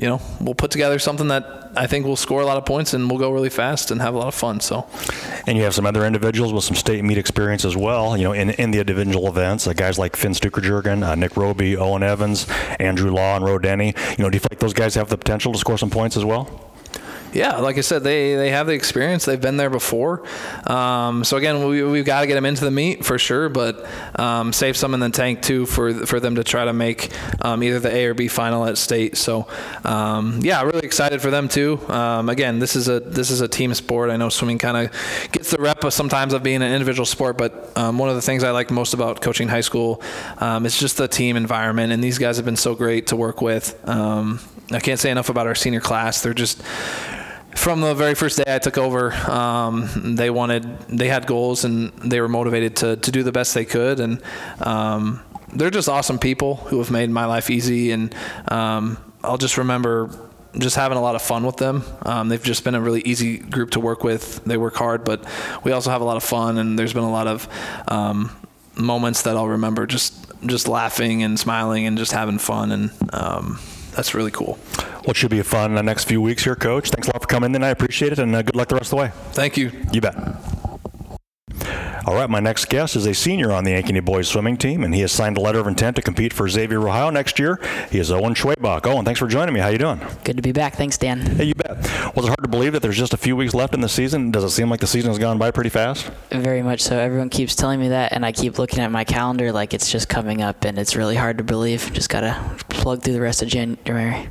you 0.00 0.08
know, 0.08 0.20
we'll 0.40 0.54
put 0.54 0.70
together 0.70 0.98
something 0.98 1.28
that 1.28 1.70
I 1.76 1.86
think 1.86 2.06
will 2.06 2.16
score 2.16 2.40
a 2.40 2.46
lot 2.46 2.56
of 2.56 2.66
points 2.66 2.92
and 2.94 3.08
we'll 3.08 3.18
go 3.18 3.30
really 3.30 3.50
fast 3.50 3.90
and 3.90 4.00
have 4.00 4.14
a 4.14 4.18
lot 4.18 4.28
of 4.28 4.34
fun. 4.34 4.60
So, 4.60 4.86
and 5.46 5.56
you 5.56 5.64
have 5.64 5.74
some 5.74 5.86
other 5.86 6.04
individuals 6.04 6.52
with 6.52 6.64
some 6.64 6.76
state 6.76 7.02
meet 7.04 7.18
experience 7.18 7.64
as 7.64 7.76
well. 7.76 8.16
You 8.16 8.24
know, 8.24 8.32
in, 8.32 8.50
in 8.50 8.70
the 8.70 8.80
individual 8.80 9.28
events, 9.28 9.66
uh, 9.66 9.72
guys 9.72 9.98
like 9.98 10.16
Finn 10.16 10.32
Stukerjurgen, 10.32 11.06
uh, 11.06 11.14
Nick 11.14 11.36
Roby, 11.36 11.76
Owen 11.76 12.02
Evans, 12.02 12.46
Andrew 12.78 13.10
Law, 13.10 13.36
and 13.36 13.44
Ro 13.44 13.58
Denny. 13.58 13.94
You 14.18 14.24
know, 14.24 14.30
do 14.30 14.36
you 14.36 14.40
feel 14.40 14.48
like 14.50 14.60
those 14.60 14.74
guys 14.74 14.94
have 14.94 15.08
the 15.08 15.18
potential 15.18 15.52
to 15.52 15.58
score 15.58 15.78
some 15.78 15.90
points 15.90 16.16
as 16.16 16.24
well? 16.24 16.71
Yeah, 17.32 17.58
like 17.58 17.78
I 17.78 17.80
said, 17.80 18.04
they, 18.04 18.34
they 18.34 18.50
have 18.50 18.66
the 18.66 18.74
experience. 18.74 19.24
They've 19.24 19.40
been 19.40 19.56
there 19.56 19.70
before. 19.70 20.22
Um, 20.66 21.24
so 21.24 21.38
again, 21.38 21.66
we 21.66 21.82
we've 21.82 22.04
got 22.04 22.20
to 22.20 22.26
get 22.26 22.34
them 22.34 22.44
into 22.44 22.64
the 22.64 22.70
meet 22.70 23.04
for 23.04 23.18
sure, 23.18 23.48
but 23.48 23.86
um, 24.18 24.52
save 24.52 24.76
some 24.76 24.92
in 24.92 25.00
the 25.00 25.08
tank 25.08 25.40
too 25.40 25.64
for 25.64 26.06
for 26.06 26.20
them 26.20 26.34
to 26.34 26.44
try 26.44 26.64
to 26.66 26.72
make 26.72 27.10
um, 27.40 27.62
either 27.62 27.80
the 27.80 27.94
A 27.94 28.06
or 28.06 28.14
B 28.14 28.28
final 28.28 28.66
at 28.66 28.76
state. 28.76 29.16
So 29.16 29.48
um, 29.84 30.40
yeah, 30.42 30.62
really 30.62 30.84
excited 30.84 31.22
for 31.22 31.30
them 31.30 31.48
too. 31.48 31.80
Um, 31.88 32.28
again, 32.28 32.58
this 32.58 32.76
is 32.76 32.88
a 32.88 33.00
this 33.00 33.30
is 33.30 33.40
a 33.40 33.48
team 33.48 33.72
sport. 33.72 34.10
I 34.10 34.16
know 34.16 34.28
swimming 34.28 34.58
kind 34.58 34.76
of 34.76 35.30
gets 35.32 35.50
the 35.50 35.58
rep 35.58 35.84
of 35.84 35.94
sometimes 35.94 36.34
of 36.34 36.42
being 36.42 36.62
an 36.62 36.72
individual 36.72 37.06
sport, 37.06 37.38
but 37.38 37.72
um, 37.78 37.98
one 37.98 38.10
of 38.10 38.14
the 38.14 38.22
things 38.22 38.44
I 38.44 38.50
like 38.50 38.70
most 38.70 38.92
about 38.92 39.22
coaching 39.22 39.48
high 39.48 39.62
school 39.62 40.02
is 40.40 40.78
just 40.78 40.98
the 40.98 41.08
team 41.08 41.36
environment, 41.36 41.92
and 41.92 42.04
these 42.04 42.18
guys 42.18 42.36
have 42.36 42.44
been 42.44 42.56
so 42.56 42.74
great 42.74 43.06
to 43.08 43.16
work 43.16 43.40
with. 43.40 43.78
I 44.70 44.80
can't 44.80 44.98
say 44.98 45.10
enough 45.10 45.28
about 45.28 45.46
our 45.46 45.54
senior 45.54 45.80
class. 45.80 46.22
They're 46.22 46.32
just 46.34 46.62
from 47.54 47.80
the 47.80 47.94
very 47.94 48.14
first 48.14 48.38
day 48.38 48.44
I 48.46 48.58
took 48.58 48.78
over, 48.78 49.12
um, 49.30 50.16
they 50.16 50.30
wanted, 50.30 50.64
they 50.88 51.08
had 51.08 51.26
goals 51.26 51.64
and 51.64 51.92
they 51.98 52.20
were 52.20 52.28
motivated 52.28 52.76
to, 52.76 52.96
to 52.96 53.10
do 53.10 53.22
the 53.22 53.32
best 53.32 53.54
they 53.54 53.64
could. 53.64 54.00
And 54.00 54.22
um, 54.60 55.20
they're 55.52 55.70
just 55.70 55.88
awesome 55.88 56.18
people 56.18 56.56
who 56.56 56.78
have 56.78 56.90
made 56.90 57.10
my 57.10 57.26
life 57.26 57.50
easy. 57.50 57.90
And 57.90 58.14
um, 58.48 58.98
I'll 59.22 59.38
just 59.38 59.58
remember 59.58 60.10
just 60.58 60.76
having 60.76 60.98
a 60.98 61.00
lot 61.00 61.14
of 61.14 61.22
fun 61.22 61.44
with 61.44 61.56
them. 61.56 61.82
Um, 62.02 62.28
they've 62.28 62.42
just 62.42 62.64
been 62.64 62.74
a 62.74 62.80
really 62.80 63.00
easy 63.02 63.38
group 63.38 63.70
to 63.72 63.80
work 63.80 64.04
with. 64.04 64.44
They 64.44 64.56
work 64.56 64.74
hard, 64.74 65.04
but 65.04 65.24
we 65.64 65.72
also 65.72 65.90
have 65.90 66.00
a 66.00 66.04
lot 66.04 66.16
of 66.16 66.22
fun. 66.22 66.58
And 66.58 66.78
there's 66.78 66.92
been 66.92 67.04
a 67.04 67.10
lot 67.10 67.26
of 67.26 67.48
um, 67.88 68.30
moments 68.74 69.22
that 69.22 69.36
I'll 69.36 69.48
remember 69.48 69.86
just 69.86 70.18
just 70.44 70.66
laughing 70.66 71.22
and 71.22 71.38
smiling 71.38 71.86
and 71.86 71.96
just 71.96 72.12
having 72.12 72.38
fun. 72.38 72.72
And 72.72 72.90
um, 73.12 73.60
that's 73.94 74.14
really 74.14 74.32
cool. 74.32 74.58
What 75.04 75.16
should 75.16 75.30
be 75.30 75.40
a 75.40 75.44
fun 75.44 75.74
the 75.74 75.82
next 75.82 76.04
few 76.04 76.20
weeks 76.20 76.44
here, 76.44 76.54
Coach. 76.54 76.90
Thanks 76.90 77.08
a 77.08 77.12
lot 77.12 77.22
for 77.22 77.28
coming 77.28 77.54
in. 77.54 77.62
I 77.62 77.70
appreciate 77.70 78.12
it, 78.12 78.18
and 78.18 78.34
uh, 78.34 78.42
good 78.42 78.56
luck 78.56 78.68
the 78.68 78.76
rest 78.76 78.86
of 78.86 78.90
the 78.90 78.96
way. 78.96 79.10
Thank 79.32 79.56
you. 79.56 79.72
You 79.92 80.00
bet. 80.00 80.16
All 82.04 82.14
right, 82.14 82.28
my 82.28 82.40
next 82.40 82.68
guest 82.68 82.96
is 82.96 83.06
a 83.06 83.14
senior 83.14 83.52
on 83.52 83.62
the 83.62 83.70
Ankeny 83.70 84.04
boys 84.04 84.26
swimming 84.26 84.56
team, 84.56 84.82
and 84.82 84.92
he 84.92 85.02
has 85.02 85.12
signed 85.12 85.38
a 85.38 85.40
letter 85.40 85.60
of 85.60 85.68
intent 85.68 85.94
to 85.96 86.02
compete 86.02 86.32
for 86.32 86.48
Xavier, 86.48 86.80
Ohio 86.80 87.10
next 87.10 87.38
year. 87.38 87.60
He 87.92 88.00
is 88.00 88.10
Owen 88.10 88.34
Schwebach. 88.34 88.84
Owen, 88.86 89.04
thanks 89.04 89.20
for 89.20 89.28
joining 89.28 89.54
me. 89.54 89.60
How 89.60 89.68
you 89.68 89.78
doing? 89.78 90.00
Good 90.24 90.36
to 90.36 90.42
be 90.42 90.50
back. 90.50 90.74
Thanks, 90.74 90.98
Dan. 90.98 91.20
Hey, 91.20 91.44
you 91.44 91.54
bet. 91.54 91.76
Was 92.16 92.24
it 92.24 92.28
hard 92.28 92.42
to 92.42 92.48
believe 92.48 92.72
that 92.72 92.82
there's 92.82 92.98
just 92.98 93.14
a 93.14 93.16
few 93.16 93.36
weeks 93.36 93.54
left 93.54 93.72
in 93.72 93.80
the 93.80 93.88
season? 93.88 94.32
Does 94.32 94.42
it 94.42 94.50
seem 94.50 94.68
like 94.68 94.80
the 94.80 94.86
season 94.88 95.10
has 95.10 95.18
gone 95.20 95.38
by 95.38 95.52
pretty 95.52 95.70
fast? 95.70 96.10
Very 96.32 96.62
much 96.62 96.80
so. 96.80 96.98
Everyone 96.98 97.30
keeps 97.30 97.54
telling 97.54 97.78
me 97.78 97.90
that, 97.90 98.12
and 98.12 98.26
I 98.26 98.32
keep 98.32 98.58
looking 98.58 98.80
at 98.80 98.90
my 98.90 99.04
calendar 99.04 99.52
like 99.52 99.72
it's 99.72 99.90
just 99.90 100.08
coming 100.08 100.42
up, 100.42 100.64
and 100.64 100.78
it's 100.78 100.96
really 100.96 101.16
hard 101.16 101.38
to 101.38 101.44
believe. 101.44 101.92
Just 101.92 102.08
gotta 102.08 102.56
plug 102.68 103.02
through 103.02 103.14
the 103.14 103.20
rest 103.20 103.42
of 103.42 103.48
January. 103.48 104.28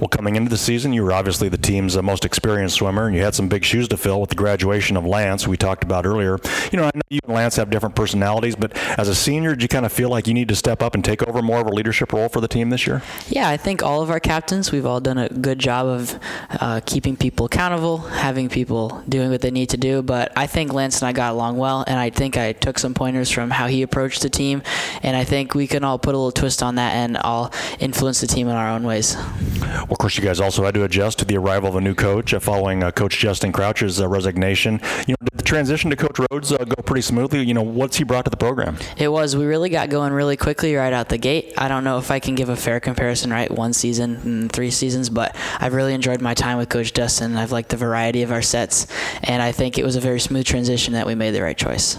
Well, 0.00 0.08
coming 0.08 0.36
into 0.36 0.50
the 0.50 0.58
season, 0.58 0.92
you 0.92 1.02
were 1.02 1.12
obviously 1.12 1.48
the 1.48 1.56
team's 1.56 1.96
uh, 1.96 2.02
most 2.02 2.24
experienced 2.24 2.76
swimmer, 2.76 3.06
and 3.06 3.16
you 3.16 3.22
had 3.22 3.34
some 3.34 3.48
big 3.48 3.64
shoes 3.64 3.88
to 3.88 3.96
fill 3.96 4.20
with 4.20 4.30
the 4.30 4.36
graduation 4.36 4.96
of 4.96 5.06
Lance, 5.06 5.48
we 5.48 5.56
talked 5.56 5.84
about 5.84 6.04
earlier. 6.04 6.38
You 6.70 6.78
know, 6.78 6.84
I 6.84 6.90
know 6.94 7.02
you 7.08 7.20
and 7.24 7.34
Lance 7.34 7.56
have 7.56 7.70
different 7.70 7.94
personalities, 7.94 8.56
but 8.56 8.76
as 8.98 9.08
a 9.08 9.14
senior, 9.14 9.54
did 9.54 9.62
you 9.62 9.68
kind 9.68 9.86
of 9.86 9.92
feel 9.92 10.10
like 10.10 10.26
you 10.26 10.34
need 10.34 10.48
to 10.48 10.56
step 10.56 10.82
up 10.82 10.94
and 10.94 11.04
take 11.04 11.22
over 11.26 11.40
more 11.40 11.60
of 11.60 11.66
a 11.66 11.70
leadership 11.70 12.12
role 12.12 12.28
for 12.28 12.40
the 12.40 12.48
team 12.48 12.70
this 12.70 12.86
year? 12.86 13.02
Yeah, 13.28 13.48
I 13.48 13.56
think 13.56 13.82
all 13.82 14.02
of 14.02 14.10
our 14.10 14.20
captains, 14.20 14.70
we've 14.72 14.86
all 14.86 15.00
done 15.00 15.18
a 15.18 15.28
good 15.28 15.58
job 15.58 15.86
of 15.86 16.18
uh, 16.60 16.80
keeping 16.84 17.16
people 17.16 17.46
accountable, 17.46 17.98
having 17.98 18.48
people 18.48 19.02
doing 19.08 19.30
what 19.30 19.40
they 19.40 19.50
need 19.50 19.70
to 19.70 19.76
do. 19.76 20.02
But 20.02 20.32
I 20.36 20.46
think 20.46 20.72
Lance 20.72 21.00
and 21.00 21.08
I 21.08 21.12
got 21.12 21.32
along 21.32 21.56
well, 21.56 21.84
and 21.86 21.98
I 21.98 22.10
think 22.10 22.36
I 22.36 22.52
took 22.52 22.78
some 22.78 22.92
pointers 22.92 23.30
from 23.30 23.50
how 23.50 23.66
he 23.66 23.82
approached 23.82 24.22
the 24.22 24.30
team, 24.30 24.62
and 25.02 25.16
I 25.16 25.24
think 25.24 25.54
we 25.54 25.66
can 25.66 25.84
all 25.84 25.98
put 25.98 26.14
a 26.14 26.18
little 26.18 26.32
twist 26.32 26.62
on 26.62 26.74
that 26.74 26.94
and 26.94 27.16
all 27.16 27.52
influence 27.78 28.20
the 28.20 28.26
team 28.26 28.48
in 28.48 28.54
our 28.54 28.68
own 28.68 28.82
ways. 28.82 29.16
Well, 29.60 29.92
of 29.92 29.98
course, 29.98 30.16
you 30.16 30.24
guys 30.24 30.40
also 30.40 30.64
had 30.64 30.74
to 30.74 30.84
adjust 30.84 31.18
to 31.20 31.24
the 31.24 31.36
arrival 31.36 31.68
of 31.68 31.76
a 31.76 31.80
new 31.80 31.94
coach 31.94 32.34
uh, 32.34 32.40
following 32.40 32.82
uh, 32.82 32.90
Coach 32.90 33.18
Justin 33.18 33.52
Crouch's 33.52 34.00
uh, 34.00 34.08
resignation. 34.08 34.80
You 35.06 35.12
know, 35.12 35.28
did 35.30 35.38
the 35.38 35.44
transition 35.44 35.90
to 35.90 35.96
Coach 35.96 36.16
Rhoads 36.16 36.52
uh, 36.52 36.64
go 36.64 36.82
pretty 36.82 37.02
smoothly? 37.02 37.42
You 37.42 37.54
know, 37.54 37.62
what's 37.62 37.96
he 37.96 38.04
brought 38.04 38.24
to 38.24 38.30
the 38.30 38.36
program? 38.36 38.76
It 38.96 39.08
was. 39.08 39.36
We 39.36 39.44
really 39.44 39.68
got 39.68 39.90
going 39.90 40.12
really 40.12 40.36
quickly 40.36 40.74
right 40.74 40.92
out 40.92 41.08
the 41.08 41.18
gate. 41.18 41.54
I 41.56 41.68
don't 41.68 41.84
know 41.84 41.98
if 41.98 42.10
I 42.10 42.18
can 42.18 42.34
give 42.34 42.48
a 42.48 42.56
fair 42.56 42.80
comparison, 42.80 43.30
right? 43.30 43.50
One 43.50 43.72
season 43.72 44.16
and 44.24 44.52
three 44.52 44.70
seasons, 44.70 45.08
but 45.08 45.36
I've 45.60 45.74
really 45.74 45.94
enjoyed 45.94 46.20
my 46.20 46.34
time 46.34 46.58
with 46.58 46.68
Coach 46.68 46.92
Justin. 46.92 47.36
I've 47.36 47.52
liked 47.52 47.68
the 47.68 47.76
variety 47.76 48.22
of 48.22 48.32
our 48.32 48.42
sets, 48.42 48.86
and 49.22 49.42
I 49.42 49.52
think 49.52 49.78
it 49.78 49.84
was 49.84 49.96
a 49.96 50.00
very 50.00 50.20
smooth 50.20 50.44
transition 50.44 50.94
that 50.94 51.06
we 51.06 51.14
made 51.14 51.32
the 51.32 51.42
right 51.42 51.56
choice. 51.56 51.98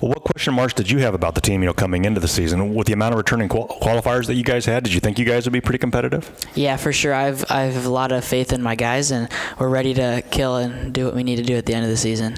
Well, 0.00 0.08
what 0.12 0.24
question 0.24 0.54
marks 0.54 0.72
did 0.72 0.90
you 0.90 1.00
have 1.00 1.12
about 1.12 1.34
the 1.34 1.42
team, 1.42 1.60
you 1.60 1.66
know, 1.66 1.74
coming 1.74 2.06
into 2.06 2.20
the 2.20 2.28
season? 2.28 2.74
With 2.74 2.86
the 2.86 2.94
amount 2.94 3.12
of 3.12 3.18
returning 3.18 3.50
qual- 3.50 3.68
qualifiers 3.68 4.26
that 4.28 4.34
you 4.34 4.42
guys 4.42 4.64
had, 4.64 4.82
did 4.82 4.94
you 4.94 5.00
think 5.00 5.18
you 5.18 5.26
guys 5.26 5.44
would 5.44 5.52
be 5.52 5.60
pretty 5.60 5.78
competitive? 5.78 6.34
Yeah, 6.54 6.78
for 6.78 6.90
sure. 6.90 7.12
I've 7.12 7.44
I 7.50 7.62
have 7.64 7.84
a 7.84 7.90
lot 7.90 8.10
of 8.10 8.24
faith 8.24 8.50
in 8.54 8.62
my 8.62 8.76
guys, 8.76 9.10
and 9.10 9.28
we're 9.58 9.68
ready 9.68 9.92
to 9.94 10.22
kill 10.30 10.56
and 10.56 10.94
do 10.94 11.04
what 11.04 11.14
we 11.14 11.22
need 11.22 11.36
to 11.36 11.42
do 11.42 11.54
at 11.54 11.66
the 11.66 11.74
end 11.74 11.84
of 11.84 11.90
the 11.90 11.98
season. 11.98 12.34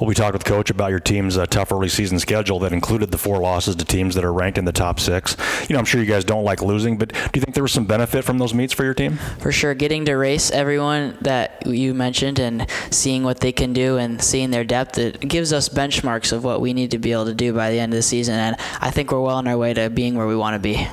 Well, 0.00 0.08
we 0.08 0.14
talked 0.14 0.32
with 0.32 0.44
Coach 0.44 0.70
about 0.70 0.90
your 0.90 1.00
team's 1.00 1.36
uh, 1.36 1.46
tough 1.46 1.72
early 1.72 1.88
season 1.88 2.18
schedule 2.18 2.58
that 2.60 2.72
included 2.72 3.10
the 3.10 3.18
four 3.18 3.38
losses 3.38 3.76
to 3.76 3.84
teams 3.84 4.14
that 4.14 4.24
are 4.24 4.32
ranked 4.32 4.58
in 4.58 4.64
the 4.64 4.72
top 4.72 5.00
six. 5.00 5.36
You 5.68 5.74
know, 5.74 5.78
I'm 5.78 5.86
sure 5.86 6.00
you 6.00 6.06
guys 6.06 6.24
don't 6.24 6.44
like 6.44 6.62
losing, 6.62 6.96
but 6.98 7.12
do 7.12 7.30
you 7.34 7.40
think 7.40 7.54
there 7.54 7.62
was 7.62 7.72
some 7.72 7.86
benefit 7.86 8.24
from 8.24 8.38
those 8.38 8.52
meets 8.52 8.72
for 8.72 8.84
your 8.84 8.94
team? 8.94 9.16
For 9.38 9.52
sure, 9.52 9.74
getting 9.74 10.04
to 10.06 10.14
race 10.14 10.50
everyone 10.50 11.16
that 11.22 11.66
you 11.66 11.94
mentioned 11.94 12.38
and 12.38 12.66
seeing 12.90 13.22
what 13.22 13.40
they 13.40 13.52
can 13.52 13.72
do 13.72 13.96
and 13.96 14.22
seeing 14.22 14.50
their 14.50 14.64
depth, 14.64 14.98
it 14.98 15.20
gives 15.20 15.52
us 15.52 15.68
benchmarks 15.68 16.32
of 16.32 16.44
what 16.44 16.60
we 16.60 16.74
need 16.74 16.85
to 16.88 16.98
be 16.98 17.12
able 17.12 17.26
to 17.26 17.34
do 17.34 17.52
by 17.52 17.70
the 17.70 17.78
end 17.78 17.92
of 17.92 17.96
the 17.96 18.02
season. 18.02 18.34
And 18.34 18.56
I 18.80 18.90
think 18.90 19.12
we're 19.12 19.20
well 19.20 19.36
on 19.36 19.46
our 19.46 19.56
way 19.56 19.74
to 19.74 19.90
being 19.90 20.14
where 20.14 20.26
we 20.26 20.36
want 20.36 20.54
to 20.54 20.58
be. 20.58 20.88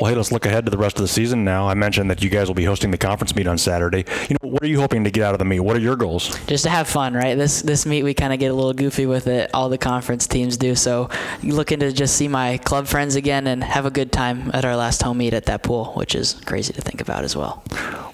Well, 0.00 0.10
hey, 0.10 0.16
let's 0.16 0.32
look 0.32 0.46
ahead 0.46 0.64
to 0.64 0.70
the 0.70 0.78
rest 0.78 0.96
of 0.96 1.02
the 1.02 1.08
season 1.08 1.44
now. 1.44 1.68
I 1.68 1.74
mentioned 1.74 2.10
that 2.10 2.22
you 2.22 2.30
guys 2.30 2.48
will 2.48 2.54
be 2.54 2.64
hosting 2.64 2.90
the 2.90 2.98
conference 2.98 3.36
meet 3.36 3.46
on 3.46 3.58
Saturday. 3.58 4.04
You 4.28 4.36
know, 4.42 4.48
what 4.48 4.62
are 4.62 4.66
you 4.66 4.80
hoping 4.80 5.04
to 5.04 5.10
get 5.10 5.22
out 5.22 5.34
of 5.34 5.38
the 5.38 5.44
meet? 5.44 5.60
What 5.60 5.76
are 5.76 5.80
your 5.80 5.96
goals? 5.96 6.36
Just 6.46 6.64
to 6.64 6.70
have 6.70 6.88
fun, 6.88 7.14
right? 7.14 7.36
This 7.36 7.62
this 7.62 7.86
meet 7.86 8.02
we 8.02 8.14
kind 8.14 8.32
of 8.32 8.38
get 8.38 8.50
a 8.50 8.54
little 8.54 8.72
goofy 8.72 9.06
with 9.06 9.26
it. 9.26 9.50
All 9.54 9.68
the 9.68 9.78
conference 9.78 10.26
teams 10.26 10.56
do. 10.56 10.74
So, 10.74 11.08
looking 11.42 11.80
to 11.80 11.92
just 11.92 12.16
see 12.16 12.26
my 12.26 12.58
club 12.58 12.86
friends 12.86 13.14
again 13.14 13.46
and 13.46 13.62
have 13.62 13.86
a 13.86 13.90
good 13.90 14.10
time 14.10 14.50
at 14.54 14.64
our 14.64 14.76
last 14.76 15.02
home 15.02 15.18
meet 15.18 15.34
at 15.34 15.46
that 15.46 15.62
pool, 15.62 15.92
which 15.92 16.14
is 16.14 16.34
crazy 16.46 16.72
to 16.72 16.80
think 16.80 17.00
about 17.00 17.22
as 17.22 17.36
well. 17.36 17.62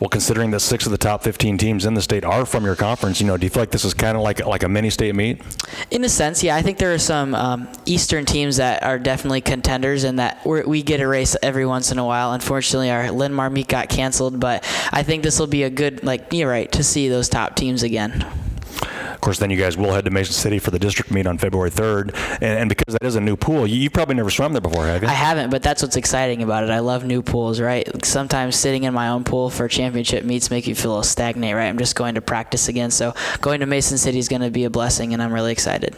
Well, 0.01 0.09
considering 0.09 0.51
that 0.53 0.61
six 0.61 0.87
of 0.87 0.93
the 0.93 0.99
top 0.99 1.23
15 1.23 1.59
teams 1.59 1.85
in 1.85 1.95
the 1.95 2.03
state 2.03 2.25
are 2.25 2.47
from 2.47 2.65
your 2.65 2.77
conference, 2.77 3.21
you 3.21 3.27
know, 3.27 3.37
do 3.37 3.47
you 3.47 3.51
feel 3.51 3.63
like 3.63 3.71
this 3.71 3.85
is 3.85 3.95
kind 3.95 4.17
of 4.17 4.23
like 4.23 4.45
like 4.45 4.63
a 4.63 4.69
mini 4.69 4.91
state 4.91 5.15
meet? 5.15 5.41
In 5.91 6.05
a 6.05 6.09
sense, 6.09 6.43
yeah. 6.43 6.55
I 6.55 6.63
think 6.63 6.79
there 6.79 6.93
are 6.93 6.99
some 7.09 7.35
um, 7.35 7.69
Eastern 7.87 8.27
teams 8.27 8.59
that 8.59 8.83
are 8.83 8.99
definitely 8.99 9.41
contenders 9.41 10.05
and 10.05 10.19
that 10.19 10.45
we 10.45 10.83
get 10.83 11.01
a 11.01 11.09
race 11.09 11.35
every 11.43 11.65
once 11.65 11.91
in 11.91 11.99
a 11.99 12.05
while. 12.05 12.35
Unfortunately, 12.35 12.91
our 12.91 13.11
Linn-Mar 13.11 13.49
meet 13.49 13.67
got 13.67 13.89
canceled, 13.89 14.39
but 14.39 14.63
I 14.93 15.03
think 15.03 15.23
this 15.23 15.41
will 15.41 15.47
be 15.47 15.63
a 15.63 15.71
good, 15.71 16.05
like, 16.05 16.31
you're 16.35 16.51
right, 16.51 16.71
to 16.73 16.85
see 16.85 17.09
those 17.09 17.31
top 17.31 17.57
teams 17.57 17.83
again. 17.83 18.27
Of 19.19 19.23
course, 19.23 19.41
then 19.41 19.51
you 19.51 19.57
guys 19.57 19.77
will 19.77 19.93
head 19.93 20.05
to 20.05 20.13
Mason 20.13 20.33
City 20.33 20.61
for 20.61 20.71
the 20.71 20.79
district 20.79 21.11
meet 21.11 21.27
on 21.27 21.39
February 21.39 21.73
3rd. 21.73 22.15
And, 22.35 22.61
and 22.61 22.69
because 22.69 22.95
that 22.95 23.03
is 23.03 23.17
a 23.17 23.21
new 23.21 23.35
pool, 23.37 23.67
you, 23.67 23.75
you've 23.75 23.93
probably 23.93 24.15
never 24.15 24.31
swum 24.31 24.53
there 24.53 24.61
before, 24.61 24.87
have 24.87 25.03
you? 25.03 25.09
I 25.09 25.13
haven't, 25.13 25.51
but 25.51 25.61
that's 25.61 25.83
what's 25.83 25.97
exciting 25.97 26.41
about 26.41 26.63
it. 26.63 26.71
I 26.71 26.79
love 26.79 27.05
new 27.05 27.21
pools, 27.21 27.61
right? 27.61 27.89
Sometimes 28.05 28.55
sitting 28.55 28.85
in 28.85 28.95
my 28.95 29.09
own 29.09 29.25
pool 29.25 29.51
for 29.51 29.67
championship 29.67 30.25
meets 30.25 30.53
make 30.53 30.69
you 30.69 30.77
feel 30.77 30.93
a 30.93 30.93
little 30.93 31.03
stagnate, 31.03 31.57
right? 31.57 31.67
I'm 31.67 31.79
just 31.79 31.97
going 31.97 32.15
to 32.15 32.21
practice 32.21 32.69
again. 32.69 32.93
So 32.93 33.13
going 33.41 33.59
to 33.59 33.67
Mason 33.67 33.99
City 33.99 34.21
is 34.21 34.29
going 34.29 34.43
to 34.43 34.53
be 34.53 34.63
a 34.63 34.71
blessing, 34.71 35.13
and 35.13 35.21
I'm 35.21 35.33
really 35.33 35.51
excited. 35.51 35.97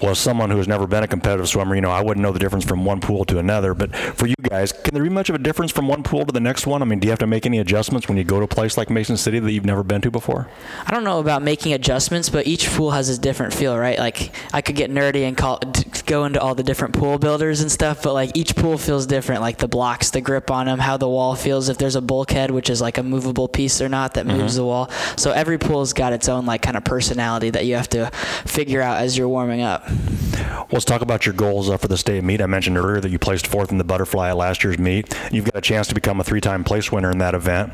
Well, 0.00 0.12
as 0.12 0.18
someone 0.18 0.50
who 0.50 0.56
has 0.56 0.68
never 0.68 0.86
been 0.86 1.02
a 1.02 1.08
competitive 1.08 1.48
swimmer, 1.50 1.74
you 1.74 1.82
know, 1.82 1.90
I 1.90 2.00
wouldn't 2.00 2.22
know 2.22 2.32
the 2.32 2.38
difference 2.38 2.64
from 2.64 2.86
one 2.86 3.02
pool 3.02 3.26
to 3.26 3.38
another. 3.38 3.74
But 3.74 3.94
for 3.94 4.26
you 4.26 4.36
guys, 4.42 4.72
can 4.72 4.94
there 4.94 5.02
be 5.02 5.10
much 5.10 5.28
of 5.28 5.34
a 5.34 5.38
difference 5.38 5.70
from 5.70 5.86
one 5.86 6.02
pool 6.02 6.24
to 6.24 6.32
the 6.32 6.40
next 6.40 6.66
one? 6.66 6.80
I 6.80 6.86
mean, 6.86 6.98
do 6.98 7.06
you 7.06 7.10
have 7.10 7.18
to 7.18 7.26
make 7.26 7.44
any 7.44 7.58
adjustments 7.58 8.08
when 8.08 8.16
you 8.16 8.24
go 8.24 8.38
to 8.38 8.44
a 8.44 8.48
place 8.48 8.78
like 8.78 8.88
Mason 8.88 9.18
City 9.18 9.38
that 9.38 9.52
you've 9.52 9.66
never 9.66 9.82
been 9.82 10.00
to 10.00 10.10
before? 10.10 10.48
I 10.86 10.92
don't 10.92 11.04
know 11.04 11.18
about 11.18 11.42
making 11.42 11.72
adjustments, 11.72 12.28
but 12.28 12.37
each 12.46 12.68
pool 12.70 12.90
has 12.90 13.08
a 13.08 13.18
different 13.18 13.54
feel, 13.54 13.76
right? 13.76 13.98
Like 13.98 14.34
I 14.52 14.60
could 14.60 14.76
get 14.76 14.90
nerdy 14.90 15.26
and 15.26 15.36
call 15.36 15.60
go 16.06 16.24
into 16.24 16.40
all 16.40 16.54
the 16.54 16.62
different 16.62 16.94
pool 16.94 17.18
builders 17.18 17.60
and 17.60 17.70
stuff, 17.70 18.02
but 18.02 18.14
like 18.14 18.36
each 18.36 18.56
pool 18.56 18.78
feels 18.78 19.06
different. 19.06 19.40
Like 19.40 19.58
the 19.58 19.68
blocks, 19.68 20.10
the 20.10 20.20
grip 20.20 20.50
on 20.50 20.66
them, 20.66 20.78
how 20.78 20.96
the 20.96 21.08
wall 21.08 21.34
feels, 21.34 21.68
if 21.68 21.78
there's 21.78 21.96
a 21.96 22.00
bulkhead, 22.00 22.50
which 22.50 22.70
is 22.70 22.80
like 22.80 22.98
a 22.98 23.02
movable 23.02 23.48
piece 23.48 23.80
or 23.80 23.88
not 23.88 24.14
that 24.14 24.26
moves 24.26 24.56
the 24.56 24.64
wall. 24.64 24.90
So 25.16 25.32
every 25.32 25.58
pool's 25.58 25.92
got 25.92 26.12
its 26.12 26.28
own 26.28 26.46
like 26.46 26.62
kind 26.62 26.76
of 26.76 26.84
personality 26.84 27.50
that 27.50 27.66
you 27.66 27.76
have 27.76 27.88
to 27.90 28.10
figure 28.44 28.80
out 28.80 28.98
as 28.98 29.16
you're 29.16 29.28
warming 29.28 29.62
up. 29.62 29.88
Well, 29.88 30.66
let's 30.72 30.84
talk 30.84 31.02
about 31.02 31.26
your 31.26 31.34
goals 31.34 31.68
uh, 31.68 31.76
for 31.76 31.88
the 31.88 31.96
state 31.96 32.22
meet. 32.24 32.40
I 32.40 32.46
mentioned 32.46 32.76
earlier 32.78 33.00
that 33.00 33.10
you 33.10 33.18
placed 33.18 33.46
fourth 33.46 33.70
in 33.70 33.78
the 33.78 33.84
butterfly 33.84 34.30
at 34.30 34.36
last 34.36 34.64
year's 34.64 34.78
meet. 34.78 35.14
You've 35.30 35.46
got 35.46 35.56
a 35.56 35.60
chance 35.60 35.86
to 35.88 35.94
become 35.94 36.20
a 36.20 36.24
three-time 36.24 36.64
place 36.64 36.92
winner 36.92 37.10
in 37.10 37.18
that 37.18 37.34
event. 37.34 37.72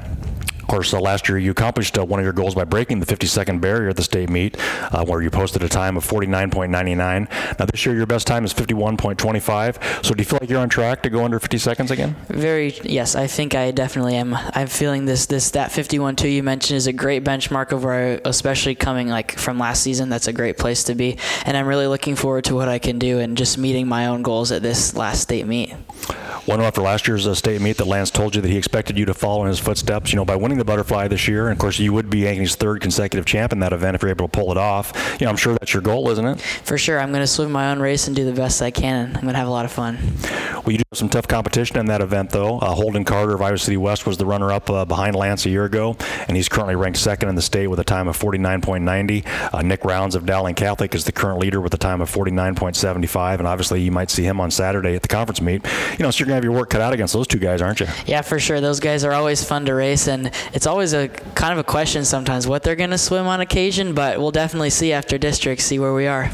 Of 0.65 0.69
course, 0.69 0.95
uh, 0.95 0.99
last 0.99 1.29
year 1.29 1.37
you 1.37 1.51
accomplished 1.51 1.99
uh, 1.99 2.07
one 2.07 2.19
of 2.19 2.25
your 2.25 2.33
goals 2.33 2.55
by 2.55 2.65
breaking 2.65 2.99
the 2.99 3.05
50-second 3.05 3.61
barrier 3.61 3.91
at 3.91 3.97
the 3.97 4.03
state 4.03 4.31
meet, 4.31 4.57
uh, 4.95 5.05
where 5.05 5.21
you 5.21 5.29
posted 5.29 5.63
a 5.63 5.69
time 5.69 5.99
of 5.99 6.09
49.99. 6.09 7.59
Now 7.59 7.67
this 7.67 7.85
year 7.85 7.95
your 7.95 8.07
best 8.07 8.27
time 8.27 8.47
is 8.47 8.55
51.25. 8.55 10.03
So 10.03 10.15
do 10.15 10.23
you 10.23 10.25
feel 10.25 10.39
like 10.41 10.49
you're 10.49 10.61
on 10.61 10.71
track 10.71 11.03
to 11.03 11.11
go 11.11 11.23
under 11.23 11.39
50 11.39 11.59
seconds 11.59 11.91
again? 11.91 12.17
Very 12.29 12.73
yes, 12.83 13.15
I 13.15 13.27
think 13.27 13.55
I 13.55 13.73
definitely 13.73 14.15
am. 14.15 14.35
I'm 14.35 14.69
feeling 14.69 15.05
this 15.05 15.27
this 15.27 15.51
that 15.51 15.71
51.2 15.71 16.33
you 16.33 16.43
mentioned 16.43 16.79
is 16.79 16.87
a 16.87 16.95
great 16.95 17.25
benchmark 17.25 17.71
over, 17.75 18.19
especially 18.25 18.75
coming 18.75 19.09
like 19.09 19.39
from 19.39 19.59
last 19.59 19.83
season. 19.83 20.09
That's 20.09 20.29
a 20.29 20.33
great 20.33 20.57
place 20.57 20.85
to 20.85 20.95
be, 20.95 21.19
and 21.45 21.59
I'm 21.59 21.67
really 21.67 21.89
looking 21.89 22.17
forward 22.17 22.45
to 22.47 22.55
what 22.55 22.71
I 22.71 22.79
can 22.79 22.99
do 22.99 23.19
and 23.19 23.37
just 23.37 23.59
meeting 23.59 23.87
my 23.87 24.07
own 24.07 24.23
goals 24.23 24.51
at 24.51 24.63
this 24.63 24.97
last 24.97 25.21
state 25.21 25.47
meet. 25.47 25.75
One 26.47 26.61
after 26.61 26.83
last 26.83 27.09
year's 27.09 27.27
uh, 27.27 27.35
state 27.35 27.63
meet 27.63 27.79
that 27.79 27.87
Lance 27.87 28.11
told 28.11 28.35
you 28.35 28.43
that 28.43 28.51
he 28.51 28.59
expected 28.59 28.99
you 28.99 29.07
to 29.07 29.15
follow 29.15 29.43
in 29.45 29.49
his 29.49 29.59
footsteps. 29.59 30.13
You 30.13 30.17
know, 30.17 30.27
by 30.27 30.37
winning 30.37 30.54
the 30.59 30.65
butterfly 30.65 31.09
this 31.09 31.29
year, 31.29 31.45
and 31.45 31.53
of 31.53 31.59
course 31.59 31.79
you 31.79 31.93
would 31.93 32.11
be 32.11 32.23
Ankeny's 32.23 32.55
third 32.55 32.81
consecutive 32.81 33.25
champ 33.27 33.53
in 33.53 33.61
that 33.61 33.73
event 33.73 33.95
if 33.95 34.03
you're 34.03 34.11
able 34.11 34.29
to 34.29 34.39
pull 34.39 34.51
it 34.51 34.59
off. 34.59 34.93
You 35.21 35.27
know, 35.27 35.31
I'm 35.31 35.37
sure 35.37 35.55
that's 35.55 35.73
your 35.73 35.83
goal, 35.83 36.11
isn't 36.11 36.25
it? 36.25 36.41
For 36.41 36.79
sure, 36.79 37.01
I'm 37.01 37.11
going 37.11 37.23
to 37.23 37.27
swim 37.27 37.53
my 37.53 37.71
own 37.71 37.81
race 37.81 38.07
and 38.07 38.17
do 38.17 38.25
the 38.25 38.33
best 38.33 38.63
I 38.63 38.71
can, 38.71 39.07
and 39.07 39.17
I'm 39.17 39.23
going 39.23 39.35
to 39.35 39.39
have 39.39 39.49
a 39.49 39.53
lot 39.53 39.65
of 39.65 39.73
fun. 39.73 39.99
Well, 40.65 40.73
you 40.73 40.79
do 40.79 40.85
have 40.91 40.99
some 40.99 41.09
tough 41.09 41.29
competition 41.29 41.79
in 41.79 41.87
that 41.87 42.01
event, 42.01 42.31
though. 42.31 42.59
Uh, 42.59 42.75
Holden 42.75 43.05
Carter 43.05 43.35
of 43.35 43.43
Iowa 43.43 43.59
City 43.59 43.77
West 43.77 44.07
was 44.07 44.17
the 44.17 44.27
runner-up 44.27 44.71
uh, 44.71 44.85
behind 44.85 45.15
Lance 45.15 45.45
a 45.47 45.51
year 45.51 45.65
ago, 45.65 45.97
and 46.27 46.37
he's 46.37 46.49
currently 46.49 46.75
ranked 46.75 46.99
second 46.99 47.29
in 47.29 47.35
the 47.35 47.43
state 47.43 47.67
with 47.67 47.81
a 47.81 47.85
time 47.85 48.09
of 48.09 48.19
49.90. 48.19 49.55
Uh, 49.55 49.63
Nick 49.63 49.85
Rounds 49.85 50.15
of 50.15 50.25
Dowling 50.25 50.55
Catholic 50.55 50.95
is 50.95 51.05
the 51.05 51.13
current 51.13 51.39
leader 51.39 51.61
with 51.61 51.75
a 51.75 51.79
time 51.79 52.01
of 52.01 52.11
49.75, 52.11 53.39
and 53.39 53.49
obviously 53.49 53.83
you 53.83 53.93
might 53.93 54.11
see 54.11 54.23
him 54.25 54.41
on 54.41 54.51
Saturday 54.51 54.95
at 54.95 55.03
the 55.03 55.09
conference 55.09 55.41
meet. 55.41 55.65
You 55.99 56.05
know, 56.05 56.11
so 56.11 56.21
you're 56.21 56.27
going 56.27 56.33
to 56.33 56.35
have 56.37 56.45
your 56.45 56.53
work 56.53 56.71
cut 56.71 56.81
out 56.81 56.93
against 56.93 57.13
those 57.13 57.27
two 57.27 57.39
guys, 57.39 57.61
aren't 57.61 57.81
you? 57.81 57.87
Yeah, 58.07 58.23
for 58.23 58.39
sure. 58.39 58.61
Those 58.61 58.81
guys 58.81 59.05
are 59.05 59.13
always 59.13 59.45
fun 59.45 59.67
to 59.67 59.75
race, 59.75 60.09
and 60.09 60.31
it's 60.53 60.67
always 60.67 60.93
a 60.93 61.09
kind 61.09 61.53
of 61.53 61.59
a 61.59 61.65
question 61.65 62.05
sometimes 62.05 62.47
what 62.47 62.63
they're 62.63 62.77
going 62.77 62.91
to 62.91 62.99
swim 62.99 63.27
on 63.27 63.41
occasion, 63.41 63.95
but 63.95 64.19
we'll 64.19 64.31
definitely 64.31 64.71
see 64.71 64.93
after 64.93 65.19
districts, 65.19 65.65
see 65.65 65.79
where 65.79 65.95
we 65.95 66.07
are. 66.07 66.31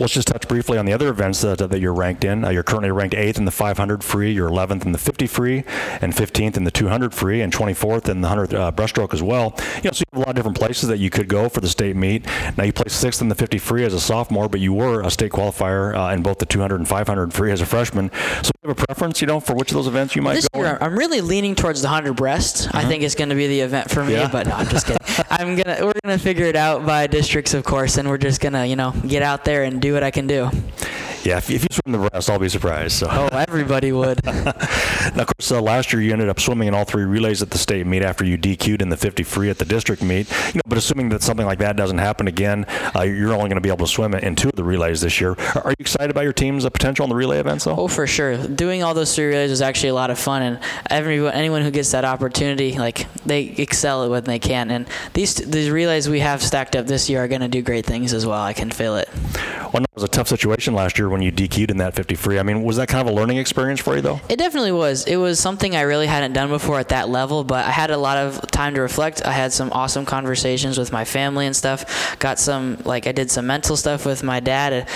Let's 0.00 0.12
just 0.12 0.28
touch 0.28 0.46
briefly 0.46 0.78
on 0.78 0.86
the 0.86 0.92
other 0.92 1.08
events 1.08 1.40
that, 1.40 1.58
that 1.58 1.80
you're 1.80 1.94
ranked 1.94 2.22
in. 2.24 2.44
Uh, 2.44 2.50
you're 2.50 2.62
currently 2.62 2.92
ranked 2.92 3.16
8th 3.16 3.38
in 3.38 3.44
the 3.46 3.50
500 3.50 4.04
free, 4.04 4.30
you're 4.30 4.48
11th 4.48 4.86
in 4.86 4.92
the 4.92 4.98
50 4.98 5.26
free, 5.26 5.64
and 6.00 6.12
15th 6.12 6.56
in 6.56 6.62
the 6.62 6.70
200 6.70 7.12
free, 7.12 7.40
and 7.40 7.52
24th 7.52 8.08
in 8.08 8.20
the 8.20 8.28
100 8.28 8.54
uh, 8.54 8.70
breaststroke 8.70 9.12
as 9.12 9.24
well. 9.24 9.54
You 9.82 9.84
know, 9.84 9.90
so 9.92 10.02
you 10.02 10.04
have 10.12 10.16
a 10.16 10.18
lot 10.20 10.28
of 10.28 10.34
different 10.36 10.56
places 10.56 10.88
that 10.88 10.98
you 10.98 11.10
could 11.10 11.28
go 11.28 11.48
for 11.48 11.60
the 11.60 11.68
state 11.68 11.96
meet. 11.96 12.26
Now, 12.56 12.62
you 12.62 12.72
placed 12.72 13.04
6th 13.04 13.20
in 13.20 13.28
the 13.28 13.34
50 13.34 13.58
free 13.58 13.84
as 13.84 13.92
a 13.92 13.98
sophomore, 13.98 14.48
but 14.48 14.60
you 14.60 14.72
were 14.72 15.00
a 15.00 15.10
state 15.10 15.32
qualifier 15.32 15.96
uh, 15.96 16.14
in 16.14 16.22
both 16.22 16.38
the 16.38 16.46
200 16.46 16.76
and 16.76 16.86
500 16.86 17.34
free 17.34 17.50
as 17.50 17.60
a 17.60 17.66
freshman. 17.66 18.12
So 18.42 18.52
you 18.62 18.68
have 18.68 18.78
a 18.78 18.86
preference, 18.86 19.20
you 19.20 19.26
know, 19.26 19.40
for 19.40 19.54
which 19.54 19.72
of 19.72 19.74
those 19.74 19.88
events 19.88 20.14
you 20.14 20.22
might 20.22 20.34
this 20.34 20.48
go? 20.48 20.60
Year, 20.60 20.78
I'm 20.80 20.96
really 20.96 21.20
leaning 21.22 21.56
towards 21.56 21.82
the 21.82 21.88
100 21.88 22.14
breast. 22.14 22.68
Mm-hmm. 22.68 22.76
I 22.76 22.84
think 22.84 23.02
it's 23.02 23.16
going 23.16 23.27
going 23.28 23.36
to 23.36 23.42
be 23.42 23.46
the 23.48 23.60
event 23.60 23.90
for 23.90 24.04
me, 24.04 24.14
Yeah. 24.14 24.28
but 24.30 24.46
no, 24.46 24.54
I'm 24.54 24.68
just 24.68 24.86
kidding. 24.86 24.98
I'm 25.30 25.56
gonna 25.56 25.78
we're 25.84 25.92
gonna 26.04 26.18
figure 26.18 26.46
it 26.46 26.56
out 26.56 26.86
by 26.86 27.06
districts, 27.08 27.52
of 27.52 27.64
course, 27.64 27.98
and 27.98 28.08
we're 28.08 28.18
just 28.18 28.40
gonna 28.40 28.64
you 28.64 28.76
know 28.76 28.92
get 29.06 29.22
out 29.22 29.44
there 29.44 29.64
and 29.64 29.80
do 29.82 29.92
what 29.92 30.02
I 30.04 30.10
can 30.10 30.26
do. 30.26 30.48
Yeah, 31.24 31.38
if, 31.38 31.50
if 31.50 31.62
you 31.62 31.68
swim 31.70 31.92
the 31.92 32.08
rest, 32.12 32.30
I'll 32.30 32.38
be 32.38 32.48
surprised. 32.48 32.96
So. 32.96 33.08
Oh, 33.10 33.28
everybody 33.32 33.92
would. 33.92 34.20
Now, 35.14 35.22
of 35.22 35.28
course, 35.28 35.52
uh, 35.52 35.62
last 35.62 35.92
year 35.92 36.02
you 36.02 36.12
ended 36.12 36.28
up 36.28 36.40
swimming 36.40 36.68
in 36.68 36.74
all 36.74 36.84
three 36.84 37.04
relays 37.04 37.40
at 37.40 37.50
the 37.50 37.56
state 37.56 37.86
meet 37.86 38.02
after 38.02 38.24
you 38.24 38.36
DQ'd 38.36 38.82
in 38.82 38.88
the 38.88 38.96
50 38.96 39.22
free 39.22 39.48
at 39.48 39.58
the 39.58 39.64
district 39.64 40.02
meet. 40.02 40.30
You 40.48 40.56
know, 40.56 40.60
but 40.66 40.76
assuming 40.76 41.08
that 41.10 41.22
something 41.22 41.46
like 41.46 41.60
that 41.60 41.76
doesn't 41.76 41.98
happen 41.98 42.26
again, 42.28 42.66
uh, 42.94 43.02
you're 43.02 43.32
only 43.32 43.48
going 43.48 43.54
to 43.54 43.60
be 43.60 43.68
able 43.68 43.86
to 43.86 43.92
swim 43.92 44.12
in 44.14 44.36
two 44.36 44.48
of 44.48 44.56
the 44.56 44.64
relays 44.64 45.00
this 45.00 45.20
year. 45.20 45.36
Are 45.54 45.70
you 45.70 45.76
excited 45.78 46.10
about 46.10 46.24
your 46.24 46.32
team's 46.32 46.64
uh, 46.64 46.70
potential 46.70 47.04
in 47.04 47.10
the 47.10 47.16
relay 47.16 47.38
events, 47.38 47.64
though? 47.64 47.76
Oh, 47.76 47.88
for 47.88 48.06
sure. 48.06 48.36
Doing 48.36 48.82
all 48.82 48.92
those 48.92 49.14
three 49.14 49.26
relays 49.26 49.50
was 49.50 49.62
actually 49.62 49.90
a 49.90 49.94
lot 49.94 50.10
of 50.10 50.18
fun, 50.18 50.42
and 50.42 50.60
everyone, 50.90 51.32
anyone 51.32 51.62
who 51.62 51.70
gets 51.70 51.92
that 51.92 52.04
opportunity, 52.04 52.78
like 52.78 53.06
they 53.24 53.42
excel 53.44 54.04
at 54.04 54.10
when 54.10 54.24
they 54.24 54.38
can. 54.38 54.70
And 54.70 54.86
these 55.14 55.36
these 55.36 55.70
relays 55.70 56.08
we 56.08 56.20
have 56.20 56.42
stacked 56.42 56.76
up 56.76 56.86
this 56.86 57.08
year 57.08 57.24
are 57.24 57.28
going 57.28 57.40
to 57.40 57.48
do 57.48 57.62
great 57.62 57.86
things 57.86 58.12
as 58.12 58.26
well. 58.26 58.40
I 58.40 58.52
can 58.52 58.70
feel 58.70 58.96
it. 58.96 59.08
Well, 59.72 59.80
no, 59.80 59.84
it 59.84 59.94
was 59.94 60.04
a 60.04 60.08
tough 60.08 60.28
situation 60.28 60.74
last 60.74 60.98
year 60.98 61.07
when 61.08 61.22
you 61.22 61.32
DQ'd 61.32 61.70
in 61.70 61.78
that 61.78 61.94
50 61.94 62.14
free. 62.14 62.38
I 62.38 62.42
mean, 62.42 62.62
was 62.62 62.76
that 62.76 62.88
kind 62.88 63.06
of 63.06 63.12
a 63.12 63.16
learning 63.16 63.38
experience 63.38 63.80
for 63.80 63.96
you, 63.96 64.02
though? 64.02 64.20
It 64.28 64.38
definitely 64.38 64.72
was. 64.72 65.06
It 65.06 65.16
was 65.16 65.40
something 65.40 65.74
I 65.76 65.82
really 65.82 66.06
hadn't 66.06 66.32
done 66.32 66.48
before 66.48 66.78
at 66.78 66.88
that 66.90 67.08
level, 67.08 67.44
but 67.44 67.64
I 67.64 67.70
had 67.70 67.90
a 67.90 67.98
lot 67.98 68.18
of 68.18 68.50
time 68.50 68.74
to 68.74 68.80
reflect. 68.80 69.24
I 69.24 69.32
had 69.32 69.52
some 69.52 69.70
awesome 69.72 70.04
conversations 70.04 70.78
with 70.78 70.92
my 70.92 71.04
family 71.04 71.46
and 71.46 71.54
stuff. 71.56 72.18
Got 72.18 72.38
some, 72.38 72.78
like, 72.84 73.06
I 73.06 73.12
did 73.12 73.30
some 73.30 73.46
mental 73.46 73.76
stuff 73.76 74.06
with 74.06 74.22
my 74.22 74.40
dad. 74.40 74.88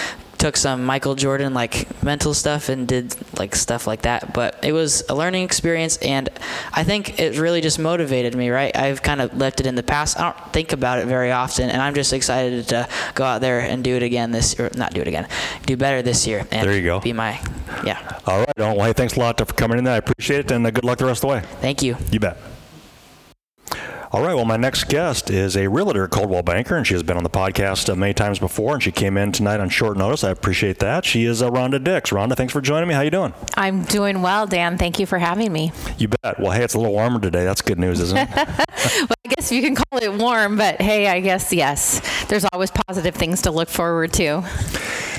Took 0.43 0.57
some 0.57 0.85
Michael 0.85 1.15
Jordan, 1.15 1.55
like, 1.55 2.03
mental 2.03 2.35
stuff 2.35 2.69
and 2.69 2.89
did, 2.89 3.15
like, 3.39 3.55
stuff 3.55 3.87
like 3.87 4.03
that. 4.03 4.35
But 4.35 4.59
it 4.65 4.73
was 4.73 5.05
a 5.09 5.15
learning 5.15 5.45
experience, 5.45 5.99
and 5.99 6.29
I 6.73 6.83
think 6.83 7.21
it 7.21 7.39
really 7.39 7.61
just 7.61 7.79
motivated 7.79 8.35
me, 8.35 8.51
right? 8.51 8.77
I've 8.77 9.03
kind 9.03 9.21
of 9.21 9.37
left 9.37 9.61
it 9.61 9.67
in 9.67 9.77
the 9.77 9.85
past. 9.85 10.19
I 10.19 10.33
don't 10.33 10.53
think 10.53 10.73
about 10.73 10.99
it 10.99 11.07
very 11.07 11.31
often, 11.31 11.71
and 11.71 11.81
I'm 11.81 11.95
just 11.95 12.13
excited 12.13 12.67
to 12.71 12.89
go 13.15 13.23
out 13.23 13.41
there 13.41 13.61
and 13.61 13.85
do 13.85 13.95
it 13.95 14.03
again 14.03 14.33
this, 14.33 14.59
or 14.59 14.69
not 14.75 14.93
do 14.93 15.01
it 15.01 15.07
again, 15.07 15.29
do 15.65 15.77
better 15.77 16.03
this 16.03 16.27
year. 16.27 16.45
And 16.51 16.67
There 16.67 16.77
you 16.77 16.83
go. 16.83 16.99
Be 16.99 17.13
my, 17.13 17.41
yeah. 17.85 18.19
All 18.27 18.41
right, 18.41 18.57
Donald. 18.57 18.79
Well, 18.79 18.87
hey, 18.89 18.95
thanks 18.95 19.15
a 19.15 19.21
lot 19.21 19.39
for 19.39 19.55
coming 19.55 19.79
in. 19.79 19.85
There. 19.85 19.95
I 19.95 19.99
appreciate 19.99 20.41
it, 20.41 20.51
and 20.51 20.67
uh, 20.67 20.73
good 20.73 20.85
luck 20.85 20.99
the 20.99 21.07
rest 21.07 21.23
of 21.23 21.31
the 21.31 21.37
way. 21.37 21.43
Thank 21.61 21.85
you. 21.85 21.97
You 22.11 22.19
bet. 22.19 22.37
All 24.13 24.21
right. 24.21 24.35
Well, 24.35 24.45
my 24.45 24.59
next 24.59 24.89
guest 24.89 25.31
is 25.31 25.57
a 25.57 25.69
realtor 25.69 26.05
at 26.05 26.11
Coldwell 26.11 26.43
Banker, 26.43 26.77
and 26.77 26.87
she 26.87 26.93
has 26.93 27.03
been 27.03 27.17
on 27.17 27.23
the 27.23 27.31
podcast 27.31 27.89
uh, 27.89 27.95
many 27.95 28.13
times 28.13 28.39
before, 28.39 28.75
and 28.75 28.83
she 28.83 28.93
came 28.93 29.17
in 29.17 29.33
tonight 29.33 29.59
on 29.59 29.71
short 29.71 29.97
notice. 29.97 30.23
I 30.23 30.29
appreciate 30.29 30.81
that. 30.81 31.07
She 31.07 31.25
is 31.25 31.41
uh, 31.41 31.51
Ronda 31.51 31.79
Dix. 31.79 32.13
Ronda, 32.13 32.37
thanks 32.37 32.53
for 32.53 32.61
joining 32.61 32.91
me. 32.91 32.95
How 32.95 33.01
you 33.01 33.11
doing? 33.11 33.33
I'm 33.57 33.85
doing 33.85 34.21
well, 34.21 34.47
Dan. 34.47 34.77
Thank 34.77 34.99
you 34.99 35.07
for 35.07 35.19
having 35.19 35.51
me. 35.51 35.73
You 35.97 36.09
bet. 36.09 36.39
Well, 36.39 36.51
hey, 36.51 36.63
it's 36.63 36.75
a 36.75 36.79
little 36.79 36.93
warmer 36.93 37.21
today. 37.21 37.45
That's 37.45 37.63
good 37.63 37.79
news, 37.79 38.01
isn't 38.01 38.19
it? 38.19 38.29
Well, 38.83 39.15
I 39.25 39.29
guess 39.37 39.53
you 39.53 39.63
can 39.63 39.77
call 39.77 40.01
it 40.03 40.13
warm, 40.13 40.57
but 40.57 40.81
hey, 40.81 41.07
I 41.07 41.21
guess 41.21 41.53
yes. 41.53 42.01
There's 42.27 42.45
always 42.53 42.73
positive 42.73 43.15
things 43.15 43.43
to 43.43 43.53
look 43.53 43.69
forward 43.69 44.13
to. 44.15 44.43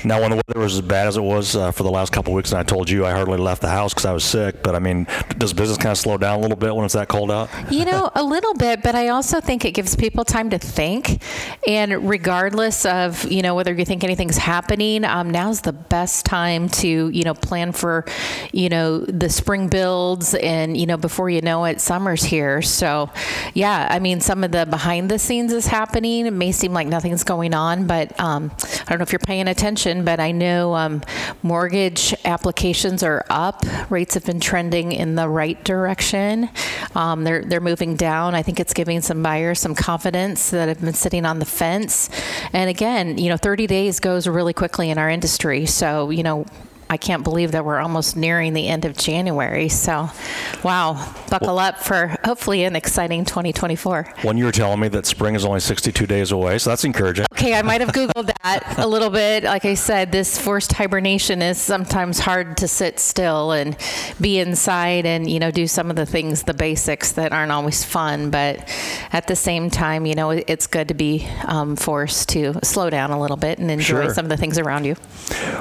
Now, 0.04 0.20
when 0.20 0.30
the 0.30 0.36
weather 0.36 0.60
was 0.60 0.74
as 0.74 0.80
bad 0.82 1.06
as 1.06 1.16
it 1.16 1.22
was 1.22 1.56
uh, 1.56 1.70
for 1.70 1.82
the 1.82 1.90
last 1.90 2.12
couple 2.12 2.32
of 2.32 2.36
weeks, 2.36 2.52
and 2.52 2.58
I 2.58 2.62
told 2.62 2.90
you 2.90 3.06
I 3.06 3.12
hardly 3.12 3.38
left 3.38 3.62
the 3.62 3.70
house 3.70 3.94
because 3.94 4.04
I 4.04 4.12
was 4.12 4.24
sick, 4.24 4.62
but 4.62 4.74
I 4.74 4.78
mean, 4.78 5.06
does 5.38 5.54
business 5.54 5.78
kind 5.78 5.92
of 5.92 5.98
slow 5.98 6.18
down 6.18 6.38
a 6.38 6.42
little 6.42 6.56
bit 6.56 6.74
when 6.74 6.84
it's 6.84 6.94
that 6.94 7.08
cold 7.08 7.30
out? 7.30 7.48
You 7.70 7.86
know, 7.86 8.10
a 8.14 8.22
little 8.22 8.52
bit, 8.54 8.82
but 8.82 8.94
I 8.94 9.08
also 9.08 9.40
think 9.40 9.64
it 9.64 9.72
gives 9.72 9.96
people 9.96 10.24
time 10.24 10.50
to 10.50 10.58
think. 10.58 11.22
And 11.66 12.08
regardless 12.08 12.84
of, 12.84 13.24
you 13.30 13.40
know, 13.40 13.54
whether 13.54 13.72
you 13.72 13.84
think 13.84 14.04
anything's 14.04 14.36
happening, 14.36 15.04
um, 15.04 15.30
now's 15.30 15.62
the 15.62 15.72
best 15.72 16.26
time 16.26 16.68
to, 16.68 17.08
you 17.08 17.22
know, 17.24 17.34
plan 17.34 17.72
for, 17.72 18.04
you 18.52 18.68
know, 18.68 18.98
the 18.98 19.30
spring 19.30 19.68
builds 19.68 20.34
and, 20.34 20.76
you 20.76 20.86
know, 20.86 20.98
before 20.98 21.30
you 21.30 21.40
know 21.40 21.64
it, 21.64 21.80
summer's 21.80 22.24
here. 22.24 22.60
So, 22.60 23.10
yeah, 23.54 23.88
I 23.90 24.00
mean, 24.00 24.20
some 24.20 24.44
of 24.44 24.52
the 24.52 24.66
behind 24.66 25.10
the 25.10 25.18
scenes 25.18 25.52
is 25.52 25.66
happening. 25.66 26.26
It 26.26 26.32
may 26.32 26.52
seem 26.52 26.72
like 26.74 26.88
nothing's 26.88 27.24
going 27.24 27.54
on, 27.54 27.86
but 27.86 28.18
um, 28.20 28.50
I 28.86 28.90
don't 28.90 28.98
know 28.98 29.04
if 29.04 29.12
you're 29.12 29.18
paying 29.18 29.48
attention, 29.48 29.93
but 30.02 30.18
I 30.18 30.32
know 30.32 30.74
um, 30.74 31.02
mortgage 31.42 32.14
applications 32.24 33.02
are 33.02 33.24
up. 33.28 33.62
Rates 33.90 34.14
have 34.14 34.24
been 34.24 34.40
trending 34.40 34.92
in 34.92 35.14
the 35.14 35.28
right 35.28 35.62
direction. 35.62 36.48
Um, 36.94 37.24
they're 37.24 37.42
they're 37.42 37.60
moving 37.60 37.96
down. 37.96 38.34
I 38.34 38.42
think 38.42 38.58
it's 38.58 38.72
giving 38.72 39.02
some 39.02 39.22
buyers 39.22 39.60
some 39.60 39.74
confidence 39.74 40.50
that 40.50 40.68
have 40.68 40.80
been 40.80 40.94
sitting 40.94 41.26
on 41.26 41.38
the 41.38 41.44
fence. 41.44 42.08
And 42.54 42.70
again, 42.70 43.18
you 43.18 43.28
know, 43.28 43.36
30 43.36 43.66
days 43.66 44.00
goes 44.00 44.26
really 44.26 44.54
quickly 44.54 44.88
in 44.88 44.96
our 44.96 45.10
industry. 45.10 45.66
So 45.66 46.08
you 46.10 46.22
know. 46.22 46.46
I 46.90 46.96
can't 46.96 47.24
believe 47.24 47.52
that 47.52 47.64
we're 47.64 47.80
almost 47.80 48.16
nearing 48.16 48.52
the 48.52 48.68
end 48.68 48.84
of 48.84 48.96
January. 48.96 49.68
So, 49.68 50.10
wow, 50.62 51.14
buckle 51.30 51.58
up 51.58 51.78
for 51.78 52.16
hopefully 52.24 52.64
an 52.64 52.76
exciting 52.76 53.24
2024. 53.24 54.14
When 54.22 54.36
you 54.36 54.44
were 54.44 54.52
telling 54.52 54.80
me 54.80 54.88
that 54.88 55.06
spring 55.06 55.34
is 55.34 55.44
only 55.44 55.60
62 55.60 56.06
days 56.06 56.32
away, 56.32 56.58
so 56.58 56.70
that's 56.70 56.84
encouraging. 56.84 57.26
Okay, 57.32 57.54
I 57.54 57.62
might 57.62 57.80
have 57.80 57.90
Googled 57.90 58.30
that 58.42 58.74
a 58.78 58.86
little 58.86 59.10
bit. 59.10 59.44
Like 59.44 59.64
I 59.64 59.74
said, 59.74 60.12
this 60.12 60.38
forced 60.38 60.72
hibernation 60.72 61.42
is 61.42 61.58
sometimes 61.58 62.18
hard 62.18 62.56
to 62.58 62.68
sit 62.68 62.98
still 63.00 63.52
and 63.52 63.76
be 64.20 64.38
inside 64.38 65.06
and, 65.06 65.28
you 65.30 65.40
know, 65.40 65.50
do 65.50 65.66
some 65.66 65.90
of 65.90 65.96
the 65.96 66.06
things, 66.06 66.44
the 66.44 66.54
basics 66.54 67.12
that 67.12 67.32
aren't 67.32 67.52
always 67.52 67.84
fun. 67.84 68.30
But 68.30 68.68
at 69.12 69.26
the 69.26 69.36
same 69.36 69.70
time, 69.70 70.06
you 70.06 70.14
know, 70.14 70.30
it's 70.30 70.66
good 70.66 70.88
to 70.88 70.94
be 70.94 71.28
um, 71.46 71.76
forced 71.76 72.28
to 72.30 72.54
slow 72.62 72.90
down 72.90 73.10
a 73.10 73.20
little 73.20 73.36
bit 73.36 73.58
and 73.58 73.70
enjoy 73.70 74.04
Sure. 74.04 74.14
some 74.14 74.24
of 74.26 74.28
the 74.28 74.36
things 74.36 74.58
around 74.58 74.84
you. 74.84 74.96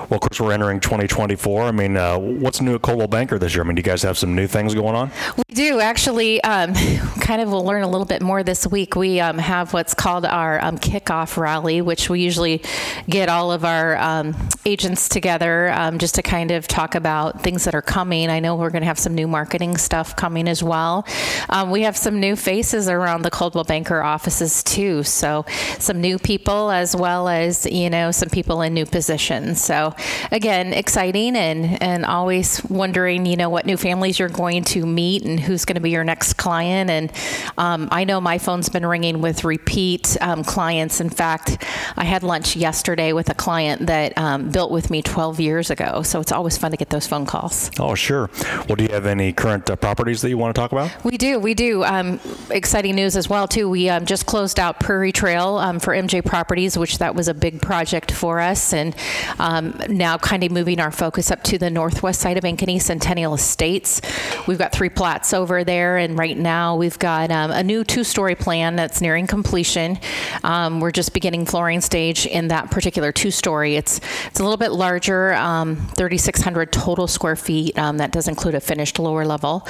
Well, 0.10 0.16
of 0.16 0.20
course, 0.22 0.40
we're 0.40 0.52
entering 0.52 0.80
2024. 0.80 1.64
I 1.64 1.72
mean, 1.72 1.98
uh, 1.98 2.18
what's 2.18 2.62
new 2.62 2.76
at 2.76 2.82
Coldwell 2.82 3.08
Banker 3.08 3.38
this 3.40 3.54
year? 3.56 3.64
I 3.64 3.68
mean, 3.68 3.76
do 3.76 3.80
you 3.80 3.84
guys 3.84 4.02
have 4.04 4.18
some 4.18 4.36
new 4.36 4.48
things 4.48 4.74
going 4.74 4.96
on? 4.96 5.12
We 5.38 5.56
do 5.56 5.80
actually. 5.80 6.44
Um, 6.44 6.74
kind 7.22 7.42
of, 7.42 7.50
we'll 7.50 7.64
learn 7.66 7.84
a 7.84 7.88
little 7.90 8.06
bit 8.06 8.22
more 8.22 8.44
this 8.44 8.68
week. 8.68 8.96
We 8.96 9.20
um, 9.20 9.38
have 9.38 9.74
what's 9.74 9.94
called 9.94 10.26
our 10.26 10.64
um, 10.64 10.78
kickoff 10.78 11.38
rally, 11.38 11.82
which 11.82 12.10
we 12.10 12.20
usually 12.20 12.62
get 13.10 13.30
all 13.30 13.52
of 13.52 13.64
our 13.64 13.96
um, 13.98 14.36
agents 14.66 15.08
together 15.08 15.72
um, 15.72 16.00
just 16.00 16.16
to 16.16 16.22
kind 16.22 16.52
of 16.52 16.68
talk 16.68 16.96
about 16.96 17.42
things 17.42 17.64
that 17.64 17.76
are 17.76 17.82
coming. 17.82 18.30
I 18.30 18.40
know 18.40 18.56
we're 18.56 18.70
going 18.72 18.82
to 18.82 18.88
have 18.88 19.00
some 19.00 19.16
new 19.16 19.28
marketing 19.28 19.78
stuff 19.78 20.16
coming 20.16 20.48
as 20.48 20.62
well. 20.62 21.06
Um, 21.50 21.72
we 21.72 21.84
have 21.84 21.96
some 21.96 22.20
new 22.20 22.36
faces 22.36 22.90
around 22.90 23.22
the 23.22 23.32
Coldwell 23.34 23.64
Banker 23.64 24.02
offices 24.02 24.64
too. 24.64 25.04
So 25.04 25.46
some 25.80 26.00
new 26.00 26.18
people 26.20 26.72
as 26.72 26.96
well 26.96 27.28
as 27.28 27.66
you 27.66 27.90
know 27.90 28.12
some 28.12 28.30
people 28.30 28.62
in 28.62 28.74
new 28.74 28.86
positions. 28.86 29.62
So 29.62 29.94
again, 30.32 30.72
exciting 30.72 31.36
and 31.36 31.82
and 31.82 32.06
always 32.06 32.64
wondering 32.66 33.26
you 33.26 33.36
know 33.36 33.50
what 33.50 33.66
new 33.66 33.76
families 33.76 34.20
you're 34.20 34.30
going 34.30 34.64
to 34.66 34.86
meet 34.86 35.24
and 35.24 35.40
who's 35.40 35.66
going 35.66 35.76
to 35.76 35.82
be 35.82 35.90
your 35.90 36.04
next 36.04 36.34
client. 36.34 36.90
And 36.90 37.12
um, 37.58 37.90
I 37.92 38.04
know 38.04 38.22
my 38.22 38.38
phone's 38.38 38.70
been 38.70 38.86
ringing 38.86 39.20
with 39.20 39.44
repeat 39.44 40.16
um, 40.22 40.44
clients. 40.44 41.02
In 41.02 41.10
fact, 41.10 41.64
I 41.98 42.06
had 42.06 42.22
lunch 42.22 42.56
yesterday 42.56 43.14
with 43.14 43.30
a 43.30 43.34
client 43.34 43.88
that 43.88 44.16
um, 44.18 44.52
built 44.52 44.72
with 44.72 44.92
me 44.92 45.02
12 45.02 45.40
years 45.40 45.72
ago. 45.72 46.04
So 46.04 46.20
it's 46.20 46.32
always 46.32 46.58
fun 46.58 46.72
to 46.72 46.78
get 46.78 46.90
those 46.92 47.08
phone 47.08 47.26
calls. 47.26 47.72
Oh, 47.80 47.96
sure. 47.96 48.30
Well, 48.68 48.76
do 48.76 48.84
you 48.84 48.92
have 48.92 49.08
any 49.08 49.34
current 49.34 49.70
uh, 49.70 49.76
properties 49.76 50.22
that 50.22 50.30
you 50.30 50.38
want 50.38 50.54
to 50.56 50.62
talk 50.62 50.72
about? 50.72 51.04
We 51.04 51.18
do, 51.18 51.40
we 51.40 51.56
do. 51.56 51.84
Um, 51.84 52.20
exciting 52.52 52.96
news 52.96 53.16
as 53.24 53.30
well 53.30 53.48
too. 53.48 53.70
We 53.70 53.88
um, 53.88 54.06
just 54.06 54.26
closed 54.26 54.60
out 54.60 54.82
Prairie 54.82 55.14
Trail 55.14 55.56
um, 55.56 55.80
for 55.80 55.94
MJ 55.94 56.24
Properties, 56.26 56.78
which 56.78 56.98
that 56.98 57.16
was 57.16 57.30
a 57.30 57.34
big 57.34 57.62
project 57.62 58.12
for 58.12 58.42
us, 58.42 58.74
and 58.74 58.94
um, 59.40 59.80
now 59.88 60.18
kind 60.18 60.44
of 60.44 60.52
moving 60.52 60.82
our 60.82 60.92
focus 60.92 61.32
up 61.32 61.42
to 61.44 61.58
the 61.58 61.70
northwest 61.70 62.20
side 62.20 62.38
of 62.38 62.44
Ankeny 62.44 62.82
Centennial 62.82 63.34
Estates. 63.34 64.02
We've 64.46 64.58
got 64.58 64.74
three 64.74 64.90
plots 64.90 65.34
over 65.34 65.64
there, 65.64 65.98
and 65.98 66.20
right 66.20 66.38
now 66.38 66.76
we've 66.76 67.00
got 67.00 67.32
um, 67.32 67.52
a 67.52 67.64
new 67.64 67.86
two-story 67.86 68.36
plan 68.36 68.76
that's 68.76 69.00
nearing 69.00 69.26
completion. 69.26 70.00
Um, 70.44 70.82
we're 70.82 70.92
just 70.92 71.14
beginning 71.14 71.46
flooring 71.46 71.80
stage 71.80 72.26
in 72.26 72.50
that 72.50 72.72
particular 72.72 73.14
two-story. 73.14 73.78
It's 73.78 74.02
it's 74.28 74.42
a 74.42 74.44
little 74.44 74.58
bit 74.58 74.74
larger, 74.74 75.34
um, 75.36 75.78
3,600 75.96 76.74
total 76.74 77.08
square 77.08 77.38
feet. 77.38 77.76
That 77.76 78.12
does 78.12 78.28
include 78.28 78.56
a 78.56 78.60
finished 78.60 79.00
lower 79.00 79.24
level. 79.24 79.66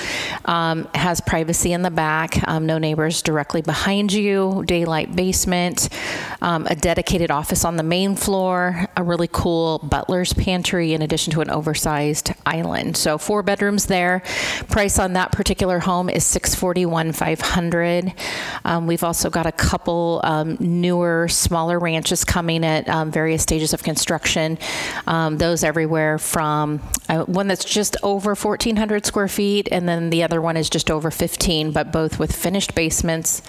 Has 0.45 1.21
privacy 1.21 1.71
in 1.71 1.83
the 1.83 1.91
back, 1.91 2.47
no 2.47 2.79
neighbors 2.79 3.21
directly 3.43 3.61
behind 3.61 4.13
you, 4.13 4.63
daylight 4.65 5.13
basement, 5.17 5.89
um, 6.41 6.65
a 6.67 6.75
dedicated 6.75 7.29
office 7.29 7.65
on 7.65 7.75
the 7.75 7.83
main 7.83 8.15
floor, 8.15 8.87
a 8.95 9.03
really 9.03 9.27
cool 9.29 9.79
butler's 9.79 10.31
pantry, 10.31 10.93
in 10.93 11.01
addition 11.01 11.33
to 11.33 11.41
an 11.41 11.49
oversized 11.49 12.31
island. 12.45 12.97
So 12.97 13.17
four 13.17 13.43
bedrooms 13.43 13.87
there. 13.87 14.23
Price 14.69 14.99
on 14.99 15.13
that 15.13 15.31
particular 15.31 15.79
home 15.79 16.09
is 16.09 16.25
641 16.25 17.11
500 17.11 18.13
um, 18.65 18.87
We've 18.87 19.03
also 19.03 19.29
got 19.29 19.45
a 19.45 19.51
couple 19.51 20.21
um, 20.23 20.57
newer, 20.59 21.27
smaller 21.27 21.79
ranches 21.79 22.23
coming 22.23 22.63
at 22.65 22.87
um, 22.87 23.11
various 23.11 23.43
stages 23.43 23.73
of 23.73 23.83
construction. 23.83 24.57
Um, 25.07 25.37
those 25.37 25.63
everywhere 25.63 26.17
from 26.17 26.81
uh, 27.09 27.23
one 27.25 27.47
that's 27.47 27.65
just 27.65 27.97
over 28.03 28.35
1,400 28.35 29.05
square 29.05 29.27
feet, 29.27 29.67
and 29.71 29.87
then 29.87 30.09
the 30.09 30.23
other 30.23 30.41
one 30.41 30.57
is 30.57 30.69
just 30.69 30.89
over 30.89 31.11
15, 31.11 31.71
but 31.71 31.91
both 31.91 32.19
with 32.19 32.33
finished 32.35 32.75
basements, 32.75 33.41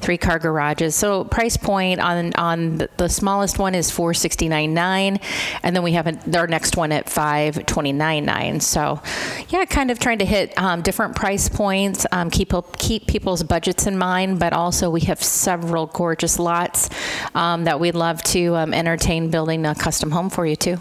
three 0.00 0.18
car 0.18 0.38
garages. 0.38 0.94
So 0.94 1.24
price 1.24 1.56
point 1.56 2.00
on 2.00 2.34
on 2.34 2.78
the, 2.96 3.08
smallest 3.08 3.58
one 3.58 3.74
is 3.74 3.90
469.9, 3.90 5.20
and 5.62 5.76
then 5.76 5.82
we 5.82 5.92
have 5.92 6.06
a, 6.06 6.38
our 6.38 6.46
next 6.46 6.76
one 6.76 6.92
at 6.92 7.06
529.9. 7.06 8.28
1999. 8.38 8.60
So, 8.60 9.00
yeah, 9.48 9.64
kind 9.64 9.90
of 9.90 9.98
trying 9.98 10.18
to 10.18 10.24
hit 10.24 10.56
um, 10.58 10.82
different 10.82 11.16
price 11.16 11.48
points, 11.48 12.06
um, 12.12 12.30
keep 12.30 12.52
keep 12.78 13.06
people's 13.06 13.42
budgets 13.42 13.86
in 13.86 13.98
mind, 13.98 14.38
but 14.38 14.52
also 14.52 14.90
we 14.90 15.00
have 15.02 15.22
several 15.22 15.86
gorgeous 15.86 16.38
lots 16.38 16.88
um, 17.34 17.64
that 17.64 17.80
we'd 17.80 17.94
love 17.94 18.22
to 18.24 18.56
um, 18.56 18.74
entertain 18.74 19.30
building 19.30 19.66
a 19.66 19.74
custom 19.74 20.10
home 20.10 20.30
for 20.30 20.46
you 20.46 20.56
too. 20.56 20.78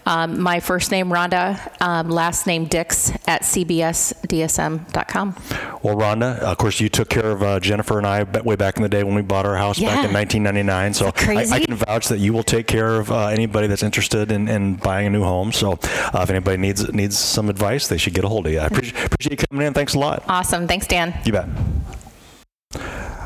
Um, 0.06 0.40
my 0.42 0.60
first 0.60 0.92
name 0.92 1.12
Ronda, 1.14 1.60
um, 1.82 2.10
last 2.10 2.48
name 2.48 2.66
Dix 2.66 3.12
at 3.28 3.44
cbsdsm.com. 3.44 5.36
Well, 5.84 5.96
Ronda, 5.96 6.28
of 6.42 6.58
course, 6.58 6.80
you 6.80 6.90
took 6.90 7.10
care 7.10 7.32
of 7.32 7.44
uh, 7.44 7.60
Jennifer 7.60 7.98
and 7.98 8.08
I 8.08 8.24
way 8.42 8.56
back 8.56 8.78
in 8.78 8.84
the 8.84 8.90
day 8.90 9.04
when 9.04 9.16
we 9.16 9.22
bought 9.22 9.46
our 9.46 9.56
house 9.56 9.80
back 9.80 10.04
Yeah. 10.04 10.08
in 10.08 10.14
1999. 10.44 10.94
So 10.94 11.08
I. 11.32 11.58
I 11.58 11.66
can 11.66 11.76
vouch 11.76 12.08
that 12.10 12.20
you 12.20 12.34
will 12.34 12.44
take 12.44 12.68
care 12.68 13.00
of 13.00 13.12
uh, 13.12 13.28
anybody 13.28 13.68
that's 13.68 13.84
interested 13.84 14.32
in, 14.32 14.48
in 14.48 14.76
buying 14.76 15.08
a 15.08 15.10
new 15.10 15.24
home. 15.24 15.52
So 15.52 15.74
uh, 15.74 16.20
if 16.22 16.30
anybody 16.30 16.58
needs 16.58 16.92
needs 16.94 17.18
some 17.18 17.50
advice, 17.50 17.88
they 17.88 17.98
should 17.98 18.14
get 18.14 18.24
a 18.24 18.28
hold 18.28 18.46
of 18.48 18.54
you. 18.54 18.60
I 18.60 18.66
appreciate, 18.66 19.06
appreciate 19.06 19.42
you 19.42 19.48
coming 19.50 19.68
in. 19.68 19.74
Thanks 19.74 19.94
a 19.96 20.00
lot. 20.00 20.24
Awesome. 20.28 20.68
Thanks, 20.68 20.88
Dan. 20.88 21.14
You 21.26 21.32
bet. 21.34 21.48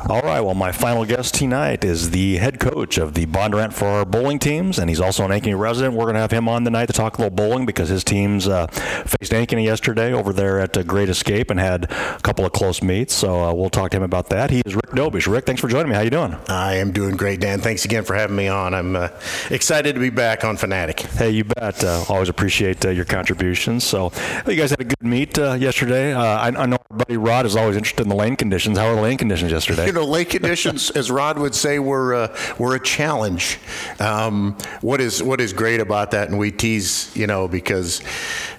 All 0.08 0.20
right. 0.20 0.40
Well, 0.40 0.54
my 0.54 0.72
final 0.72 1.04
guest 1.04 1.34
tonight 1.34 1.84
is 1.84 2.10
the 2.10 2.36
head 2.36 2.58
coach 2.58 2.98
of 2.98 3.14
the 3.14 3.26
Bondurant-Farrar 3.26 4.04
bowling 4.04 4.40
teams, 4.40 4.80
and 4.80 4.90
he's 4.90 5.00
also 5.00 5.24
an 5.24 5.30
Ankeny 5.30 5.56
resident. 5.56 5.94
We're 5.94 6.06
going 6.06 6.14
to 6.14 6.20
have 6.20 6.32
him 6.32 6.48
on 6.48 6.64
tonight 6.64 6.86
to 6.86 6.92
talk 6.92 7.18
a 7.18 7.22
little 7.22 7.34
bowling 7.34 7.66
because 7.66 7.88
his 7.88 8.02
teams 8.02 8.48
uh, 8.48 8.66
faced 8.66 9.30
Ankeny 9.30 9.64
yesterday 9.64 10.12
over 10.12 10.32
there 10.32 10.58
at 10.58 10.76
uh, 10.76 10.82
Great 10.82 11.08
Escape 11.08 11.50
and 11.50 11.60
had 11.60 11.84
a 11.84 12.18
couple 12.22 12.44
of 12.44 12.50
close 12.50 12.82
meets. 12.82 13.14
So 13.14 13.44
uh, 13.44 13.54
we'll 13.54 13.70
talk 13.70 13.92
to 13.92 13.96
him 13.96 14.02
about 14.02 14.28
that. 14.30 14.50
He 14.50 14.60
is 14.66 14.74
Rick 14.74 14.90
Dobesh. 14.90 15.30
Rick, 15.32 15.46
thanks 15.46 15.60
for 15.60 15.68
joining 15.68 15.90
me. 15.90 15.94
How 15.94 16.00
you 16.00 16.10
doing? 16.10 16.36
I 16.48 16.74
am 16.74 16.90
doing 16.90 17.16
great, 17.16 17.40
Dan. 17.40 17.60
Thanks 17.60 17.84
again 17.84 18.02
for 18.02 18.14
having 18.14 18.34
me 18.34 18.48
on. 18.48 18.74
I'm 18.74 18.96
uh, 18.96 19.08
excited 19.50 19.94
to 19.94 20.00
be 20.00 20.10
back 20.10 20.42
on 20.42 20.56
Fanatic. 20.56 21.00
Hey, 21.00 21.30
you 21.30 21.44
bet. 21.44 21.84
Uh, 21.84 22.04
always 22.08 22.28
appreciate 22.28 22.84
uh, 22.84 22.90
your 22.90 23.04
contributions. 23.04 23.84
So 23.84 24.10
you 24.48 24.56
guys 24.56 24.70
had 24.70 24.80
a 24.80 24.84
good 24.84 25.02
meet 25.02 25.38
uh, 25.38 25.52
yesterday. 25.52 26.12
Uh, 26.12 26.22
I, 26.22 26.48
I 26.48 26.66
know 26.66 26.78
our 26.90 26.96
buddy 26.98 27.16
Rod 27.16 27.46
is 27.46 27.54
always 27.54 27.76
interested 27.76 28.02
in 28.02 28.08
the 28.08 28.16
lane 28.16 28.34
conditions. 28.34 28.78
How 28.78 28.88
were 28.88 28.96
the 28.96 29.02
lane 29.02 29.16
conditions 29.16 29.52
yesterday? 29.52 29.91
You 29.92 29.98
know, 29.98 30.06
lake 30.06 30.30
conditions, 30.30 30.88
as 30.92 31.10
Rod 31.10 31.38
would 31.38 31.54
say, 31.54 31.78
were 31.78 32.14
uh, 32.14 32.36
were 32.58 32.74
a 32.74 32.80
challenge. 32.80 33.58
Um, 34.00 34.56
what 34.80 35.02
is 35.02 35.22
what 35.22 35.38
is 35.38 35.52
great 35.52 35.80
about 35.80 36.12
that, 36.12 36.30
and 36.30 36.38
we 36.38 36.50
tease, 36.50 37.14
you 37.14 37.26
know, 37.26 37.46
because 37.46 38.00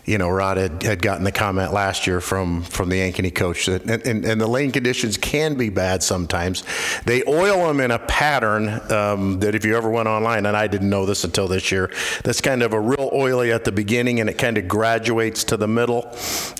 you 0.06 0.18
know 0.18 0.30
Rod 0.30 0.58
had, 0.58 0.84
had 0.84 1.02
gotten 1.02 1.24
the 1.24 1.32
comment 1.32 1.74
last 1.74 2.08
year 2.08 2.20
from 2.20 2.64
from 2.64 2.90
the 2.90 3.00
Ankeny 3.00 3.34
coach 3.34 3.66
that, 3.68 3.84
and, 3.84 4.06
and, 4.06 4.26
and 4.26 4.42
the 4.42 4.48
lane 4.48 4.72
conditions 4.72 5.18
can 5.18 5.56
be 5.56 5.70
bad 5.70 6.04
sometimes. 6.04 6.64
They 7.06 7.24
oil 7.28 7.68
them 7.68 7.80
in 7.80 7.92
a 7.92 8.00
pattern 8.00 8.70
um, 8.92 9.40
that 9.40 9.56
if 9.56 9.66
you 9.66 9.78
ever 9.78 9.90
went 9.90 10.08
online, 10.08 10.46
and 10.46 10.58
I 10.58 10.68
didn't 10.68 10.90
know 10.90 11.06
this 11.06 11.24
until 11.24 11.48
this 11.48 11.72
year, 11.72 11.92
that's 12.24 12.42
kind 12.42 12.64
of 12.64 12.74
a 12.74 12.80
real 12.80 13.10
oily 13.14 13.52
at 13.52 13.64
the 13.64 13.72
beginning, 13.72 14.20
and 14.20 14.30
it 14.30 14.38
kind 14.38 14.58
of 14.58 14.68
graduates 14.68 15.44
to 15.46 15.58
the 15.58 15.68
middle, 15.68 16.12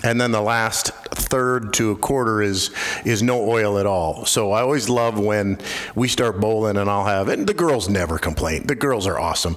and 0.02 0.20
then 0.20 0.32
the 0.32 0.42
last 0.42 0.88
third 1.14 1.72
to 1.74 1.90
a 1.90 1.96
quarter 1.96 2.42
is 2.42 2.70
is 3.04 3.22
no 3.22 3.48
oil 3.48 3.78
at 3.78 3.86
all. 3.86 4.24
So 4.24 4.52
I 4.52 4.62
always 4.62 4.88
love 4.88 5.18
when 5.18 5.58
we 5.94 6.08
start 6.08 6.40
bowling 6.40 6.76
and 6.76 6.88
I'll 6.88 7.04
have 7.04 7.28
and 7.28 7.46
the 7.46 7.54
girls 7.54 7.88
never 7.88 8.18
complain. 8.18 8.66
The 8.66 8.74
girls 8.74 9.06
are 9.06 9.18
awesome. 9.18 9.56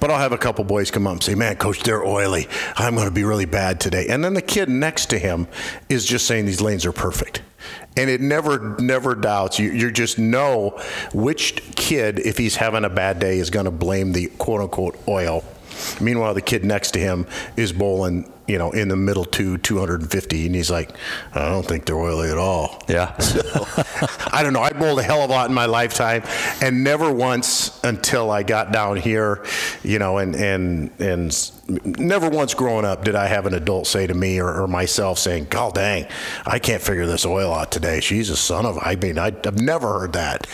But 0.00 0.10
I'll 0.10 0.18
have 0.18 0.32
a 0.32 0.38
couple 0.38 0.64
boys 0.64 0.90
come 0.90 1.06
up 1.06 1.14
and 1.14 1.22
say, 1.22 1.34
"Man, 1.34 1.56
coach, 1.56 1.82
they're 1.82 2.04
oily. 2.04 2.48
I'm 2.76 2.94
going 2.94 3.08
to 3.08 3.14
be 3.14 3.24
really 3.26 3.44
bad 3.44 3.80
today." 3.80 4.06
And 4.08 4.24
then 4.24 4.34
the 4.34 4.42
kid 4.42 4.68
next 4.68 5.06
to 5.06 5.18
him 5.18 5.48
is 5.88 6.04
just 6.04 6.26
saying 6.26 6.46
these 6.46 6.60
lanes 6.60 6.86
are 6.86 6.92
perfect. 6.92 7.42
And 7.96 8.10
it 8.10 8.20
never, 8.20 8.76
never 8.78 9.14
doubts. 9.14 9.58
You, 9.58 9.72
you 9.72 9.90
just 9.90 10.18
know 10.18 10.78
which 11.12 11.62
kid, 11.74 12.18
if 12.20 12.38
he's 12.38 12.56
having 12.56 12.84
a 12.84 12.90
bad 12.90 13.18
day, 13.18 13.38
is 13.38 13.50
going 13.50 13.64
to 13.64 13.70
blame 13.70 14.12
the 14.12 14.26
quote 14.38 14.60
unquote 14.60 14.96
oil. 15.08 15.44
Meanwhile, 16.00 16.34
the 16.34 16.42
kid 16.42 16.64
next 16.64 16.92
to 16.92 17.00
him 17.00 17.26
is 17.56 17.72
bowling, 17.72 18.30
you 18.46 18.58
know, 18.58 18.70
in 18.70 18.88
the 18.88 18.96
middle 18.96 19.24
to 19.24 19.58
250, 19.58 20.46
and 20.46 20.54
he's 20.54 20.70
like, 20.70 20.90
I 21.34 21.48
don't 21.48 21.66
think 21.66 21.86
they're 21.86 21.98
oily 21.98 22.30
at 22.30 22.38
all. 22.38 22.82
yeah. 22.88 23.14
I 24.32 24.42
don't 24.42 24.52
know. 24.52 24.62
I 24.62 24.70
bowled 24.70 24.98
a 25.00 25.02
hell 25.02 25.22
of 25.22 25.30
a 25.30 25.32
lot 25.32 25.48
in 25.48 25.54
my 25.54 25.66
lifetime, 25.66 26.22
and 26.60 26.84
never 26.84 27.12
once 27.12 27.80
until 27.84 28.30
I 28.30 28.42
got 28.42 28.72
down 28.72 28.96
here, 28.96 29.44
you 29.82 29.98
know, 29.98 30.18
and 30.18 30.34
and 30.36 30.90
and 31.00 31.52
never 31.68 32.28
once 32.28 32.54
growing 32.54 32.84
up 32.84 33.04
did 33.04 33.14
I 33.14 33.26
have 33.26 33.46
an 33.46 33.54
adult 33.54 33.86
say 33.86 34.06
to 34.06 34.14
me 34.14 34.40
or, 34.40 34.62
or 34.62 34.68
myself 34.68 35.18
saying, 35.18 35.46
"God 35.50 35.74
dang, 35.74 36.06
I 36.44 36.58
can't 36.58 36.82
figure 36.82 37.06
this 37.06 37.26
oil 37.26 37.52
out 37.52 37.72
today." 37.72 38.00
She's 38.00 38.30
a 38.30 38.36
son 38.36 38.66
of. 38.66 38.78
I 38.80 38.96
mean, 38.96 39.18
I, 39.18 39.28
I've 39.28 39.60
never 39.60 40.00
heard 40.00 40.12
that, 40.12 40.46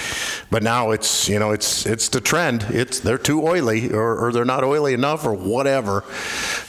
but 0.50 0.62
now 0.62 0.92
it's 0.92 1.28
you 1.28 1.38
know 1.38 1.50
it's 1.50 1.84
it's 1.86 2.08
the 2.08 2.20
trend. 2.20 2.66
It's 2.70 3.00
they're 3.00 3.18
too 3.18 3.42
oily 3.46 3.92
or, 3.92 4.16
or 4.16 4.32
they're 4.32 4.44
not 4.44 4.64
oily 4.64 4.94
enough 4.94 5.26
or 5.26 5.34
whatever. 5.34 6.04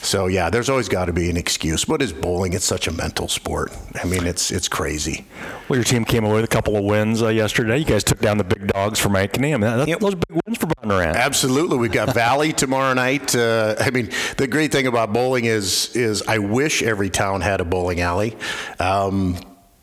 So 0.02 0.26
yeah, 0.26 0.50
there's 0.50 0.68
always 0.68 0.88
got 0.88 1.06
to 1.06 1.13
be 1.14 1.30
an 1.30 1.36
excuse. 1.36 1.84
But 1.84 2.02
is 2.02 2.12
bowling? 2.12 2.52
It's 2.52 2.64
such 2.64 2.86
a 2.88 2.92
mental 2.92 3.28
sport. 3.28 3.72
I 4.02 4.06
mean, 4.06 4.26
it's 4.26 4.50
it's 4.50 4.68
crazy. 4.68 5.24
Well, 5.68 5.76
your 5.78 5.84
team 5.84 6.04
came 6.04 6.24
away 6.24 6.34
with 6.36 6.44
a 6.44 6.48
couple 6.48 6.76
of 6.76 6.84
wins 6.84 7.22
uh, 7.22 7.28
yesterday. 7.28 7.78
You 7.78 7.84
guys 7.84 8.04
took 8.04 8.18
down 8.20 8.38
the 8.38 8.44
big 8.44 8.66
dogs 8.68 8.98
from 8.98 9.12
Ankeny. 9.14 9.54
I 9.54 9.56
mean, 9.56 9.60
that, 9.60 9.88
Yep. 9.88 10.00
those 10.00 10.14
big 10.14 10.40
wins 10.46 10.58
for 10.58 10.66
Bondurant. 10.66 11.14
Absolutely, 11.14 11.78
we've 11.78 11.92
got 11.92 12.12
Valley 12.14 12.52
tomorrow 12.64 12.92
night. 12.94 13.34
Uh, 13.34 13.76
I 13.78 13.90
mean, 13.90 14.10
the 14.36 14.46
great 14.46 14.72
thing 14.72 14.86
about 14.86 15.12
bowling 15.12 15.44
is 15.46 15.94
is 15.96 16.22
I 16.28 16.38
wish 16.38 16.82
every 16.82 17.10
town 17.10 17.40
had 17.40 17.60
a 17.60 17.64
bowling 17.64 18.00
alley. 18.00 18.36
Um, 18.78 19.36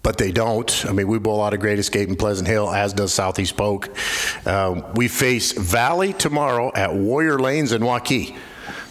but 0.03 0.17
they 0.17 0.31
don't. 0.31 0.83
I 0.87 0.93
mean, 0.93 1.07
we 1.07 1.19
bowl 1.19 1.43
out 1.43 1.53
of 1.53 1.59
Great 1.59 1.77
Escape 1.77 2.09
in 2.09 2.15
Pleasant 2.15 2.47
Hill, 2.47 2.71
as 2.71 2.91
does 2.91 3.13
Southeast 3.13 3.55
Polk. 3.55 3.87
Um, 4.47 4.83
we 4.95 5.07
face 5.07 5.51
Valley 5.51 6.11
tomorrow 6.13 6.71
at 6.73 6.95
Warrior 6.95 7.37
Lanes 7.37 7.71
in 7.71 7.83
Waukee. 7.83 8.35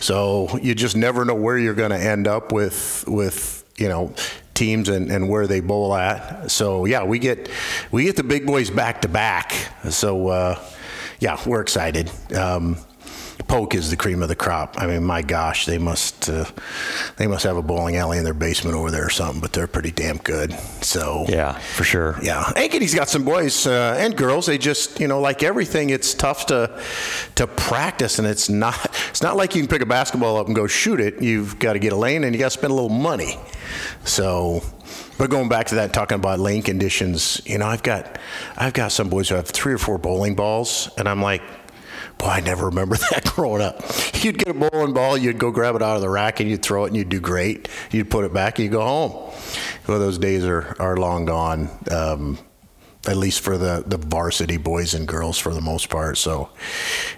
So 0.01 0.59
you 0.59 0.75
just 0.75 0.97
never 0.97 1.25
know 1.25 1.35
where 1.35 1.59
you're 1.59 1.75
going 1.75 1.91
to 1.91 1.99
end 1.99 2.27
up 2.27 2.53
with 2.53 3.05
with 3.07 3.65
you 3.77 3.89
know 3.89 4.15
teams 4.55 4.89
and, 4.91 5.11
and 5.11 5.29
where 5.29 5.47
they 5.47 5.61
bowl 5.61 5.95
at. 5.95 6.51
So 6.51 6.85
yeah, 6.85 7.05
we 7.05 7.19
get 7.19 7.49
we 7.91 8.05
get 8.05 8.17
the 8.17 8.23
big 8.23 8.47
boys 8.47 8.71
back 8.71 9.03
to 9.03 9.09
back. 9.09 9.53
So 9.91 10.29
uh, 10.29 10.63
yeah, 11.19 11.39
we're 11.47 11.61
excited. 11.61 12.11
Um, 12.35 12.77
Polk 13.49 13.75
is 13.75 13.91
the 13.91 13.97
cream 13.97 14.23
of 14.23 14.29
the 14.29 14.37
crop. 14.37 14.77
I 14.79 14.87
mean, 14.87 15.03
my 15.05 15.23
gosh, 15.23 15.67
they 15.67 15.79
must 15.79 16.29
uh, 16.29 16.45
they 17.17 17.27
must 17.27 17.45
have 17.45 17.57
a 17.57 17.63
bowling 17.63 17.97
alley 17.97 18.19
in 18.19 18.25
their 18.25 18.35
basement 18.35 18.77
over 18.77 18.91
there 18.91 19.07
or 19.07 19.11
something. 19.11 19.41
But 19.41 19.53
they're 19.53 19.67
pretty 19.67 19.91
damn 19.91 20.19
good. 20.19 20.53
So 20.83 21.25
Yeah, 21.29 21.53
for 21.59 21.85
sure. 21.85 22.17
yeah, 22.23 22.45
Ankeny's 22.57 22.95
got 22.95 23.09
some 23.09 23.25
boys 23.25 23.67
uh, 23.67 23.97
and 23.99 24.17
girls. 24.17 24.47
They 24.47 24.59
just, 24.59 25.01
you 25.01 25.09
know, 25.09 25.21
like 25.21 25.43
everything, 25.43 25.91
it's 25.91 26.15
tough 26.15 26.47
to 26.47 26.81
to 27.37 27.47
practice, 27.47 28.19
and 28.19 28.29
it's 28.29 28.49
not 28.49 28.77
it's 29.11 29.23
not 29.23 29.37
like 29.37 29.55
you 29.55 29.63
can 29.63 29.69
pick 29.69 29.83
a 29.83 29.87
basketball 29.87 30.37
up 30.37 30.47
and 30.47 30.55
go 30.55 30.67
shoot 30.67 31.01
it. 31.01 31.21
You've 31.23 31.59
got 31.59 31.73
to 31.73 31.79
get 31.79 31.93
a 31.93 31.97
lane, 31.97 32.25
and 32.25 32.35
you 32.35 32.39
got 32.39 32.47
to 32.53 32.59
spend 32.59 32.71
a 32.71 32.75
little 32.75 32.89
money. 32.91 33.37
So, 34.05 34.63
but 35.19 35.31
going 35.31 35.49
back 35.49 35.67
to 35.69 35.77
that, 35.77 35.93
talking 35.93 36.17
about 36.17 36.41
lane 36.41 36.63
conditions, 36.63 37.41
you 37.45 37.59
know, 37.59 37.67
I've 37.67 37.83
got 37.83 38.19
I've 38.57 38.73
got 38.75 38.93
some 38.93 39.09
boys 39.09 39.29
who 39.29 39.35
have 39.37 39.49
three 39.49 39.73
or 39.75 39.79
four 39.79 39.99
bowling 39.99 40.35
balls, 40.35 40.91
and 40.97 41.09
I'm 41.09 41.21
like. 41.23 41.43
Boy, 42.21 42.27
I 42.27 42.41
never 42.41 42.67
remember 42.67 42.97
that 43.11 43.25
growing 43.25 43.63
up. 43.63 43.83
You'd 44.23 44.39
get 44.39 44.49
a 44.49 44.55
bowling 44.55 44.93
ball, 44.93 45.17
you'd 45.17 45.39
go 45.39 45.51
grab 45.51 45.75
it 45.75 45.83
out 45.83 45.97
of 45.97 46.03
the 46.03 46.11
rack, 46.11 46.41
and 46.41 46.51
you'd 46.51 46.63
throw 46.63 46.85
it, 46.85 46.89
and 46.89 46.97
you'd 46.97 47.09
do 47.09 47.21
great. 47.21 47.69
You'd 47.91 48.11
put 48.11 48.25
it 48.25 48.33
back, 48.33 48.59
and 48.59 48.65
you'd 48.65 48.73
go 48.73 48.83
home. 48.83 49.13
Well, 49.89 49.99
those 49.99 50.19
days 50.19 50.45
are, 50.45 50.77
are 50.79 50.97
long 50.97 51.25
gone. 51.25 51.71
Um, 51.91 52.39
at 53.07 53.17
least 53.17 53.41
for 53.41 53.57
the, 53.57 53.83
the 53.87 53.97
varsity 53.97 54.59
boys 54.59 54.93
and 54.93 55.09
girls 55.09 55.39
for 55.39 55.55
the 55.55 55.61
most 55.61 55.89
part. 55.89 56.19
So 56.19 56.51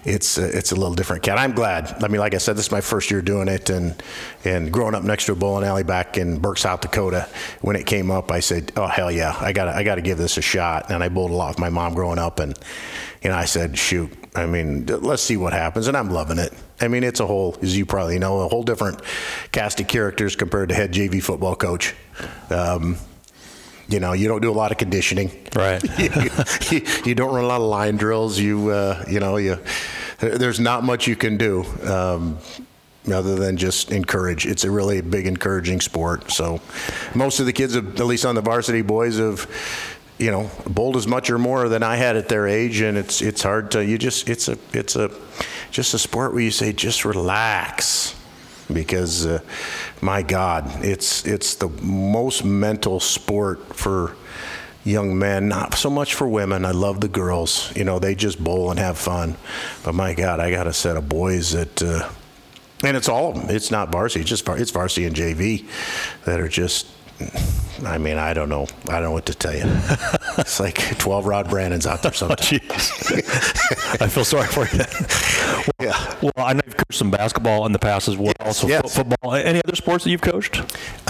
it's 0.05 0.37
uh, 0.37 0.49
it's 0.53 0.71
a 0.71 0.75
little 0.75 0.95
different 0.95 1.23
cat. 1.23 1.37
I'm 1.37 1.51
glad. 1.51 2.01
I 2.01 2.07
mean, 2.07 2.21
like 2.21 2.33
I 2.33 2.37
said, 2.37 2.55
this 2.55 2.67
is 2.67 2.71
my 2.71 2.79
first 2.79 3.11
year 3.11 3.21
doing 3.21 3.49
it, 3.49 3.69
and 3.69 4.01
and 4.45 4.71
growing 4.71 4.95
up 4.95 5.03
next 5.03 5.25
to 5.25 5.33
a 5.33 5.35
bowling 5.35 5.65
alley 5.65 5.83
back 5.83 6.17
in 6.17 6.39
Burke, 6.39 6.57
South 6.57 6.79
Dakota, 6.79 7.27
when 7.61 7.75
it 7.75 7.85
came 7.85 8.11
up, 8.11 8.31
I 8.31 8.39
said, 8.39 8.71
oh 8.77 8.87
hell 8.87 9.11
yeah, 9.11 9.35
I 9.39 9.51
got 9.51 9.67
I 9.67 9.83
got 9.83 9.95
to 9.95 10.01
give 10.01 10.17
this 10.17 10.37
a 10.37 10.41
shot. 10.41 10.89
And 10.89 11.03
I 11.03 11.09
bowled 11.09 11.31
a 11.31 11.35
lot 11.35 11.49
with 11.49 11.59
my 11.59 11.69
mom 11.69 11.93
growing 11.93 12.19
up, 12.19 12.39
and 12.39 12.57
you 13.21 13.29
know 13.29 13.35
I 13.35 13.45
said, 13.45 13.77
shoot, 13.77 14.09
I 14.35 14.45
mean, 14.47 14.85
let's 14.87 15.21
see 15.21 15.37
what 15.37 15.53
happens, 15.53 15.87
and 15.87 15.95
I'm 15.95 16.09
loving 16.09 16.39
it. 16.39 16.53
I 16.81 16.87
mean, 16.87 17.03
it's 17.03 17.19
a 17.19 17.27
whole, 17.27 17.55
as 17.61 17.77
you 17.77 17.85
probably 17.85 18.17
know, 18.17 18.41
a 18.41 18.47
whole 18.47 18.63
different 18.63 18.99
cast 19.51 19.79
of 19.79 19.87
characters 19.87 20.35
compared 20.35 20.69
to 20.69 20.75
head 20.75 20.91
JV 20.91 21.21
football 21.21 21.55
coach. 21.55 21.93
Um, 22.49 22.97
you 23.87 23.99
know, 23.99 24.13
you 24.13 24.27
don't 24.27 24.41
do 24.41 24.49
a 24.49 24.53
lot 24.53 24.71
of 24.71 24.77
conditioning. 24.77 25.29
Right. 25.55 25.83
you, 25.99 26.29
you, 26.71 26.85
you, 27.05 27.15
don't 27.15 27.33
run 27.33 27.43
a 27.43 27.47
lot 27.47 27.61
of 27.61 27.67
line 27.67 27.97
drills. 27.97 28.39
You, 28.39 28.69
uh, 28.69 29.03
you 29.07 29.19
know, 29.19 29.37
you, 29.37 29.59
there's 30.19 30.59
not 30.59 30.83
much 30.83 31.07
you 31.07 31.15
can 31.15 31.37
do 31.37 31.63
um, 31.83 32.39
other 33.11 33.35
than 33.35 33.57
just 33.57 33.91
encourage. 33.91 34.45
It's 34.45 34.63
a 34.63 34.71
really 34.71 35.01
big 35.01 35.27
encouraging 35.27 35.81
sport. 35.81 36.31
So 36.31 36.61
most 37.13 37.39
of 37.39 37.45
the 37.45 37.53
kids, 37.53 37.75
at 37.75 37.99
least 37.99 38.25
on 38.25 38.35
the 38.35 38.41
varsity 38.41 38.81
boys, 38.81 39.17
have, 39.17 39.47
you 40.17 40.31
know, 40.31 40.49
bowled 40.67 40.95
as 40.95 41.07
much 41.07 41.29
or 41.29 41.37
more 41.37 41.67
than 41.69 41.83
I 41.83 41.95
had 41.95 42.15
at 42.15 42.29
their 42.29 42.47
age, 42.47 42.81
and 42.81 42.97
it's 42.97 43.21
it's 43.21 43.43
hard 43.43 43.71
to 43.71 43.83
you 43.83 43.97
just 43.97 44.29
it's 44.29 44.47
a 44.47 44.57
it's 44.73 44.95
a 44.95 45.11
just 45.71 45.93
a 45.93 45.99
sport 45.99 46.33
where 46.33 46.41
you 46.41 46.51
say 46.51 46.71
just 46.71 47.03
relax 47.03 48.15
because 48.71 49.25
uh, 49.25 49.39
my 50.01 50.21
God, 50.21 50.69
it's 50.83 51.25
it's 51.25 51.55
the 51.55 51.69
most 51.81 52.43
mental 52.45 52.99
sport 52.99 53.75
for 53.75 54.15
young 54.83 55.17
men, 55.17 55.47
not 55.47 55.75
so 55.75 55.89
much 55.89 56.13
for 56.13 56.27
women. 56.27 56.65
I 56.65 56.71
love 56.71 57.01
the 57.01 57.07
girls. 57.07 57.75
You 57.75 57.83
know, 57.83 57.99
they 57.99 58.15
just 58.15 58.43
bowl 58.43 58.69
and 58.69 58.79
have 58.79 58.97
fun. 58.97 59.35
But 59.83 59.93
my 59.93 60.13
God, 60.13 60.39
I 60.39 60.51
got 60.51 60.67
a 60.67 60.73
set 60.73 60.97
of 60.97 61.07
boys 61.07 61.53
that, 61.53 61.81
uh, 61.81 62.09
and 62.83 62.97
it's 62.97 63.07
all 63.07 63.31
of 63.31 63.35
them. 63.35 63.55
It's 63.55 63.71
not 63.71 63.91
varsity. 63.91 64.21
It's 64.21 64.29
just 64.29 64.47
it's 64.49 64.71
varsity 64.71 65.05
and 65.05 65.15
JV 65.15 65.65
that 66.25 66.39
are 66.39 66.49
just 66.49 66.87
I 67.85 67.97
mean, 67.97 68.17
I 68.17 68.33
don't 68.33 68.49
know. 68.49 68.67
I 68.87 68.93
don't 68.93 69.03
know 69.03 69.11
what 69.11 69.25
to 69.25 69.33
tell 69.33 69.53
you. 69.53 69.63
it's 70.37 70.59
like 70.59 70.97
12 70.99 71.25
Rod 71.25 71.49
Brandons 71.49 71.85
out 71.85 72.01
there 72.01 72.13
sometimes. 72.13 72.51
I 73.99 74.07
feel 74.07 74.23
sorry 74.23 74.47
for 74.47 74.65
you. 74.67 74.79
well, 74.79 75.73
yeah. 75.81 76.15
Well, 76.21 76.33
I 76.37 76.53
know 76.53 76.61
you've 76.65 76.77
coached 76.77 76.97
some 76.97 77.11
basketball 77.11 77.65
in 77.65 77.71
the 77.73 77.79
past 77.79 78.07
as 78.07 78.17
well. 78.17 78.33
Yes, 78.39 78.59
so 78.59 78.67
yes. 78.67 78.95
football. 78.95 79.33
Any 79.33 79.61
other 79.65 79.75
sports 79.75 80.03
that 80.03 80.11
you've 80.11 80.21
coached? 80.21 80.59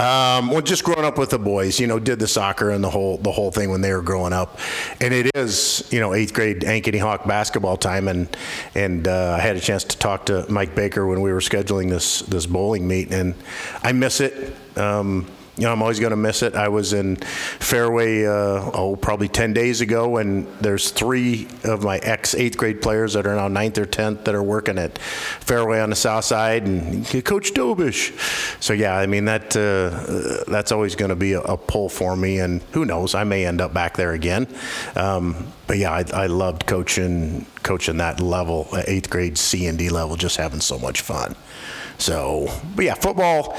Um, 0.00 0.50
well, 0.50 0.62
just 0.62 0.84
growing 0.84 1.04
up 1.04 1.18
with 1.18 1.30
the 1.30 1.38
boys, 1.38 1.78
you 1.78 1.86
know, 1.86 1.98
did 1.98 2.18
the 2.18 2.28
soccer 2.28 2.70
and 2.70 2.82
the 2.82 2.90
whole 2.90 3.18
the 3.18 3.32
whole 3.32 3.52
thing 3.52 3.70
when 3.70 3.80
they 3.80 3.92
were 3.92 4.02
growing 4.02 4.32
up, 4.32 4.58
and 5.00 5.14
it 5.14 5.30
is 5.34 5.86
you 5.92 6.00
know 6.00 6.14
eighth 6.14 6.34
grade 6.34 6.60
Ankeny 6.62 7.00
Hawk 7.00 7.26
basketball 7.26 7.76
time, 7.76 8.08
and 8.08 8.36
and 8.74 9.06
uh, 9.06 9.36
I 9.38 9.40
had 9.40 9.56
a 9.56 9.60
chance 9.60 9.84
to 9.84 9.98
talk 9.98 10.26
to 10.26 10.46
Mike 10.50 10.74
Baker 10.74 11.06
when 11.06 11.20
we 11.20 11.32
were 11.32 11.40
scheduling 11.40 11.90
this 11.90 12.20
this 12.20 12.46
bowling 12.46 12.88
meet, 12.88 13.12
and 13.12 13.34
I 13.82 13.92
miss 13.92 14.20
it. 14.20 14.54
Um, 14.76 15.30
you 15.56 15.64
know, 15.64 15.72
I'm 15.72 15.82
always 15.82 16.00
going 16.00 16.10
to 16.10 16.16
miss 16.16 16.42
it. 16.42 16.54
I 16.54 16.68
was 16.68 16.92
in 16.92 17.16
Fairway, 17.16 18.26
uh, 18.26 18.70
oh, 18.74 18.96
probably 19.00 19.28
10 19.28 19.52
days 19.52 19.80
ago, 19.80 20.16
and 20.16 20.46
there's 20.60 20.90
three 20.90 21.46
of 21.62 21.84
my 21.84 21.98
ex 21.98 22.34
eighth 22.34 22.56
grade 22.56 22.82
players 22.82 23.12
that 23.12 23.26
are 23.26 23.36
now 23.36 23.46
ninth 23.46 23.78
or 23.78 23.86
10th 23.86 24.24
that 24.24 24.34
are 24.34 24.42
working 24.42 24.78
at 24.78 24.98
Fairway 24.98 25.80
on 25.80 25.90
the 25.90 25.96
south 25.96 26.24
side, 26.24 26.66
and 26.66 27.06
Coach 27.24 27.52
Dobesh. 27.54 28.12
So, 28.60 28.72
yeah, 28.72 28.96
I 28.96 29.06
mean, 29.06 29.26
that 29.26 29.56
uh, 29.56 30.50
that's 30.50 30.72
always 30.72 30.96
going 30.96 31.10
to 31.10 31.16
be 31.16 31.34
a, 31.34 31.40
a, 31.40 31.56
pull 31.56 31.88
for 31.88 32.16
me, 32.16 32.40
and 32.40 32.60
who 32.72 32.84
knows, 32.84 33.14
I 33.14 33.24
may 33.24 33.46
end 33.46 33.60
up 33.60 33.72
back 33.72 33.96
there 33.96 34.12
again. 34.12 34.48
Um, 34.96 35.52
but 35.66 35.78
yeah, 35.78 35.92
I, 35.92 36.04
I 36.12 36.26
loved 36.26 36.66
coaching 36.66 37.46
coaching 37.62 37.96
that 37.98 38.20
level, 38.20 38.68
eighth 38.86 39.08
grade 39.08 39.38
C 39.38 39.66
and 39.66 39.78
D 39.78 39.88
level, 39.88 40.16
just 40.16 40.36
having 40.36 40.60
so 40.60 40.78
much 40.78 41.00
fun. 41.00 41.36
So, 41.96 42.48
but 42.74 42.84
yeah, 42.84 42.94
football 42.94 43.56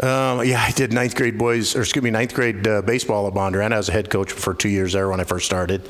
um, 0.00 0.44
yeah, 0.44 0.64
I 0.66 0.72
did 0.72 0.92
ninth 0.92 1.14
grade 1.14 1.38
boys, 1.38 1.76
or 1.76 1.80
excuse 1.82 2.02
me, 2.02 2.10
ninth 2.10 2.34
grade 2.34 2.66
uh, 2.66 2.82
baseball 2.82 3.26
at 3.28 3.34
Bondurant. 3.34 3.72
I 3.72 3.76
was 3.76 3.88
a 3.88 3.92
head 3.92 4.10
coach 4.10 4.32
for 4.32 4.54
two 4.54 4.68
years 4.68 4.94
there 4.94 5.08
when 5.08 5.20
I 5.20 5.24
first 5.24 5.46
started. 5.46 5.88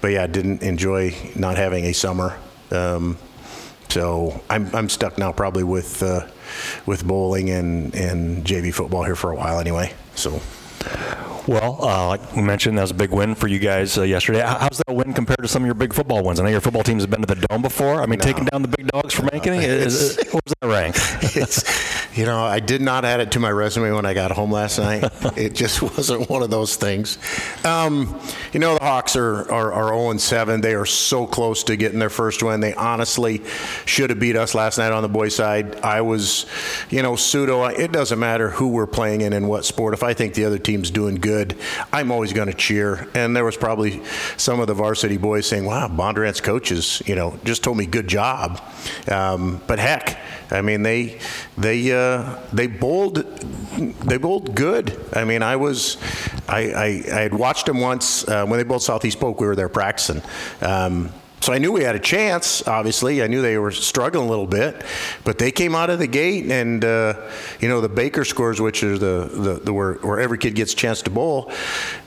But 0.00 0.12
yeah, 0.12 0.24
I 0.24 0.26
didn't 0.26 0.62
enjoy 0.62 1.14
not 1.36 1.56
having 1.56 1.84
a 1.84 1.92
summer. 1.92 2.38
Um, 2.70 3.18
so 3.88 4.42
I'm, 4.50 4.74
I'm 4.74 4.88
stuck 4.88 5.18
now 5.18 5.30
probably 5.30 5.62
with 5.62 6.02
uh, 6.02 6.26
with 6.86 7.06
bowling 7.06 7.50
and, 7.50 7.94
and 7.94 8.44
JV 8.44 8.72
football 8.72 9.04
here 9.04 9.16
for 9.16 9.30
a 9.30 9.36
while 9.36 9.60
anyway. 9.60 9.92
So. 10.14 10.40
Well, 11.46 11.76
uh, 11.82 12.08
like 12.08 12.34
we 12.34 12.40
mentioned, 12.40 12.78
that 12.78 12.82
was 12.82 12.90
a 12.90 12.94
big 12.94 13.10
win 13.10 13.34
for 13.34 13.48
you 13.48 13.58
guys 13.58 13.98
uh, 13.98 14.02
yesterday. 14.02 14.40
How's 14.40 14.78
that 14.86 14.94
win 14.94 15.12
compared 15.12 15.42
to 15.42 15.48
some 15.48 15.62
of 15.62 15.66
your 15.66 15.74
big 15.74 15.92
football 15.92 16.24
wins? 16.24 16.40
I 16.40 16.44
know 16.44 16.48
your 16.48 16.62
football 16.62 16.82
teams 16.82 17.02
have 17.02 17.10
been 17.10 17.20
to 17.20 17.26
the 17.26 17.46
Dome 17.48 17.60
before. 17.60 18.00
I 18.00 18.06
mean, 18.06 18.18
taking 18.18 18.46
down 18.46 18.62
the 18.62 18.68
big 18.68 18.86
dogs 18.86 19.12
from 19.12 19.26
Ankeny, 19.26 19.62
is, 19.62 20.18
is, 20.18 20.32
what 20.32 20.42
was 20.46 20.54
that 20.60 20.68
rank? 20.68 20.96
it's, 21.36 22.16
you 22.16 22.24
know, 22.24 22.42
I 22.42 22.60
did 22.60 22.80
not 22.80 23.04
add 23.04 23.20
it 23.20 23.32
to 23.32 23.40
my 23.40 23.50
resume 23.50 23.90
when 23.90 24.06
I 24.06 24.14
got 24.14 24.30
home 24.30 24.50
last 24.50 24.78
night. 24.78 25.04
it 25.36 25.54
just 25.54 25.82
wasn't 25.82 26.30
one 26.30 26.42
of 26.42 26.48
those 26.48 26.76
things. 26.76 27.18
Um, 27.62 28.18
you 28.54 28.60
know, 28.60 28.78
the 28.78 28.84
Hawks 28.84 29.14
are, 29.14 29.50
are, 29.52 29.70
are 29.72 29.88
0 29.88 30.16
7. 30.16 30.62
They 30.62 30.74
are 30.74 30.86
so 30.86 31.26
close 31.26 31.62
to 31.64 31.76
getting 31.76 31.98
their 31.98 32.10
first 32.10 32.42
win. 32.42 32.60
They 32.60 32.72
honestly 32.72 33.42
should 33.84 34.08
have 34.08 34.18
beat 34.18 34.36
us 34.36 34.54
last 34.54 34.78
night 34.78 34.92
on 34.92 35.02
the 35.02 35.10
boys' 35.10 35.36
side. 35.36 35.76
I 35.80 36.00
was, 36.00 36.46
you 36.88 37.02
know, 37.02 37.16
pseudo. 37.16 37.64
It 37.64 37.92
doesn't 37.92 38.18
matter 38.18 38.48
who 38.48 38.68
we're 38.68 38.86
playing 38.86 39.20
in 39.20 39.34
and 39.34 39.46
what 39.46 39.66
sport. 39.66 39.92
If 39.92 40.02
I 40.02 40.14
think 40.14 40.32
the 40.32 40.46
other 40.46 40.58
team's 40.58 40.90
doing 40.90 41.16
good, 41.16 41.33
good, 41.34 41.56
I'm 41.92 42.10
always 42.12 42.32
going 42.32 42.48
to 42.48 42.54
cheer. 42.54 43.08
And 43.14 43.34
there 43.34 43.44
was 43.44 43.56
probably 43.56 44.02
some 44.36 44.60
of 44.60 44.66
the 44.66 44.74
varsity 44.74 45.16
boys 45.16 45.46
saying, 45.46 45.64
"Wow, 45.64 45.88
Bondurant's 45.88 46.40
coaches, 46.40 47.02
you 47.06 47.14
know, 47.14 47.38
just 47.44 47.64
told 47.64 47.76
me 47.76 47.86
good 47.86 48.08
job." 48.08 48.60
Um, 49.10 49.60
but 49.66 49.78
heck, 49.78 50.18
I 50.50 50.60
mean, 50.62 50.82
they 50.82 51.18
they 51.58 51.92
uh, 51.92 52.38
they 52.52 52.68
bowled 52.68 53.16
they 54.10 54.18
bowled 54.18 54.54
good. 54.54 54.86
I 55.12 55.24
mean, 55.24 55.42
I 55.42 55.56
was 55.56 55.96
I 56.48 56.60
I, 56.86 56.86
I 57.18 57.20
had 57.26 57.34
watched 57.34 57.66
them 57.66 57.80
once 57.80 58.26
uh, 58.28 58.46
when 58.46 58.58
they 58.58 58.64
bowled 58.64 58.82
Southeast 58.82 59.18
Polk. 59.18 59.40
We 59.40 59.46
were 59.46 59.56
there 59.56 59.68
practicing. 59.68 60.22
Um, 60.60 61.10
so 61.44 61.52
I 61.52 61.58
knew 61.58 61.72
we 61.72 61.84
had 61.84 61.94
a 61.94 62.00
chance, 62.00 62.66
obviously. 62.66 63.22
I 63.22 63.26
knew 63.26 63.42
they 63.42 63.58
were 63.58 63.70
struggling 63.70 64.24
a 64.24 64.30
little 64.30 64.46
bit, 64.46 64.82
but 65.24 65.36
they 65.36 65.52
came 65.52 65.74
out 65.74 65.90
of 65.90 65.98
the 65.98 66.06
gate 66.06 66.50
and, 66.50 66.82
uh, 66.82 67.20
you 67.60 67.68
know, 67.68 67.82
the 67.82 67.88
Baker 67.90 68.24
scores, 68.24 68.62
which 68.62 68.82
are 68.82 68.96
the, 68.96 69.28
the, 69.30 69.54
the 69.62 69.72
where, 69.74 69.96
where 69.96 70.18
every 70.18 70.38
kid 70.38 70.54
gets 70.54 70.72
a 70.72 70.76
chance 70.76 71.02
to 71.02 71.10
bowl. 71.10 71.52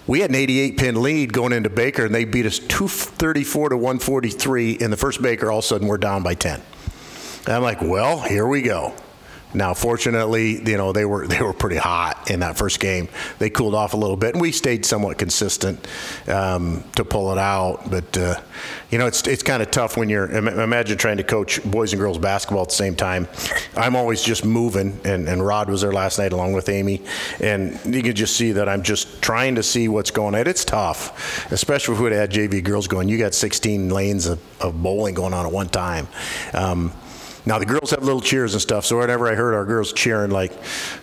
We 0.07 0.21
had 0.21 0.31
an 0.31 0.37
88 0.37 0.77
pin 0.79 1.03
lead 1.03 1.33
going 1.33 1.53
into 1.53 1.69
Baker, 1.69 2.03
and 2.05 2.15
they 2.15 2.25
beat 2.25 2.47
us 2.47 2.57
234 2.57 3.69
to 3.69 3.77
143 3.77 4.71
in 4.71 4.89
the 4.89 4.97
first 4.97 5.21
Baker. 5.21 5.51
All 5.51 5.59
of 5.59 5.65
a 5.65 5.67
sudden, 5.67 5.87
we're 5.87 5.99
down 5.99 6.23
by 6.23 6.33
10. 6.33 6.59
And 7.45 7.55
I'm 7.55 7.61
like, 7.61 7.79
well, 7.79 8.19
here 8.19 8.47
we 8.47 8.63
go. 8.63 8.95
Now, 9.53 9.73
fortunately, 9.73 10.61
you 10.69 10.77
know 10.77 10.91
they 10.91 11.05
were 11.05 11.27
they 11.27 11.41
were 11.41 11.53
pretty 11.53 11.77
hot 11.77 12.29
in 12.29 12.41
that 12.41 12.57
first 12.57 12.79
game. 12.79 13.07
They 13.39 13.49
cooled 13.49 13.75
off 13.75 13.93
a 13.93 13.97
little 13.97 14.17
bit, 14.17 14.33
and 14.33 14.41
we 14.41 14.51
stayed 14.51 14.85
somewhat 14.85 15.17
consistent 15.17 15.87
um, 16.27 16.83
to 16.95 17.05
pull 17.05 17.31
it 17.31 17.37
out. 17.37 17.89
But 17.89 18.17
uh, 18.17 18.41
you 18.91 18.97
know, 18.97 19.07
it's 19.07 19.25
it's 19.27 19.43
kind 19.43 19.61
of 19.61 19.71
tough 19.71 19.97
when 19.97 20.09
you're 20.09 20.29
imagine 20.29 20.97
trying 20.97 21.17
to 21.17 21.23
coach 21.23 21.63
boys 21.63 21.93
and 21.93 21.99
girls 21.99 22.17
basketball 22.17 22.63
at 22.63 22.69
the 22.69 22.75
same 22.75 22.95
time. 22.95 23.27
I'm 23.75 23.95
always 23.95 24.21
just 24.21 24.45
moving, 24.45 24.99
and, 25.03 25.27
and 25.27 25.45
Rod 25.45 25.69
was 25.69 25.81
there 25.81 25.93
last 25.93 26.19
night 26.19 26.33
along 26.33 26.53
with 26.53 26.69
Amy, 26.69 27.01
and 27.39 27.79
you 27.85 28.01
can 28.01 28.15
just 28.15 28.35
see 28.35 28.53
that 28.53 28.67
I'm 28.67 28.83
just 28.83 29.21
trying 29.21 29.55
to 29.55 29.63
see 29.63 29.87
what's 29.87 30.11
going 30.11 30.35
on. 30.35 30.47
It's 30.47 30.65
tough, 30.65 31.51
especially 31.51 31.95
if 31.95 32.01
we 32.01 32.11
had 32.11 32.31
JV 32.31 32.63
girls 32.63 32.87
going. 32.87 33.09
You 33.09 33.17
got 33.17 33.33
16 33.33 33.89
lanes 33.89 34.27
of, 34.27 34.39
of 34.61 34.81
bowling 34.81 35.15
going 35.15 35.33
on 35.33 35.45
at 35.45 35.51
one 35.51 35.69
time. 35.69 36.07
Um, 36.53 36.91
now 37.47 37.59
the 37.59 37.65
girls 37.65 37.91
have 37.91 38.03
little 38.03 38.21
cheers 38.21 38.53
and 38.53 38.61
stuff. 38.61 38.85
So 38.85 38.99
whenever 38.99 39.27
I 39.27 39.35
heard 39.35 39.53
our 39.53 39.63
girls 39.63 39.93
cheering, 39.93 40.31
like, 40.31 40.51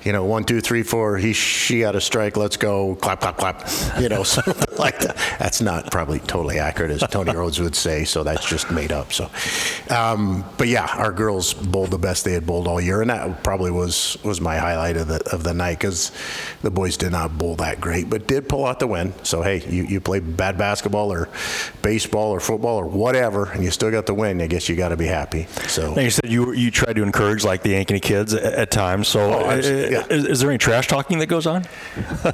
you 0.03 0.13
know, 0.13 0.25
one, 0.25 0.45
two, 0.45 0.61
three, 0.61 0.83
four, 0.83 1.17
he, 1.17 1.33
she 1.33 1.81
got 1.81 1.97
a 1.97 2.01
strike, 2.01 2.37
let's 2.37 2.59
go, 2.59 2.97
clap, 2.97 3.21
clap, 3.21 3.39
clap, 3.39 3.69
you 3.99 4.09
know, 4.11 4.23
something 4.23 4.55
like 4.79 4.99
that. 5.01 5.17
That's 5.39 5.61
not 5.61 5.91
probably 5.91 6.19
totally 6.21 6.59
accurate, 6.59 6.91
as 6.91 7.09
Tony 7.11 7.35
Rhodes 7.35 7.61
would 7.61 7.75
say. 7.75 8.05
So 8.05 8.23
that's 8.23 8.49
just 8.49 8.71
made 8.71 8.93
up. 8.93 9.13
So, 9.13 9.31
um, 9.91 10.45
but 10.59 10.69
yeah, 10.69 10.87
our 10.95 11.13
girls 11.13 11.55
bowled 11.55 11.91
the 11.91 11.99
best 11.99 12.25
they 12.25 12.33
had 12.33 12.47
bowled 12.47 12.69
all 12.69 12.81
year, 12.81 13.01
and 13.01 13.11
that 13.11 13.43
probably 13.43 13.71
was 13.71 14.17
was 14.25 14.41
my 14.41 14.57
highlight 14.57 14.97
of 14.97 15.09
the 15.09 15.23
of 15.33 15.43
the 15.43 15.55
night 15.55 15.79
because 15.79 16.13
the 16.63 16.71
boys 16.71 16.97
did 16.97 17.13
not 17.13 17.39
bowl 17.39 17.57
that 17.57 17.81
great, 17.81 18.11
but 18.11 18.27
did 18.27 18.49
pull 18.49 18.67
out 18.67 18.79
the 18.79 18.87
win. 18.87 19.13
So 19.23 19.43
hey, 19.43 19.65
you 19.69 19.85
you 19.85 20.01
play 20.01 20.21
bad 20.21 20.59
basketball 20.59 21.13
or 21.13 21.29
baseball 21.83 22.31
or 22.31 22.41
football 22.41 22.77
or 22.77 22.87
whatever, 22.87 23.51
and 23.51 23.63
you 23.63 23.71
still 23.71 23.91
got 23.91 24.07
the 24.07 24.15
win. 24.15 24.41
I 24.41 24.47
guess 24.47 24.69
you 24.69 24.77
got 24.77 24.89
to 24.89 24.97
be 24.97 25.07
happy. 25.07 25.47
So 25.69 25.95
now 25.95 26.03
you 26.03 26.11
said 26.11 26.31
you 26.31 26.53
you 26.53 26.71
try 26.71 26.93
to 26.93 27.03
encourage 27.03 27.45
like 27.45 27.63
the 27.63 27.73
Ankeny 27.73 28.03
kids 28.03 28.35
at, 28.35 28.53
at 28.55 28.71
times. 28.71 29.09
So 29.09 29.33
oh, 29.33 29.55
yeah. 29.55 30.07
is, 30.11 30.25
is, 30.27 30.41
there 30.41 30.51
any 30.51 30.59
trash 30.59 30.89
talking 30.89 31.19
that 31.19 31.27
goes 31.27 31.47
on? 31.47 31.67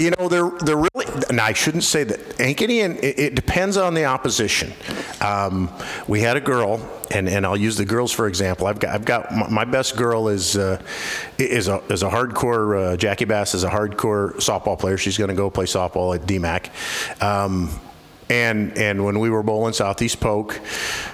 you 0.01 0.11
know, 0.11 0.29
they're 0.29 0.51
they're 0.61 0.77
really. 0.77 1.07
And 1.31 1.41
I 1.41 1.53
shouldn't 1.53 1.85
say 1.85 2.03
that 2.05 2.19
Ankeny, 2.39 2.85
and 2.85 2.97
it, 2.99 3.19
it 3.19 3.35
depends 3.37 3.77
on 3.77 3.95
the 3.95 4.05
opposition. 4.05 4.73
Um, 5.21 5.71
we 6.09 6.21
had 6.21 6.37
a 6.37 6.41
girl, 6.41 6.81
and, 7.13 7.29
and 7.29 7.47
I'll 7.47 7.57
use 7.57 7.77
the 7.77 7.85
girls 7.85 8.11
for 8.11 8.27
example. 8.27 8.67
I've 8.67 8.81
got 8.81 8.95
I've 8.95 9.05
got 9.05 9.33
my, 9.33 9.49
my 9.49 9.65
best 9.65 9.97
girl 9.97 10.27
is 10.27 10.57
uh, 10.57 10.83
is 11.39 11.69
a 11.69 11.79
is 11.89 12.03
a 12.03 12.11
hardcore 12.11 12.95
uh, 12.95 12.97
Jackie 12.97 13.27
Bass 13.27 13.55
is 13.55 13.63
a 13.63 13.71
hardcore 13.71 14.35
softball 14.39 14.77
player. 14.77 14.99
She's 14.99 15.17
going 15.17 15.31
to 15.31 15.37
go 15.37 15.51
play 15.51 15.67
softball 15.67 16.17
at 16.17 16.27
DMACC. 16.27 17.23
Um, 17.23 17.71
And 18.29 18.77
and 18.79 19.05
when 19.05 19.19
we 19.19 19.29
were 19.29 19.43
bowling 19.43 19.73
Southeast 19.73 20.21
Polk, 20.21 20.61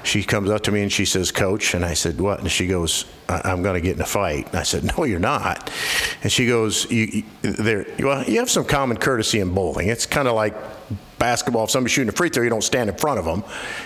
she 0.02 0.22
comes 0.22 0.50
up 0.50 0.62
to 0.62 0.72
me 0.72 0.82
and 0.82 0.92
she 0.92 1.04
says, 1.06 1.30
"Coach," 1.32 1.74
and 1.74 1.84
I 1.84 1.94
said, 1.94 2.20
"What?" 2.20 2.40
And 2.40 2.50
she 2.50 2.66
goes, 2.66 3.04
"I'm 3.28 3.62
going 3.62 3.74
to 3.74 3.80
get 3.80 3.96
in 3.96 4.02
a 4.02 4.06
fight." 4.06 4.46
And 4.48 4.56
I 4.56 4.62
said, 4.62 4.84
"No, 4.96 5.04
you're 5.04 5.18
not." 5.18 5.70
And 6.22 6.30
she 6.30 6.46
goes, 6.46 6.90
"You, 6.90 7.24
you 7.42 7.52
there? 7.52 7.86
Well, 7.98 8.24
you 8.24 8.38
have 8.38 8.50
some 8.50 8.64
common 8.64 8.96
courtesy 8.96 9.40
in 9.40 9.54
bowling. 9.54 9.88
It's 9.88 10.06
kind 10.06 10.28
of 10.28 10.34
like." 10.34 10.54
basketball, 11.18 11.64
if 11.64 11.70
somebody's 11.70 11.92
shooting 11.94 12.08
a 12.08 12.12
free 12.12 12.28
throw, 12.28 12.42
you 12.42 12.50
don't 12.50 12.64
stand 12.64 12.90
in 12.90 12.96
front 12.96 13.18
of 13.18 13.24
them. 13.24 13.42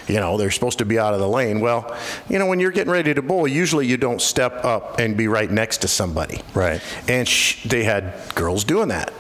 You 0.09 0.17
know, 0.17 0.37
they're 0.37 0.51
supposed 0.51 0.79
to 0.79 0.85
be 0.85 0.99
out 0.99 1.15
of 1.15 1.21
the 1.21 1.29
lane. 1.29 1.61
Well, 1.61 1.97
you 2.29 2.39
know, 2.39 2.47
when 2.47 2.61
you're 2.61 2.71
getting 2.71 2.93
ready 2.93 3.15
to 3.15 3.23
bowl, 3.23 3.47
usually 3.47 3.87
you 3.87 3.97
don't 3.97 4.21
step 4.21 4.65
up 4.65 4.99
and 4.99 5.17
be 5.17 5.29
right 5.29 5.51
next 5.51 5.79
to 5.79 5.89
somebody. 5.89 6.41
Right. 6.55 6.81
And 7.09 7.27
sh- 7.27 7.63
they 7.65 7.85
had 7.85 8.15
girls 8.35 8.65
doing 8.65 8.89
that. 8.89 9.13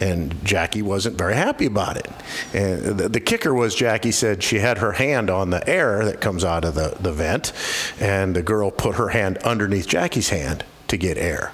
And 0.00 0.44
Jackie 0.44 0.82
wasn't 0.82 1.16
very 1.16 1.34
happy 1.34 1.66
about 1.66 1.96
it. 1.96 2.10
And 2.52 2.98
the, 2.98 3.08
the 3.08 3.20
kicker 3.20 3.54
was 3.54 3.74
Jackie 3.74 4.12
said 4.12 4.42
she 4.42 4.58
had 4.58 4.78
her 4.78 4.92
hand 4.92 5.30
on 5.30 5.50
the 5.50 5.66
air 5.68 6.04
that 6.04 6.20
comes 6.20 6.44
out 6.44 6.64
of 6.64 6.74
the, 6.74 6.96
the 7.00 7.12
vent, 7.12 7.52
and 7.98 8.36
the 8.36 8.42
girl 8.42 8.70
put 8.70 8.96
her 8.96 9.08
hand 9.08 9.38
underneath 9.64 9.88
Jackie's 9.88 10.28
hand 10.28 10.64
to 10.88 10.96
get 10.96 11.18
air. 11.18 11.52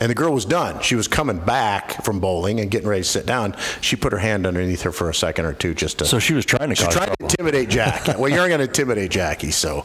And 0.00 0.10
the 0.10 0.14
girl 0.14 0.32
was 0.32 0.44
done. 0.44 0.80
She 0.82 0.94
was 0.94 1.06
coming 1.06 1.38
back 1.38 2.02
from 2.04 2.18
bowling 2.18 2.58
and 2.58 2.70
getting 2.70 2.88
ready 2.88 3.02
to 3.02 3.08
sit 3.08 3.26
down. 3.26 3.54
She 3.80 3.94
put 3.94 4.12
her 4.12 4.18
hand 4.18 4.46
underneath 4.46 4.82
her 4.82 4.92
for 4.92 5.08
a 5.08 5.14
second 5.14 5.44
or 5.44 5.52
two 5.52 5.74
just 5.74 5.98
to. 5.98 6.06
So 6.06 6.18
she 6.18 6.34
was 6.34 6.44
trying 6.44 6.70
to 6.70 6.82
cause 6.82 6.92
trying 6.92 7.10
to 7.10 7.16
intimidate 7.20 7.68
Jackie. 7.68 8.12
well, 8.18 8.30
you're 8.30 8.48
going 8.48 8.58
to 8.58 8.64
intimidate 8.64 9.10
Jackie, 9.10 9.52
so 9.52 9.84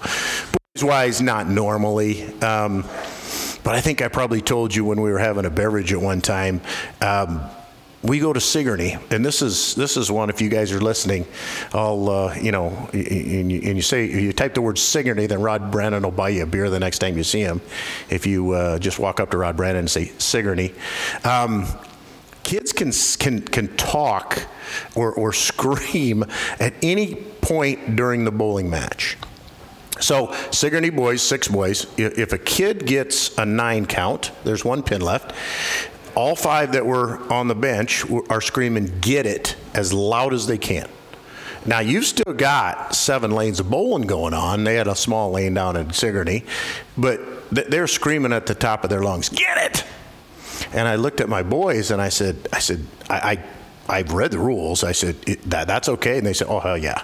boys 0.76 0.84
wise, 0.84 1.22
not 1.22 1.47
normally. 1.47 2.24
Um, 2.41 2.84
but 3.63 3.76
I 3.76 3.82
think 3.82 4.01
I 4.01 4.07
probably 4.07 4.41
told 4.41 4.74
you 4.74 4.86
when 4.86 5.01
we 5.01 5.11
were 5.11 5.20
having 5.20 5.45
a 5.45 5.49
beverage 5.49 5.91
at 5.91 6.01
one 6.01 6.22
time. 6.22 6.61
Um, 7.01 7.41
we 8.06 8.20
go 8.20 8.34
to 8.34 8.39
Sigourney, 8.39 8.97
and 9.10 9.26
this 9.26 9.41
is 9.41 9.76
this 9.76 9.97
is 9.97 10.12
one. 10.12 10.30
If 10.30 10.41
you 10.41 10.49
guys 10.49 10.72
are 10.72 10.80
listening, 10.80 11.26
I'll 11.74 12.10
uh, 12.10 12.36
you 12.36 12.51
know, 12.51 12.89
and 12.93 13.51
you, 13.51 13.62
and 13.64 13.76
you 13.76 13.82
say 13.82 14.06
you 14.06 14.32
type 14.32 14.53
the 14.53 14.62
word 14.62 14.78
Sigourney, 14.78 15.26
then 15.26 15.41
Rod 15.41 15.72
Brennan 15.72 16.03
will 16.03 16.12
buy 16.12 16.30
you 16.30 16.43
a 16.43 16.45
beer 16.45 16.70
the 16.70 16.80
next 16.80 16.99
time 16.99 17.18
you 17.18 17.24
see 17.24 17.41
him. 17.41 17.62
If 18.10 18.28
you 18.28 18.51
uh, 18.51 18.80
just 18.80 18.99
walk 18.99 19.20
up 19.20 19.32
to 19.32 19.38
Rod 19.38 19.58
Brennan 19.58 19.80
and 19.80 19.91
say 19.91 20.12
Sigourney. 20.18 20.74
Um, 21.24 21.66
kids 22.43 22.72
can 22.72 22.91
can 23.18 23.41
can 23.41 23.76
talk 23.76 24.43
or, 24.95 25.14
or 25.14 25.34
scream 25.34 26.24
at 26.60 26.74
any 26.82 27.16
point 27.16 27.95
during 27.95 28.24
the 28.24 28.32
bowling 28.32 28.70
match. 28.70 29.18
So 29.99 30.34
Sigourney 30.51 30.89
boys, 30.89 31.22
six 31.22 31.47
boys. 31.47 31.88
If 31.97 32.34
a 32.34 32.38
kid 32.38 32.86
gets 32.86 33.38
a 33.38 33.45
nine 33.45 33.86
count, 33.86 34.32
there's 34.43 34.66
one 34.66 34.84
pin 34.84 35.01
left. 35.01 35.34
All 36.16 36.36
five 36.36 36.72
that 36.74 36.86
were 36.86 37.22
on 37.32 37.47
the 37.47 37.55
bench 37.55 38.05
are 38.30 38.41
screaming 38.41 38.99
"Get 39.01 39.26
it!" 39.26 39.55
as 39.74 39.91
loud 39.91 40.34
as 40.34 40.47
they 40.47 40.57
can. 40.57 40.88
Now 41.66 41.80
you've 41.80 42.05
still 42.05 42.34
got 42.34 42.95
seven 42.95 43.32
lanes 43.32 43.59
of 43.59 43.70
bowling 43.70 44.07
going 44.07 44.34
on. 44.34 44.63
They 44.63 44.76
had 44.76 44.88
a 44.88 44.95
small 44.95 45.32
lane 45.32 45.55
down 45.55 45.76
in 45.76 45.91
Sigourney, 45.91 46.43
but 46.97 47.20
th- 47.53 47.68
they're 47.68 47.88
screaming 47.88 48.34
at 48.34 48.45
the 48.45 48.55
top 48.55 48.84
of 48.84 48.89
their 48.89 49.01
lungs, 49.01 49.30
"Get 49.30 49.57
it!" 49.57 49.84
And 50.74 50.88
I 50.88 50.95
looked 50.95 51.22
at 51.22 51.30
my 51.30 51.43
boys 51.43 51.91
and 51.91 52.01
I 52.01 52.09
said, 52.09 52.47
I 52.53 52.59
said, 52.59 52.86
I, 53.09 53.16
I 53.16 53.43
I've 53.88 54.13
read 54.13 54.32
the 54.32 54.39
rules. 54.39 54.84
I 54.84 54.93
said 54.93 55.22
that 55.45 55.68
that's 55.68 55.89
okay. 55.89 56.18
And 56.18 56.26
they 56.26 56.34
said, 56.34 56.47
Oh 56.49 56.59
hell 56.59 56.78
yeah. 56.78 57.03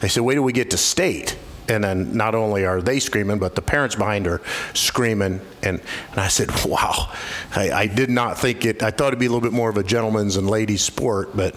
They 0.00 0.08
said, 0.08 0.22
Wait 0.22 0.34
till 0.34 0.42
we 0.42 0.52
get 0.52 0.70
to 0.70 0.78
state. 0.78 1.36
And 1.72 1.82
then 1.82 2.16
not 2.16 2.34
only 2.34 2.64
are 2.66 2.82
they 2.82 3.00
screaming, 3.00 3.38
but 3.38 3.54
the 3.54 3.62
parents 3.62 3.94
behind 3.94 4.26
are 4.26 4.40
screaming. 4.74 5.40
And, 5.62 5.80
and 6.10 6.20
I 6.20 6.28
said, 6.28 6.50
Wow. 6.66 7.12
I, 7.56 7.70
I 7.70 7.86
did 7.86 8.10
not 8.10 8.38
think 8.38 8.64
it. 8.64 8.82
I 8.82 8.90
thought 8.90 9.08
it'd 9.08 9.18
be 9.18 9.26
a 9.26 9.30
little 9.30 9.40
bit 9.40 9.52
more 9.52 9.70
of 9.70 9.76
a 9.76 9.82
gentleman's 9.82 10.36
and 10.36 10.48
ladies' 10.48 10.82
sport, 10.82 11.36
but 11.36 11.54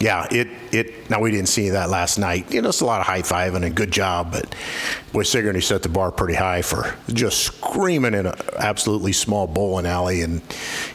yeah, 0.00 0.26
it 0.30 0.48
it. 0.72 1.10
Now 1.10 1.20
we 1.20 1.30
didn't 1.30 1.48
see 1.48 1.70
that 1.70 1.90
last 1.90 2.18
night. 2.18 2.52
You 2.52 2.62
know, 2.62 2.68
it's 2.68 2.80
a 2.80 2.86
lot 2.86 3.00
of 3.00 3.06
high 3.06 3.22
fiving 3.22 3.64
and 3.64 3.74
good 3.74 3.90
job, 3.90 4.32
but 4.32 4.54
boy, 5.12 5.24
Sigourney 5.24 5.60
set 5.60 5.82
the 5.82 5.88
bar 5.88 6.12
pretty 6.12 6.34
high 6.34 6.62
for 6.62 6.94
just 7.12 7.42
screaming 7.42 8.14
in 8.14 8.26
an 8.26 8.34
absolutely 8.56 9.12
small 9.12 9.46
bowling 9.46 9.86
alley, 9.86 10.22
and 10.22 10.40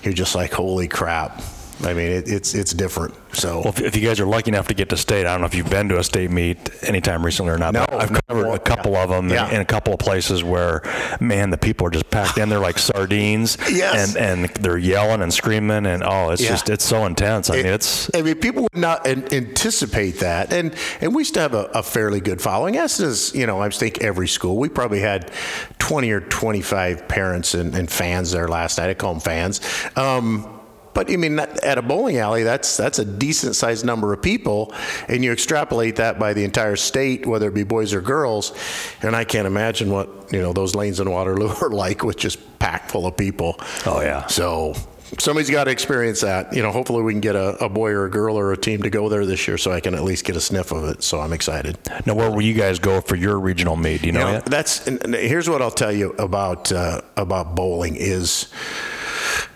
you're 0.04 0.14
just 0.14 0.36
like, 0.36 0.54
holy 0.54 0.88
crap. 0.88 1.42
I 1.86 1.94
mean, 1.94 2.12
it, 2.12 2.28
it's 2.28 2.54
it's 2.56 2.74
different. 2.74 3.14
So 3.34 3.60
Well, 3.62 3.70
if, 3.70 3.82
if 3.82 3.96
you 3.96 4.08
guys 4.08 4.20
are 4.20 4.26
lucky 4.26 4.52
enough 4.52 4.68
to 4.68 4.74
get 4.76 4.90
to 4.90 4.98
state, 4.98 5.26
I 5.26 5.32
don't 5.32 5.42
know 5.42 5.48
if 5.48 5.56
you've 5.56 5.70
been 5.70 5.90
to 5.90 5.98
a 6.00 6.04
state 6.04 6.30
meet 6.30 6.58
anytime 6.84 7.26
recently 7.26 7.52
or 7.52 7.58
not. 7.58 7.74
No, 7.74 7.86
but 7.90 8.02
I've 8.02 8.22
covered 8.28 8.48
a 8.52 8.60
couple 8.60 8.92
yeah. 8.92 9.04
of 9.04 9.10
them 9.10 9.30
Yeah. 9.30 9.48
in, 9.50 9.56
in 9.56 9.62
a 9.62 9.66
couple 9.66 9.92
of 9.94 10.00
places 10.00 10.44
where, 10.44 10.84
man, 11.20 11.50
the 11.50 11.58
people 11.58 11.88
are 11.88 11.90
just 11.90 12.10
packed 12.12 12.38
in. 12.38 12.50
They're 12.50 12.60
like 12.60 12.78
sardines, 12.78 13.58
Yes. 13.72 14.16
and 14.16 14.46
and 14.46 14.50
they're 14.58 14.78
yelling 14.78 15.22
and 15.22 15.34
screaming, 15.34 15.86
and 15.88 16.04
oh, 16.04 16.30
it's 16.30 16.42
Yeah. 16.44 16.50
just 16.50 16.70
it's 16.70 16.86
so 16.86 17.06
intense. 17.06 17.50
I 17.50 17.56
mean, 17.58 17.66
it's 17.66 18.14
I 18.16 18.22
mean, 18.22 18.36
people 18.36 18.64
would 18.64 18.78
not 18.78 19.08
an- 19.08 19.34
anticipate 19.34 20.20
that, 20.20 20.54
and 20.54 20.76
and 21.02 21.16
we 21.16 21.24
still 21.24 21.42
have 21.44 21.54
a, 21.56 21.66
a 21.74 21.82
fairly 21.84 22.20
good 22.20 22.42
following. 22.42 22.78
As 22.78 23.00
is, 23.00 23.34
you 23.34 23.48
know, 23.48 23.60
I 23.60 23.70
think 23.70 24.04
every 24.04 24.28
school 24.28 24.58
we 24.58 24.70
probably 24.70 25.00
had 25.00 25.32
twenty 25.80 26.12
or 26.12 26.22
twenty 26.22 26.62
five 26.62 27.08
parents 27.08 27.56
and, 27.56 27.74
and 27.76 27.90
fans 27.90 28.32
there 28.32 28.48
last 28.48 28.78
night. 28.78 28.90
I 28.90 28.94
call 28.94 29.14
them 29.14 29.22
fans. 29.22 29.60
Um, 29.96 30.53
but 30.94 31.12
I 31.12 31.18
mean, 31.18 31.40
at 31.40 31.78
a 31.78 31.82
bowling 31.82 32.18
alley, 32.18 32.44
that's 32.44 32.78
that's 32.78 33.00
a 33.00 33.06
decent 33.06 33.56
sized 33.56 33.86
number 33.86 34.14
of 34.14 34.22
people, 34.22 34.74
and 35.08 35.24
you 35.24 35.32
extrapolate 35.32 35.98
that 35.98 36.20
by 36.20 36.34
the 36.34 36.44
entire 36.44 36.76
state, 36.76 37.26
whether 37.26 37.48
it 37.48 37.54
be 37.54 37.64
boys 37.64 37.94
or 37.94 38.02
girls, 38.02 38.54
and 39.02 39.16
I 39.16 39.24
can't 39.24 39.48
imagine 39.48 39.92
what 39.92 40.32
you 40.32 40.42
know 40.42 40.54
those 40.54 40.76
lanes 40.76 41.00
in 41.00 41.10
Waterloo 41.10 41.54
are 41.62 41.70
like 41.70 42.04
with 42.04 42.18
just 42.18 42.40
packed 42.60 42.92
full 42.92 43.06
of 43.06 43.18
people. 43.18 43.58
Oh, 43.86 44.02
yeah. 44.02 44.26
So 44.28 44.74
somebody's 45.20 45.50
got 45.50 45.66
to 45.66 45.72
experience 45.72 46.22
that. 46.22 46.54
You 46.54 46.62
know, 46.62 46.72
hopefully 46.72 47.04
we 47.04 47.14
can 47.14 47.22
get 47.22 47.36
a, 47.36 47.64
a 47.64 47.70
boy 47.70 47.92
or 47.92 48.06
a 48.06 48.10
girl 48.10 48.38
or 48.38 48.52
a 48.52 48.58
team 48.58 48.82
to 48.84 48.90
go 48.90 49.10
there 49.10 49.26
this 49.26 49.48
year 49.48 49.58
so 49.58 49.72
I 49.72 49.80
can 49.80 49.96
at 49.96 50.04
least 50.04 50.26
get 50.26 50.36
a 50.36 50.42
sniff 50.42 50.72
of 50.72 50.86
it. 50.86 51.04
So 51.04 51.20
I'm 51.20 51.34
excited. 51.34 51.78
now 52.06 52.16
where 52.16 52.32
will 52.32 52.42
you 52.42 52.54
guys 52.54 52.80
go 52.80 53.02
for 53.02 53.16
your 53.16 53.40
regional 53.40 53.76
meet? 53.76 54.02
Do 54.02 54.08
you 54.08 54.14
know, 54.14 54.28
You 54.28 54.34
know, 54.34 54.42
that's 54.42 54.86
here's 54.86 55.50
what 55.50 55.62
I'll 55.62 55.72
tell 55.72 55.92
you 55.92 56.12
about 56.14 56.72
uh, 56.72 57.02
about 57.18 57.56
bowling 57.56 57.96
is, 57.96 58.48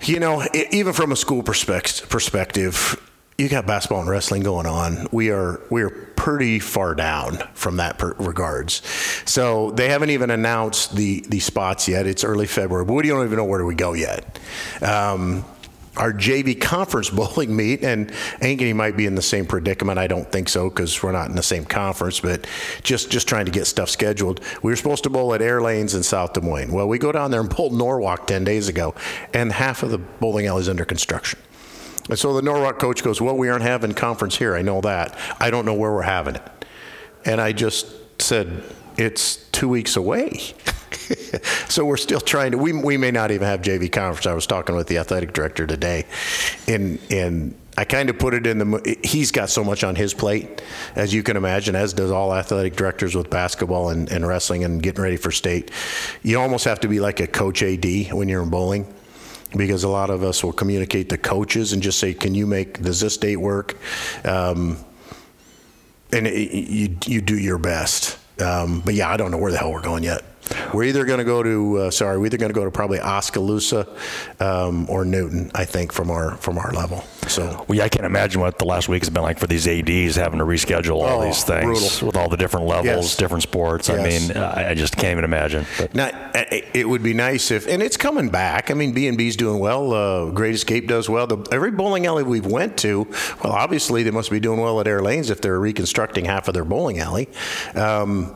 you 0.01 0.19
know, 0.19 0.43
e- 0.53 0.65
even 0.71 0.93
from 0.93 1.11
a 1.11 1.15
school 1.15 1.43
perspective, 1.43 2.09
perspective, 2.09 3.01
you 3.37 3.49
got 3.49 3.67
basketball 3.67 4.01
and 4.01 4.09
wrestling 4.09 4.41
going 4.43 4.65
on. 4.65 5.07
We 5.11 5.29
are 5.29 5.61
we 5.69 5.83
are 5.83 5.89
pretty 5.89 6.59
far 6.59 6.95
down 6.95 7.37
from 7.53 7.77
that 7.77 7.99
per- 7.99 8.13
regards. 8.13 8.81
So 9.25 9.71
they 9.71 9.89
haven't 9.89 10.09
even 10.09 10.31
announced 10.31 10.95
the 10.95 11.21
the 11.29 11.39
spots 11.39 11.87
yet. 11.87 12.07
It's 12.07 12.23
early 12.23 12.47
February, 12.47 12.85
but 12.85 12.93
we 12.93 13.07
don't 13.07 13.25
even 13.25 13.37
know 13.37 13.45
where 13.45 13.59
do 13.59 13.65
we 13.65 13.75
go 13.75 13.93
yet. 13.93 14.39
Um, 14.81 15.45
our 15.97 16.13
JV 16.13 16.59
conference 16.59 17.09
bowling 17.17 17.55
meet, 17.55 17.83
and 17.83 18.11
Ankeny 18.41 18.75
might 18.75 18.95
be 18.95 19.05
in 19.05 19.15
the 19.15 19.21
same 19.21 19.45
predicament. 19.45 19.99
I 19.99 20.07
don't 20.07 20.31
think 20.31 20.49
so 20.49 20.69
because 20.69 21.01
we're 21.01 21.11
not 21.11 21.29
in 21.29 21.35
the 21.35 21.43
same 21.43 21.65
conference, 21.65 22.19
but 22.19 22.47
just 22.83 23.09
just 23.09 23.27
trying 23.27 23.45
to 23.45 23.51
get 23.51 23.65
stuff 23.65 23.89
scheduled. 23.89 24.41
We 24.63 24.71
were 24.71 24.75
supposed 24.75 25.03
to 25.03 25.09
bowl 25.09 25.33
at 25.33 25.41
Air 25.41 25.61
Lanes 25.61 25.93
in 25.93 26.03
South 26.03 26.33
Des 26.33 26.41
Moines. 26.41 26.71
Well, 26.71 26.87
we 26.87 26.97
go 26.97 27.11
down 27.11 27.31
there 27.31 27.41
and 27.41 27.49
bowl 27.49 27.71
Norwalk 27.71 28.27
10 28.27 28.43
days 28.43 28.67
ago, 28.67 28.95
and 29.33 29.51
half 29.51 29.83
of 29.83 29.91
the 29.91 29.97
bowling 29.97 30.47
alley 30.47 30.61
is 30.61 30.69
under 30.69 30.85
construction. 30.85 31.39
And 32.09 32.17
so 32.17 32.33
the 32.33 32.41
Norwalk 32.41 32.79
coach 32.79 33.03
goes, 33.03 33.19
Well, 33.19 33.35
we 33.35 33.49
aren't 33.49 33.63
having 33.63 33.93
conference 33.93 34.37
here. 34.37 34.55
I 34.55 34.61
know 34.61 34.81
that. 34.81 35.17
I 35.39 35.49
don't 35.49 35.65
know 35.65 35.73
where 35.73 35.91
we're 35.91 36.01
having 36.03 36.35
it. 36.35 36.65
And 37.25 37.41
I 37.41 37.51
just 37.51 37.87
said, 38.21 38.63
It's 38.97 39.37
two 39.51 39.69
weeks 39.69 39.95
away. 39.95 40.53
so 41.69 41.85
we're 41.85 41.97
still 41.97 42.19
trying 42.19 42.51
to, 42.51 42.57
we, 42.57 42.73
we 42.73 42.97
may 42.97 43.11
not 43.11 43.31
even 43.31 43.47
have 43.47 43.61
JV 43.61 43.91
conference. 43.91 44.27
I 44.27 44.33
was 44.33 44.47
talking 44.47 44.75
with 44.75 44.87
the 44.87 44.97
athletic 44.97 45.33
director 45.33 45.67
today, 45.67 46.05
and, 46.67 46.99
and 47.09 47.55
I 47.77 47.85
kind 47.85 48.09
of 48.09 48.17
put 48.17 48.33
it 48.33 48.47
in 48.47 48.57
the, 48.57 48.97
he's 49.03 49.31
got 49.31 49.49
so 49.49 49.63
much 49.63 49.83
on 49.83 49.95
his 49.95 50.13
plate, 50.13 50.63
as 50.95 51.13
you 51.13 51.21
can 51.21 51.37
imagine, 51.37 51.75
as 51.75 51.93
does 51.93 52.09
all 52.09 52.33
athletic 52.33 52.75
directors 52.75 53.15
with 53.15 53.29
basketball 53.29 53.89
and, 53.89 54.11
and 54.11 54.27
wrestling 54.27 54.63
and 54.63 54.81
getting 54.81 55.03
ready 55.03 55.17
for 55.17 55.31
state. 55.31 55.71
You 56.23 56.39
almost 56.39 56.65
have 56.65 56.79
to 56.81 56.87
be 56.87 56.99
like 56.99 57.19
a 57.19 57.27
coach 57.27 57.61
AD 57.61 57.85
when 58.11 58.29
you're 58.29 58.41
in 58.41 58.49
bowling 58.49 58.91
because 59.55 59.83
a 59.83 59.89
lot 59.89 60.09
of 60.09 60.23
us 60.23 60.43
will 60.43 60.53
communicate 60.53 61.09
to 61.09 61.17
coaches 61.17 61.71
and 61.73 61.81
just 61.81 61.99
say, 61.99 62.13
"Can 62.13 62.35
you 62.35 62.45
make 62.45 62.81
does 62.81 62.99
this 62.99 63.15
date 63.15 63.37
work?" 63.37 63.77
Um, 64.25 64.77
and 66.11 66.27
it, 66.27 66.51
you 66.51 66.97
you 67.05 67.21
do 67.21 67.37
your 67.37 67.57
best. 67.57 68.17
Um, 68.41 68.81
but 68.81 68.93
yeah, 68.93 69.09
I 69.09 69.17
don't 69.17 69.31
know 69.31 69.37
where 69.37 69.51
the 69.51 69.57
hell 69.57 69.71
we're 69.71 69.81
going 69.81 70.03
yet. 70.03 70.23
We're 70.73 70.83
either 70.85 71.05
going 71.05 71.19
to 71.19 71.25
go 71.25 71.43
to 71.43 71.77
uh, 71.77 71.91
sorry, 71.91 72.17
we're 72.17 72.27
either 72.27 72.37
going 72.37 72.49
to 72.51 72.55
go 72.59 72.65
to 72.65 72.71
probably 72.71 72.99
Oskaloosa 72.99 73.87
um, 74.39 74.89
or 74.89 75.05
Newton. 75.05 75.51
I 75.55 75.65
think 75.65 75.91
from 75.91 76.09
our 76.11 76.35
from 76.37 76.57
our 76.57 76.71
level. 76.71 77.03
So 77.27 77.65
Well, 77.67 77.77
yeah, 77.77 77.83
I 77.83 77.89
can't 77.89 78.05
imagine 78.05 78.39
what 78.41 78.57
the 78.57 78.65
last 78.65 78.87
week 78.87 79.01
has 79.01 79.09
been 79.09 79.23
like 79.23 79.37
for 79.39 79.47
these 79.47 79.67
ads 79.67 80.15
having 80.15 80.39
to 80.39 80.45
reschedule 80.45 81.01
all 81.01 81.21
Oh, 81.21 81.25
these 81.25 81.43
things 81.43 81.79
brutal. 81.99 82.07
with 82.07 82.15
all 82.17 82.29
the 82.29 82.37
different 82.37 82.67
levels, 82.67 82.85
Yes. 83.05 83.15
different 83.17 83.43
sports. 83.43 83.89
I 83.89 84.01
mean, 84.03 84.31
I 84.37 84.69
I 84.71 84.73
just 84.75 84.95
can't 84.95 85.11
even 85.11 85.23
imagine. 85.25 85.65
But 85.77 85.93
Now, 85.95 86.09
it 86.35 86.65
it 86.73 86.87
would 86.89 87.03
be 87.03 87.13
nice 87.13 87.51
if, 87.51 87.67
and 87.67 87.81
it's 87.83 87.97
coming 87.97 88.29
back. 88.29 88.71
I 88.71 88.73
mean, 88.75 88.93
B 88.93 89.07
and 89.07 89.17
B's 89.17 89.35
doing 89.35 89.59
well. 89.59 89.93
Uh, 89.93 90.25
Great 90.31 90.55
Escape 90.55 90.87
does 90.87 91.09
well. 91.09 91.27
The, 91.27 91.37
every 91.51 91.71
bowling 91.71 92.05
alley 92.05 92.23
we've 92.23 92.45
went 92.45 92.77
to, 92.77 93.07
well, 93.43 93.53
obviously 93.53 94.03
they 94.03 94.11
must 94.11 94.31
be 94.31 94.39
doing 94.39 94.59
well 94.59 94.79
at 94.79 94.87
Air 94.87 95.01
Lanes 95.01 95.29
if 95.29 95.41
they're 95.41 95.59
reconstructing 95.59 96.25
half 96.25 96.47
of 96.47 96.53
their 96.53 96.65
bowling 96.65 96.99
alley. 96.99 97.27
Um, 97.75 98.35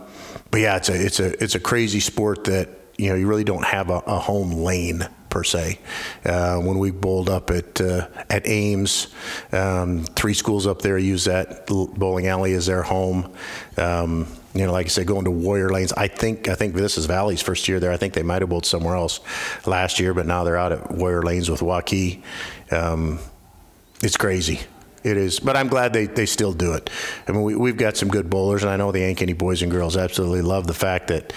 but 0.52 0.60
yeah, 0.60 0.76
it's 0.78 0.90
a 0.90 1.06
it's 1.06 1.20
a 1.20 1.44
it's 1.44 1.56
a 1.56 1.60
crazy 1.60 2.00
sport 2.00 2.44
that 2.46 2.70
you 3.02 3.10
know, 3.10 3.16
you 3.16 3.26
really 3.26 3.44
don't 3.44 3.66
have 3.66 3.90
a, 3.90 3.98
a 4.06 4.20
home 4.20 4.52
lane 4.52 5.08
per 5.30 5.44
se. 5.44 5.80
Uh, 6.24 6.58
when 6.60 6.78
we 6.78 6.92
bowled 6.92 7.30
up 7.30 7.50
at 7.50 7.82
uh, 7.82 8.08
at 8.30 8.48
Ames, 8.48 9.08
um, 9.52 10.04
three 10.04 10.36
schools 10.36 10.68
up 10.68 10.84
there 10.84 11.00
use 11.00 11.26
that 11.26 11.66
bowling 11.66 12.28
alley 12.28 12.54
as 12.54 12.68
their 12.68 12.84
home. 12.84 13.34
Um, 13.78 14.28
you 14.54 14.66
know, 14.66 14.72
like 14.72 14.86
I 14.86 14.90
said, 14.90 15.08
going 15.08 15.26
to 15.26 15.32
Warrior 15.32 15.70
Lanes. 15.70 15.94
I 15.94 16.08
think 16.08 16.48
I 16.48 16.54
think 16.54 16.76
this 16.76 16.98
is 16.98 17.08
Valley's 17.08 17.42
first 17.42 17.68
year 17.68 17.80
there. 17.80 17.92
I 17.92 17.98
think 17.98 18.14
they 18.14 18.24
might 18.24 18.44
have 18.44 18.50
bowled 18.50 18.68
somewhere 18.68 18.96
else 18.96 19.20
last 19.66 20.00
year, 20.00 20.14
but 20.14 20.28
now 20.28 20.44
they're 20.44 20.58
out 20.58 20.72
at 20.72 20.92
Warrior 20.92 21.24
Lanes 21.24 21.50
with 21.50 21.62
Waukee. 21.62 22.22
Um, 22.70 23.18
it's 24.04 24.18
crazy. 24.18 24.60
It 25.04 25.18
is, 25.18 25.40
but 25.40 25.58
I'm 25.58 25.68
glad 25.68 25.94
they, 25.94 26.06
they 26.06 26.28
still 26.28 26.54
do 26.54 26.74
it. 26.74 26.90
I 27.28 27.32
mean, 27.32 27.42
we, 27.42 27.56
we've 27.56 27.78
got 27.78 27.98
some 27.98 28.10
good 28.10 28.30
bowlers, 28.30 28.62
and 28.62 28.72
I 28.72 28.78
know 28.78 28.92
the 28.92 29.00
Ankeny 29.00 29.36
boys 29.36 29.64
and 29.64 29.72
girls 29.72 29.98
absolutely 29.98 30.44
love 30.44 30.68
the 30.68 30.76
fact 30.76 31.08
that, 31.08 31.34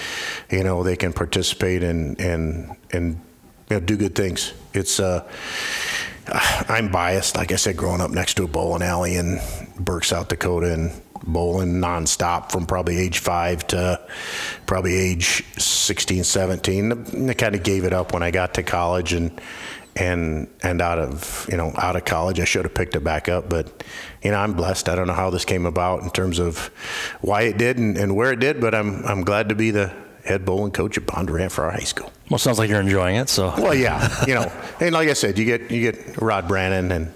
you 0.51 0.63
know, 0.63 0.83
they 0.83 0.97
can 0.97 1.13
participate 1.13 1.83
and 1.83 2.21
and 2.21 2.77
and 2.93 3.21
you 3.71 3.77
know, 3.77 3.81
do 3.81 3.97
good 3.97 4.15
things. 4.15 4.53
It's 4.75 5.01
uh, 5.01 5.27
I'm 6.69 6.91
biased, 6.91 7.37
like 7.37 7.53
I 7.53 7.57
said, 7.57 7.77
growing 7.77 8.01
up 8.01 8.11
next 8.11 8.35
to 8.35 8.45
a 8.45 8.49
bowling 8.49 8.83
alley 8.83 9.17
in 9.17 9.41
Burke, 9.79 10.05
South 10.05 10.29
Dakota, 10.29 10.73
and 10.73 10.93
bowling 11.27 11.81
nonstop 11.81 12.51
from 12.51 12.67
probably 12.67 12.99
age 12.99 13.19
five 13.19 13.67
to 13.69 14.01
probably 14.67 14.95
age 14.95 15.45
16, 15.59 16.25
17. 16.25 17.29
I 17.31 17.35
kind 17.35 17.55
of 17.55 17.63
gave 17.63 17.85
it 17.85 17.93
up 17.93 18.13
when 18.13 18.23
I 18.23 18.31
got 18.31 18.55
to 18.55 18.63
college 18.63 19.13
and 19.13 19.39
and 19.97 20.49
and 20.63 20.81
out 20.81 20.99
of 20.99 21.47
you 21.51 21.57
know 21.57 21.73
out 21.77 21.97
of 21.97 22.05
college 22.05 22.41
I 22.41 22.45
should 22.45 22.65
have 22.65 22.75
picked 22.75 22.97
it 22.97 23.05
back 23.05 23.29
up 23.29 23.49
but 23.49 23.85
you 24.23 24.31
know 24.31 24.39
I'm 24.39 24.55
blessed. 24.55 24.89
I 24.89 24.95
don't 24.95 25.07
know 25.07 25.15
how 25.15 25.31
this 25.31 25.45
came 25.45 25.67
about 25.67 26.03
in 26.03 26.11
terms 26.11 26.39
of 26.39 26.71
why 27.21 27.43
it 27.43 27.59
did 27.59 27.79
and, 27.79 27.97
and 27.97 28.17
where 28.17 28.33
it 28.33 28.41
did 28.41 28.61
but 28.61 28.75
I'm 28.75 29.05
I'm 29.07 29.23
glad 29.23 29.49
to 29.51 29.55
be 29.55 29.71
the 29.71 29.93
head 30.25 30.45
bowling 30.45 30.73
coach 30.73 30.97
at 30.99 31.05
Bondurant 31.07 31.51
for 31.53 31.65
our 31.65 31.71
high 31.71 31.81
school 31.81 32.11
Well, 32.31 32.39
sounds 32.39 32.59
like 32.59 32.71
you're 32.71 32.81
enjoying 32.81 33.17
it. 33.17 33.29
So 33.29 33.53
well 33.59 33.75
yeah 33.75 34.25
you 34.27 34.35
know 34.35 34.51
and 34.81 34.93
like 34.95 35.09
I 35.09 35.13
said 35.15 35.39
you 35.39 35.45
get 35.45 35.71
you 35.71 35.81
get 35.93 36.21
Rod 36.21 36.49
Brannon 36.49 36.91
and 36.93 37.13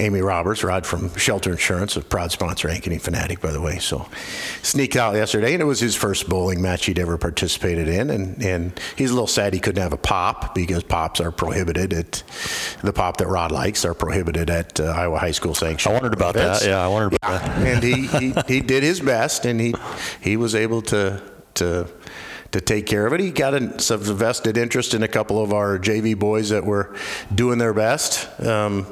Amy 0.00 0.20
Roberts 0.20 0.62
Rod 0.62 0.86
from 0.86 1.12
Shelter 1.16 1.50
Insurance 1.50 1.96
a 1.96 2.00
proud 2.00 2.30
sponsor 2.30 2.68
Ankeny 2.68 3.00
Fanatic 3.00 3.40
by 3.40 3.50
the 3.50 3.60
way 3.60 3.78
so 3.78 4.06
sneaked 4.62 4.94
out 4.96 5.14
yesterday 5.16 5.52
and 5.54 5.60
it 5.62 5.64
was 5.66 5.80
his 5.80 5.96
first 5.96 6.28
bowling 6.28 6.62
match 6.62 6.86
he'd 6.86 6.98
ever 7.00 7.18
participated 7.18 7.88
in 7.88 8.10
and 8.10 8.40
and 8.42 8.80
he's 8.96 9.10
a 9.10 9.14
little 9.14 9.26
sad 9.26 9.52
he 9.54 9.58
couldn't 9.60 9.82
have 9.82 9.92
a 9.92 9.96
pop 9.96 10.54
because 10.54 10.82
pops 10.84 11.20
are 11.20 11.32
prohibited 11.32 11.92
at 11.92 12.22
the 12.82 12.92
pop 12.92 13.16
that 13.16 13.26
Rod 13.26 13.50
likes 13.50 13.84
are 13.84 13.94
prohibited 13.94 14.50
at 14.50 14.78
uh, 14.78 14.84
Iowa 14.84 15.18
High 15.18 15.32
School 15.32 15.54
I 15.62 15.92
wondered 15.92 16.14
about 16.14 16.36
events. 16.36 16.60
that. 16.60 16.68
Yeah, 16.68 16.84
I 16.84 16.88
wondered 16.88 17.14
about 17.20 17.42
Yeah, 17.42 17.48
that. 17.58 17.66
and 17.66 17.82
he, 17.82 18.06
he 18.06 18.34
he 18.46 18.60
did 18.60 18.82
his 18.82 19.00
best, 19.00 19.46
and 19.46 19.60
he 19.60 19.74
he 20.20 20.36
was 20.36 20.54
able 20.54 20.82
to 20.82 21.20
to 21.58 21.88
to 22.52 22.60
take 22.60 22.86
care 22.86 23.06
of 23.06 23.12
it. 23.12 23.20
He 23.20 23.30
got 23.30 23.54
a, 23.54 23.78
some 23.78 24.00
vested 24.00 24.56
interest 24.56 24.94
in 24.94 25.02
a 25.02 25.08
couple 25.08 25.42
of 25.42 25.52
our 25.52 25.78
JV 25.78 26.18
boys 26.18 26.48
that 26.48 26.64
were 26.64 26.94
doing 27.34 27.58
their 27.58 27.74
best. 27.74 28.28
Um, 28.40 28.86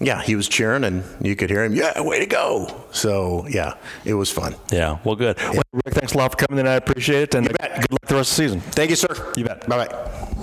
yeah, 0.00 0.22
he 0.22 0.36
was 0.36 0.48
cheering, 0.48 0.84
and 0.84 1.02
you 1.20 1.34
could 1.36 1.50
hear 1.50 1.64
him. 1.64 1.74
Yeah, 1.74 2.00
way 2.00 2.20
to 2.20 2.26
go! 2.26 2.84
So 2.92 3.46
yeah, 3.48 3.74
it 4.04 4.14
was 4.14 4.30
fun. 4.30 4.54
Yeah, 4.70 4.98
well, 5.04 5.16
good. 5.16 5.36
Well, 5.38 5.62
Rick, 5.72 5.94
thanks 5.94 6.14
a 6.14 6.18
lot 6.18 6.30
for 6.30 6.46
coming 6.46 6.56
tonight. 6.58 6.74
I 6.74 6.76
appreciate 6.76 7.22
it, 7.22 7.34
and 7.34 7.46
You 7.46 7.52
bet. 7.58 7.80
good 7.80 7.90
luck 7.92 8.06
the 8.06 8.14
rest 8.14 8.30
of 8.32 8.36
the 8.36 8.42
season. 8.44 8.60
Thank 8.60 8.90
you, 8.90 8.96
sir. 8.96 9.32
You 9.36 9.44
bet. 9.44 9.68
Bye 9.68 9.86
bye. 9.86 10.34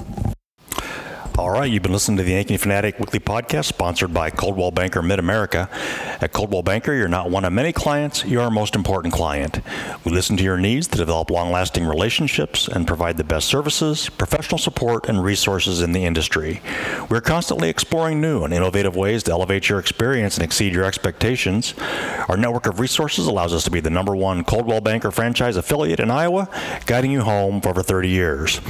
All 1.38 1.52
right, 1.52 1.70
you've 1.70 1.84
been 1.84 1.92
listening 1.92 2.16
to 2.20 2.24
the 2.24 2.32
Ankeny 2.32 2.58
Fanatic 2.58 2.98
Weekly 2.98 3.20
Podcast, 3.20 3.66
sponsored 3.66 4.14
by 4.14 4.30
Coldwell 4.30 4.72
Banker 4.72 5.02
Mid 5.02 5.20
America. 5.20 5.68
At 6.22 6.32
Coldwell 6.32 6.64
Banker, 6.64 6.94
you're 6.94 7.10
not 7.10 7.30
one 7.30 7.44
of 7.44 7.52
many 7.52 7.74
clients, 7.74 8.24
you're 8.24 8.42
our 8.42 8.50
most 8.50 8.74
important 8.74 9.14
client. 9.14 9.60
We 10.06 10.14
listen 10.14 10.38
to 10.38 10.46
your 10.46 10.58
needs 10.58 10.88
to 10.88 10.98
develop 10.98 11.30
long 11.30 11.52
lasting 11.52 11.86
relationships 11.86 12.70
and 12.70 12.88
provide 12.88 13.18
the 13.18 13.26
best 13.26 13.50
services, 13.50 14.08
professional 14.08 14.58
support, 14.58 15.10
and 15.10 15.22
resources 15.22 15.82
in 15.82 15.92
the 15.92 16.06
industry. 16.06 16.62
We're 17.10 17.20
constantly 17.20 17.68
exploring 17.68 18.22
new 18.22 18.46
and 18.46 18.54
innovative 18.54 18.96
ways 18.96 19.22
to 19.24 19.32
elevate 19.32 19.68
your 19.68 19.80
experience 19.80 20.38
and 20.38 20.44
exceed 20.46 20.74
your 20.74 20.86
expectations. 20.86 21.74
Our 22.30 22.38
network 22.38 22.66
of 22.66 22.80
resources 22.80 23.28
allows 23.28 23.54
us 23.54 23.66
to 23.66 23.72
be 23.72 23.82
the 23.82 23.90
number 23.90 24.16
one 24.16 24.46
Coldwell 24.46 24.80
Banker 24.80 25.12
franchise 25.12 25.58
affiliate 25.58 26.00
in 26.00 26.12
Iowa, 26.12 26.48
guiding 26.86 27.12
you 27.12 27.24
home 27.24 27.60
for 27.60 27.70
over 27.70 27.84
30 27.84 28.08
years. 28.08 28.62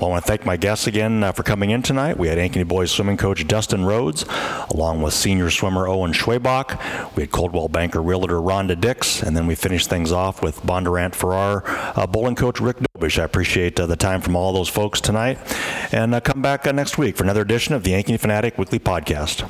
Well, 0.00 0.04
I 0.04 0.06
want 0.06 0.24
to 0.24 0.28
thank 0.28 0.46
my 0.46 0.56
guests 0.56 0.86
again 0.86 1.22
uh, 1.22 1.32
for 1.32 1.42
coming 1.42 1.68
in 1.68 1.82
tonight. 1.82 2.13
We 2.16 2.28
had 2.28 2.38
Ankeny 2.38 2.66
boys 2.66 2.90
swimming 2.90 3.16
coach 3.16 3.46
Dustin 3.46 3.82
Rhoads, 3.82 4.24
along 4.70 5.02
with 5.02 5.14
senior 5.14 5.50
swimmer 5.50 5.86
Owen 5.86 6.12
Schwebach. 6.12 7.16
We 7.16 7.24
had 7.24 7.32
Coldwell 7.32 7.68
Banker 7.68 8.02
realtor 8.02 8.40
Ronda 8.40 8.76
Dix, 8.76 9.22
and 9.22 9.36
then 9.36 9.46
we 9.46 9.54
finished 9.54 9.88
things 9.88 10.12
off 10.12 10.42
with 10.42 10.62
Bondurant 10.62 11.14
Farrar 11.14 11.62
uh, 11.66 12.06
bowling 12.06 12.34
coach 12.34 12.60
Rick 12.60 12.78
Dobesh. 12.78 13.18
I 13.18 13.24
appreciate 13.24 13.78
uh, 13.78 13.86
the 13.86 13.96
time 13.96 14.20
from 14.20 14.36
all 14.36 14.52
those 14.52 14.68
folks 14.68 15.00
tonight, 15.00 15.38
and 15.92 16.14
uh, 16.14 16.20
come 16.20 16.42
back 16.42 16.66
uh, 16.66 16.72
next 16.72 16.98
week 16.98 17.16
for 17.16 17.24
another 17.24 17.42
edition 17.42 17.74
of 17.74 17.84
the 17.84 17.92
Ankeny 17.92 18.18
Fanatic 18.18 18.58
Weekly 18.58 18.78
Podcast. 18.78 19.48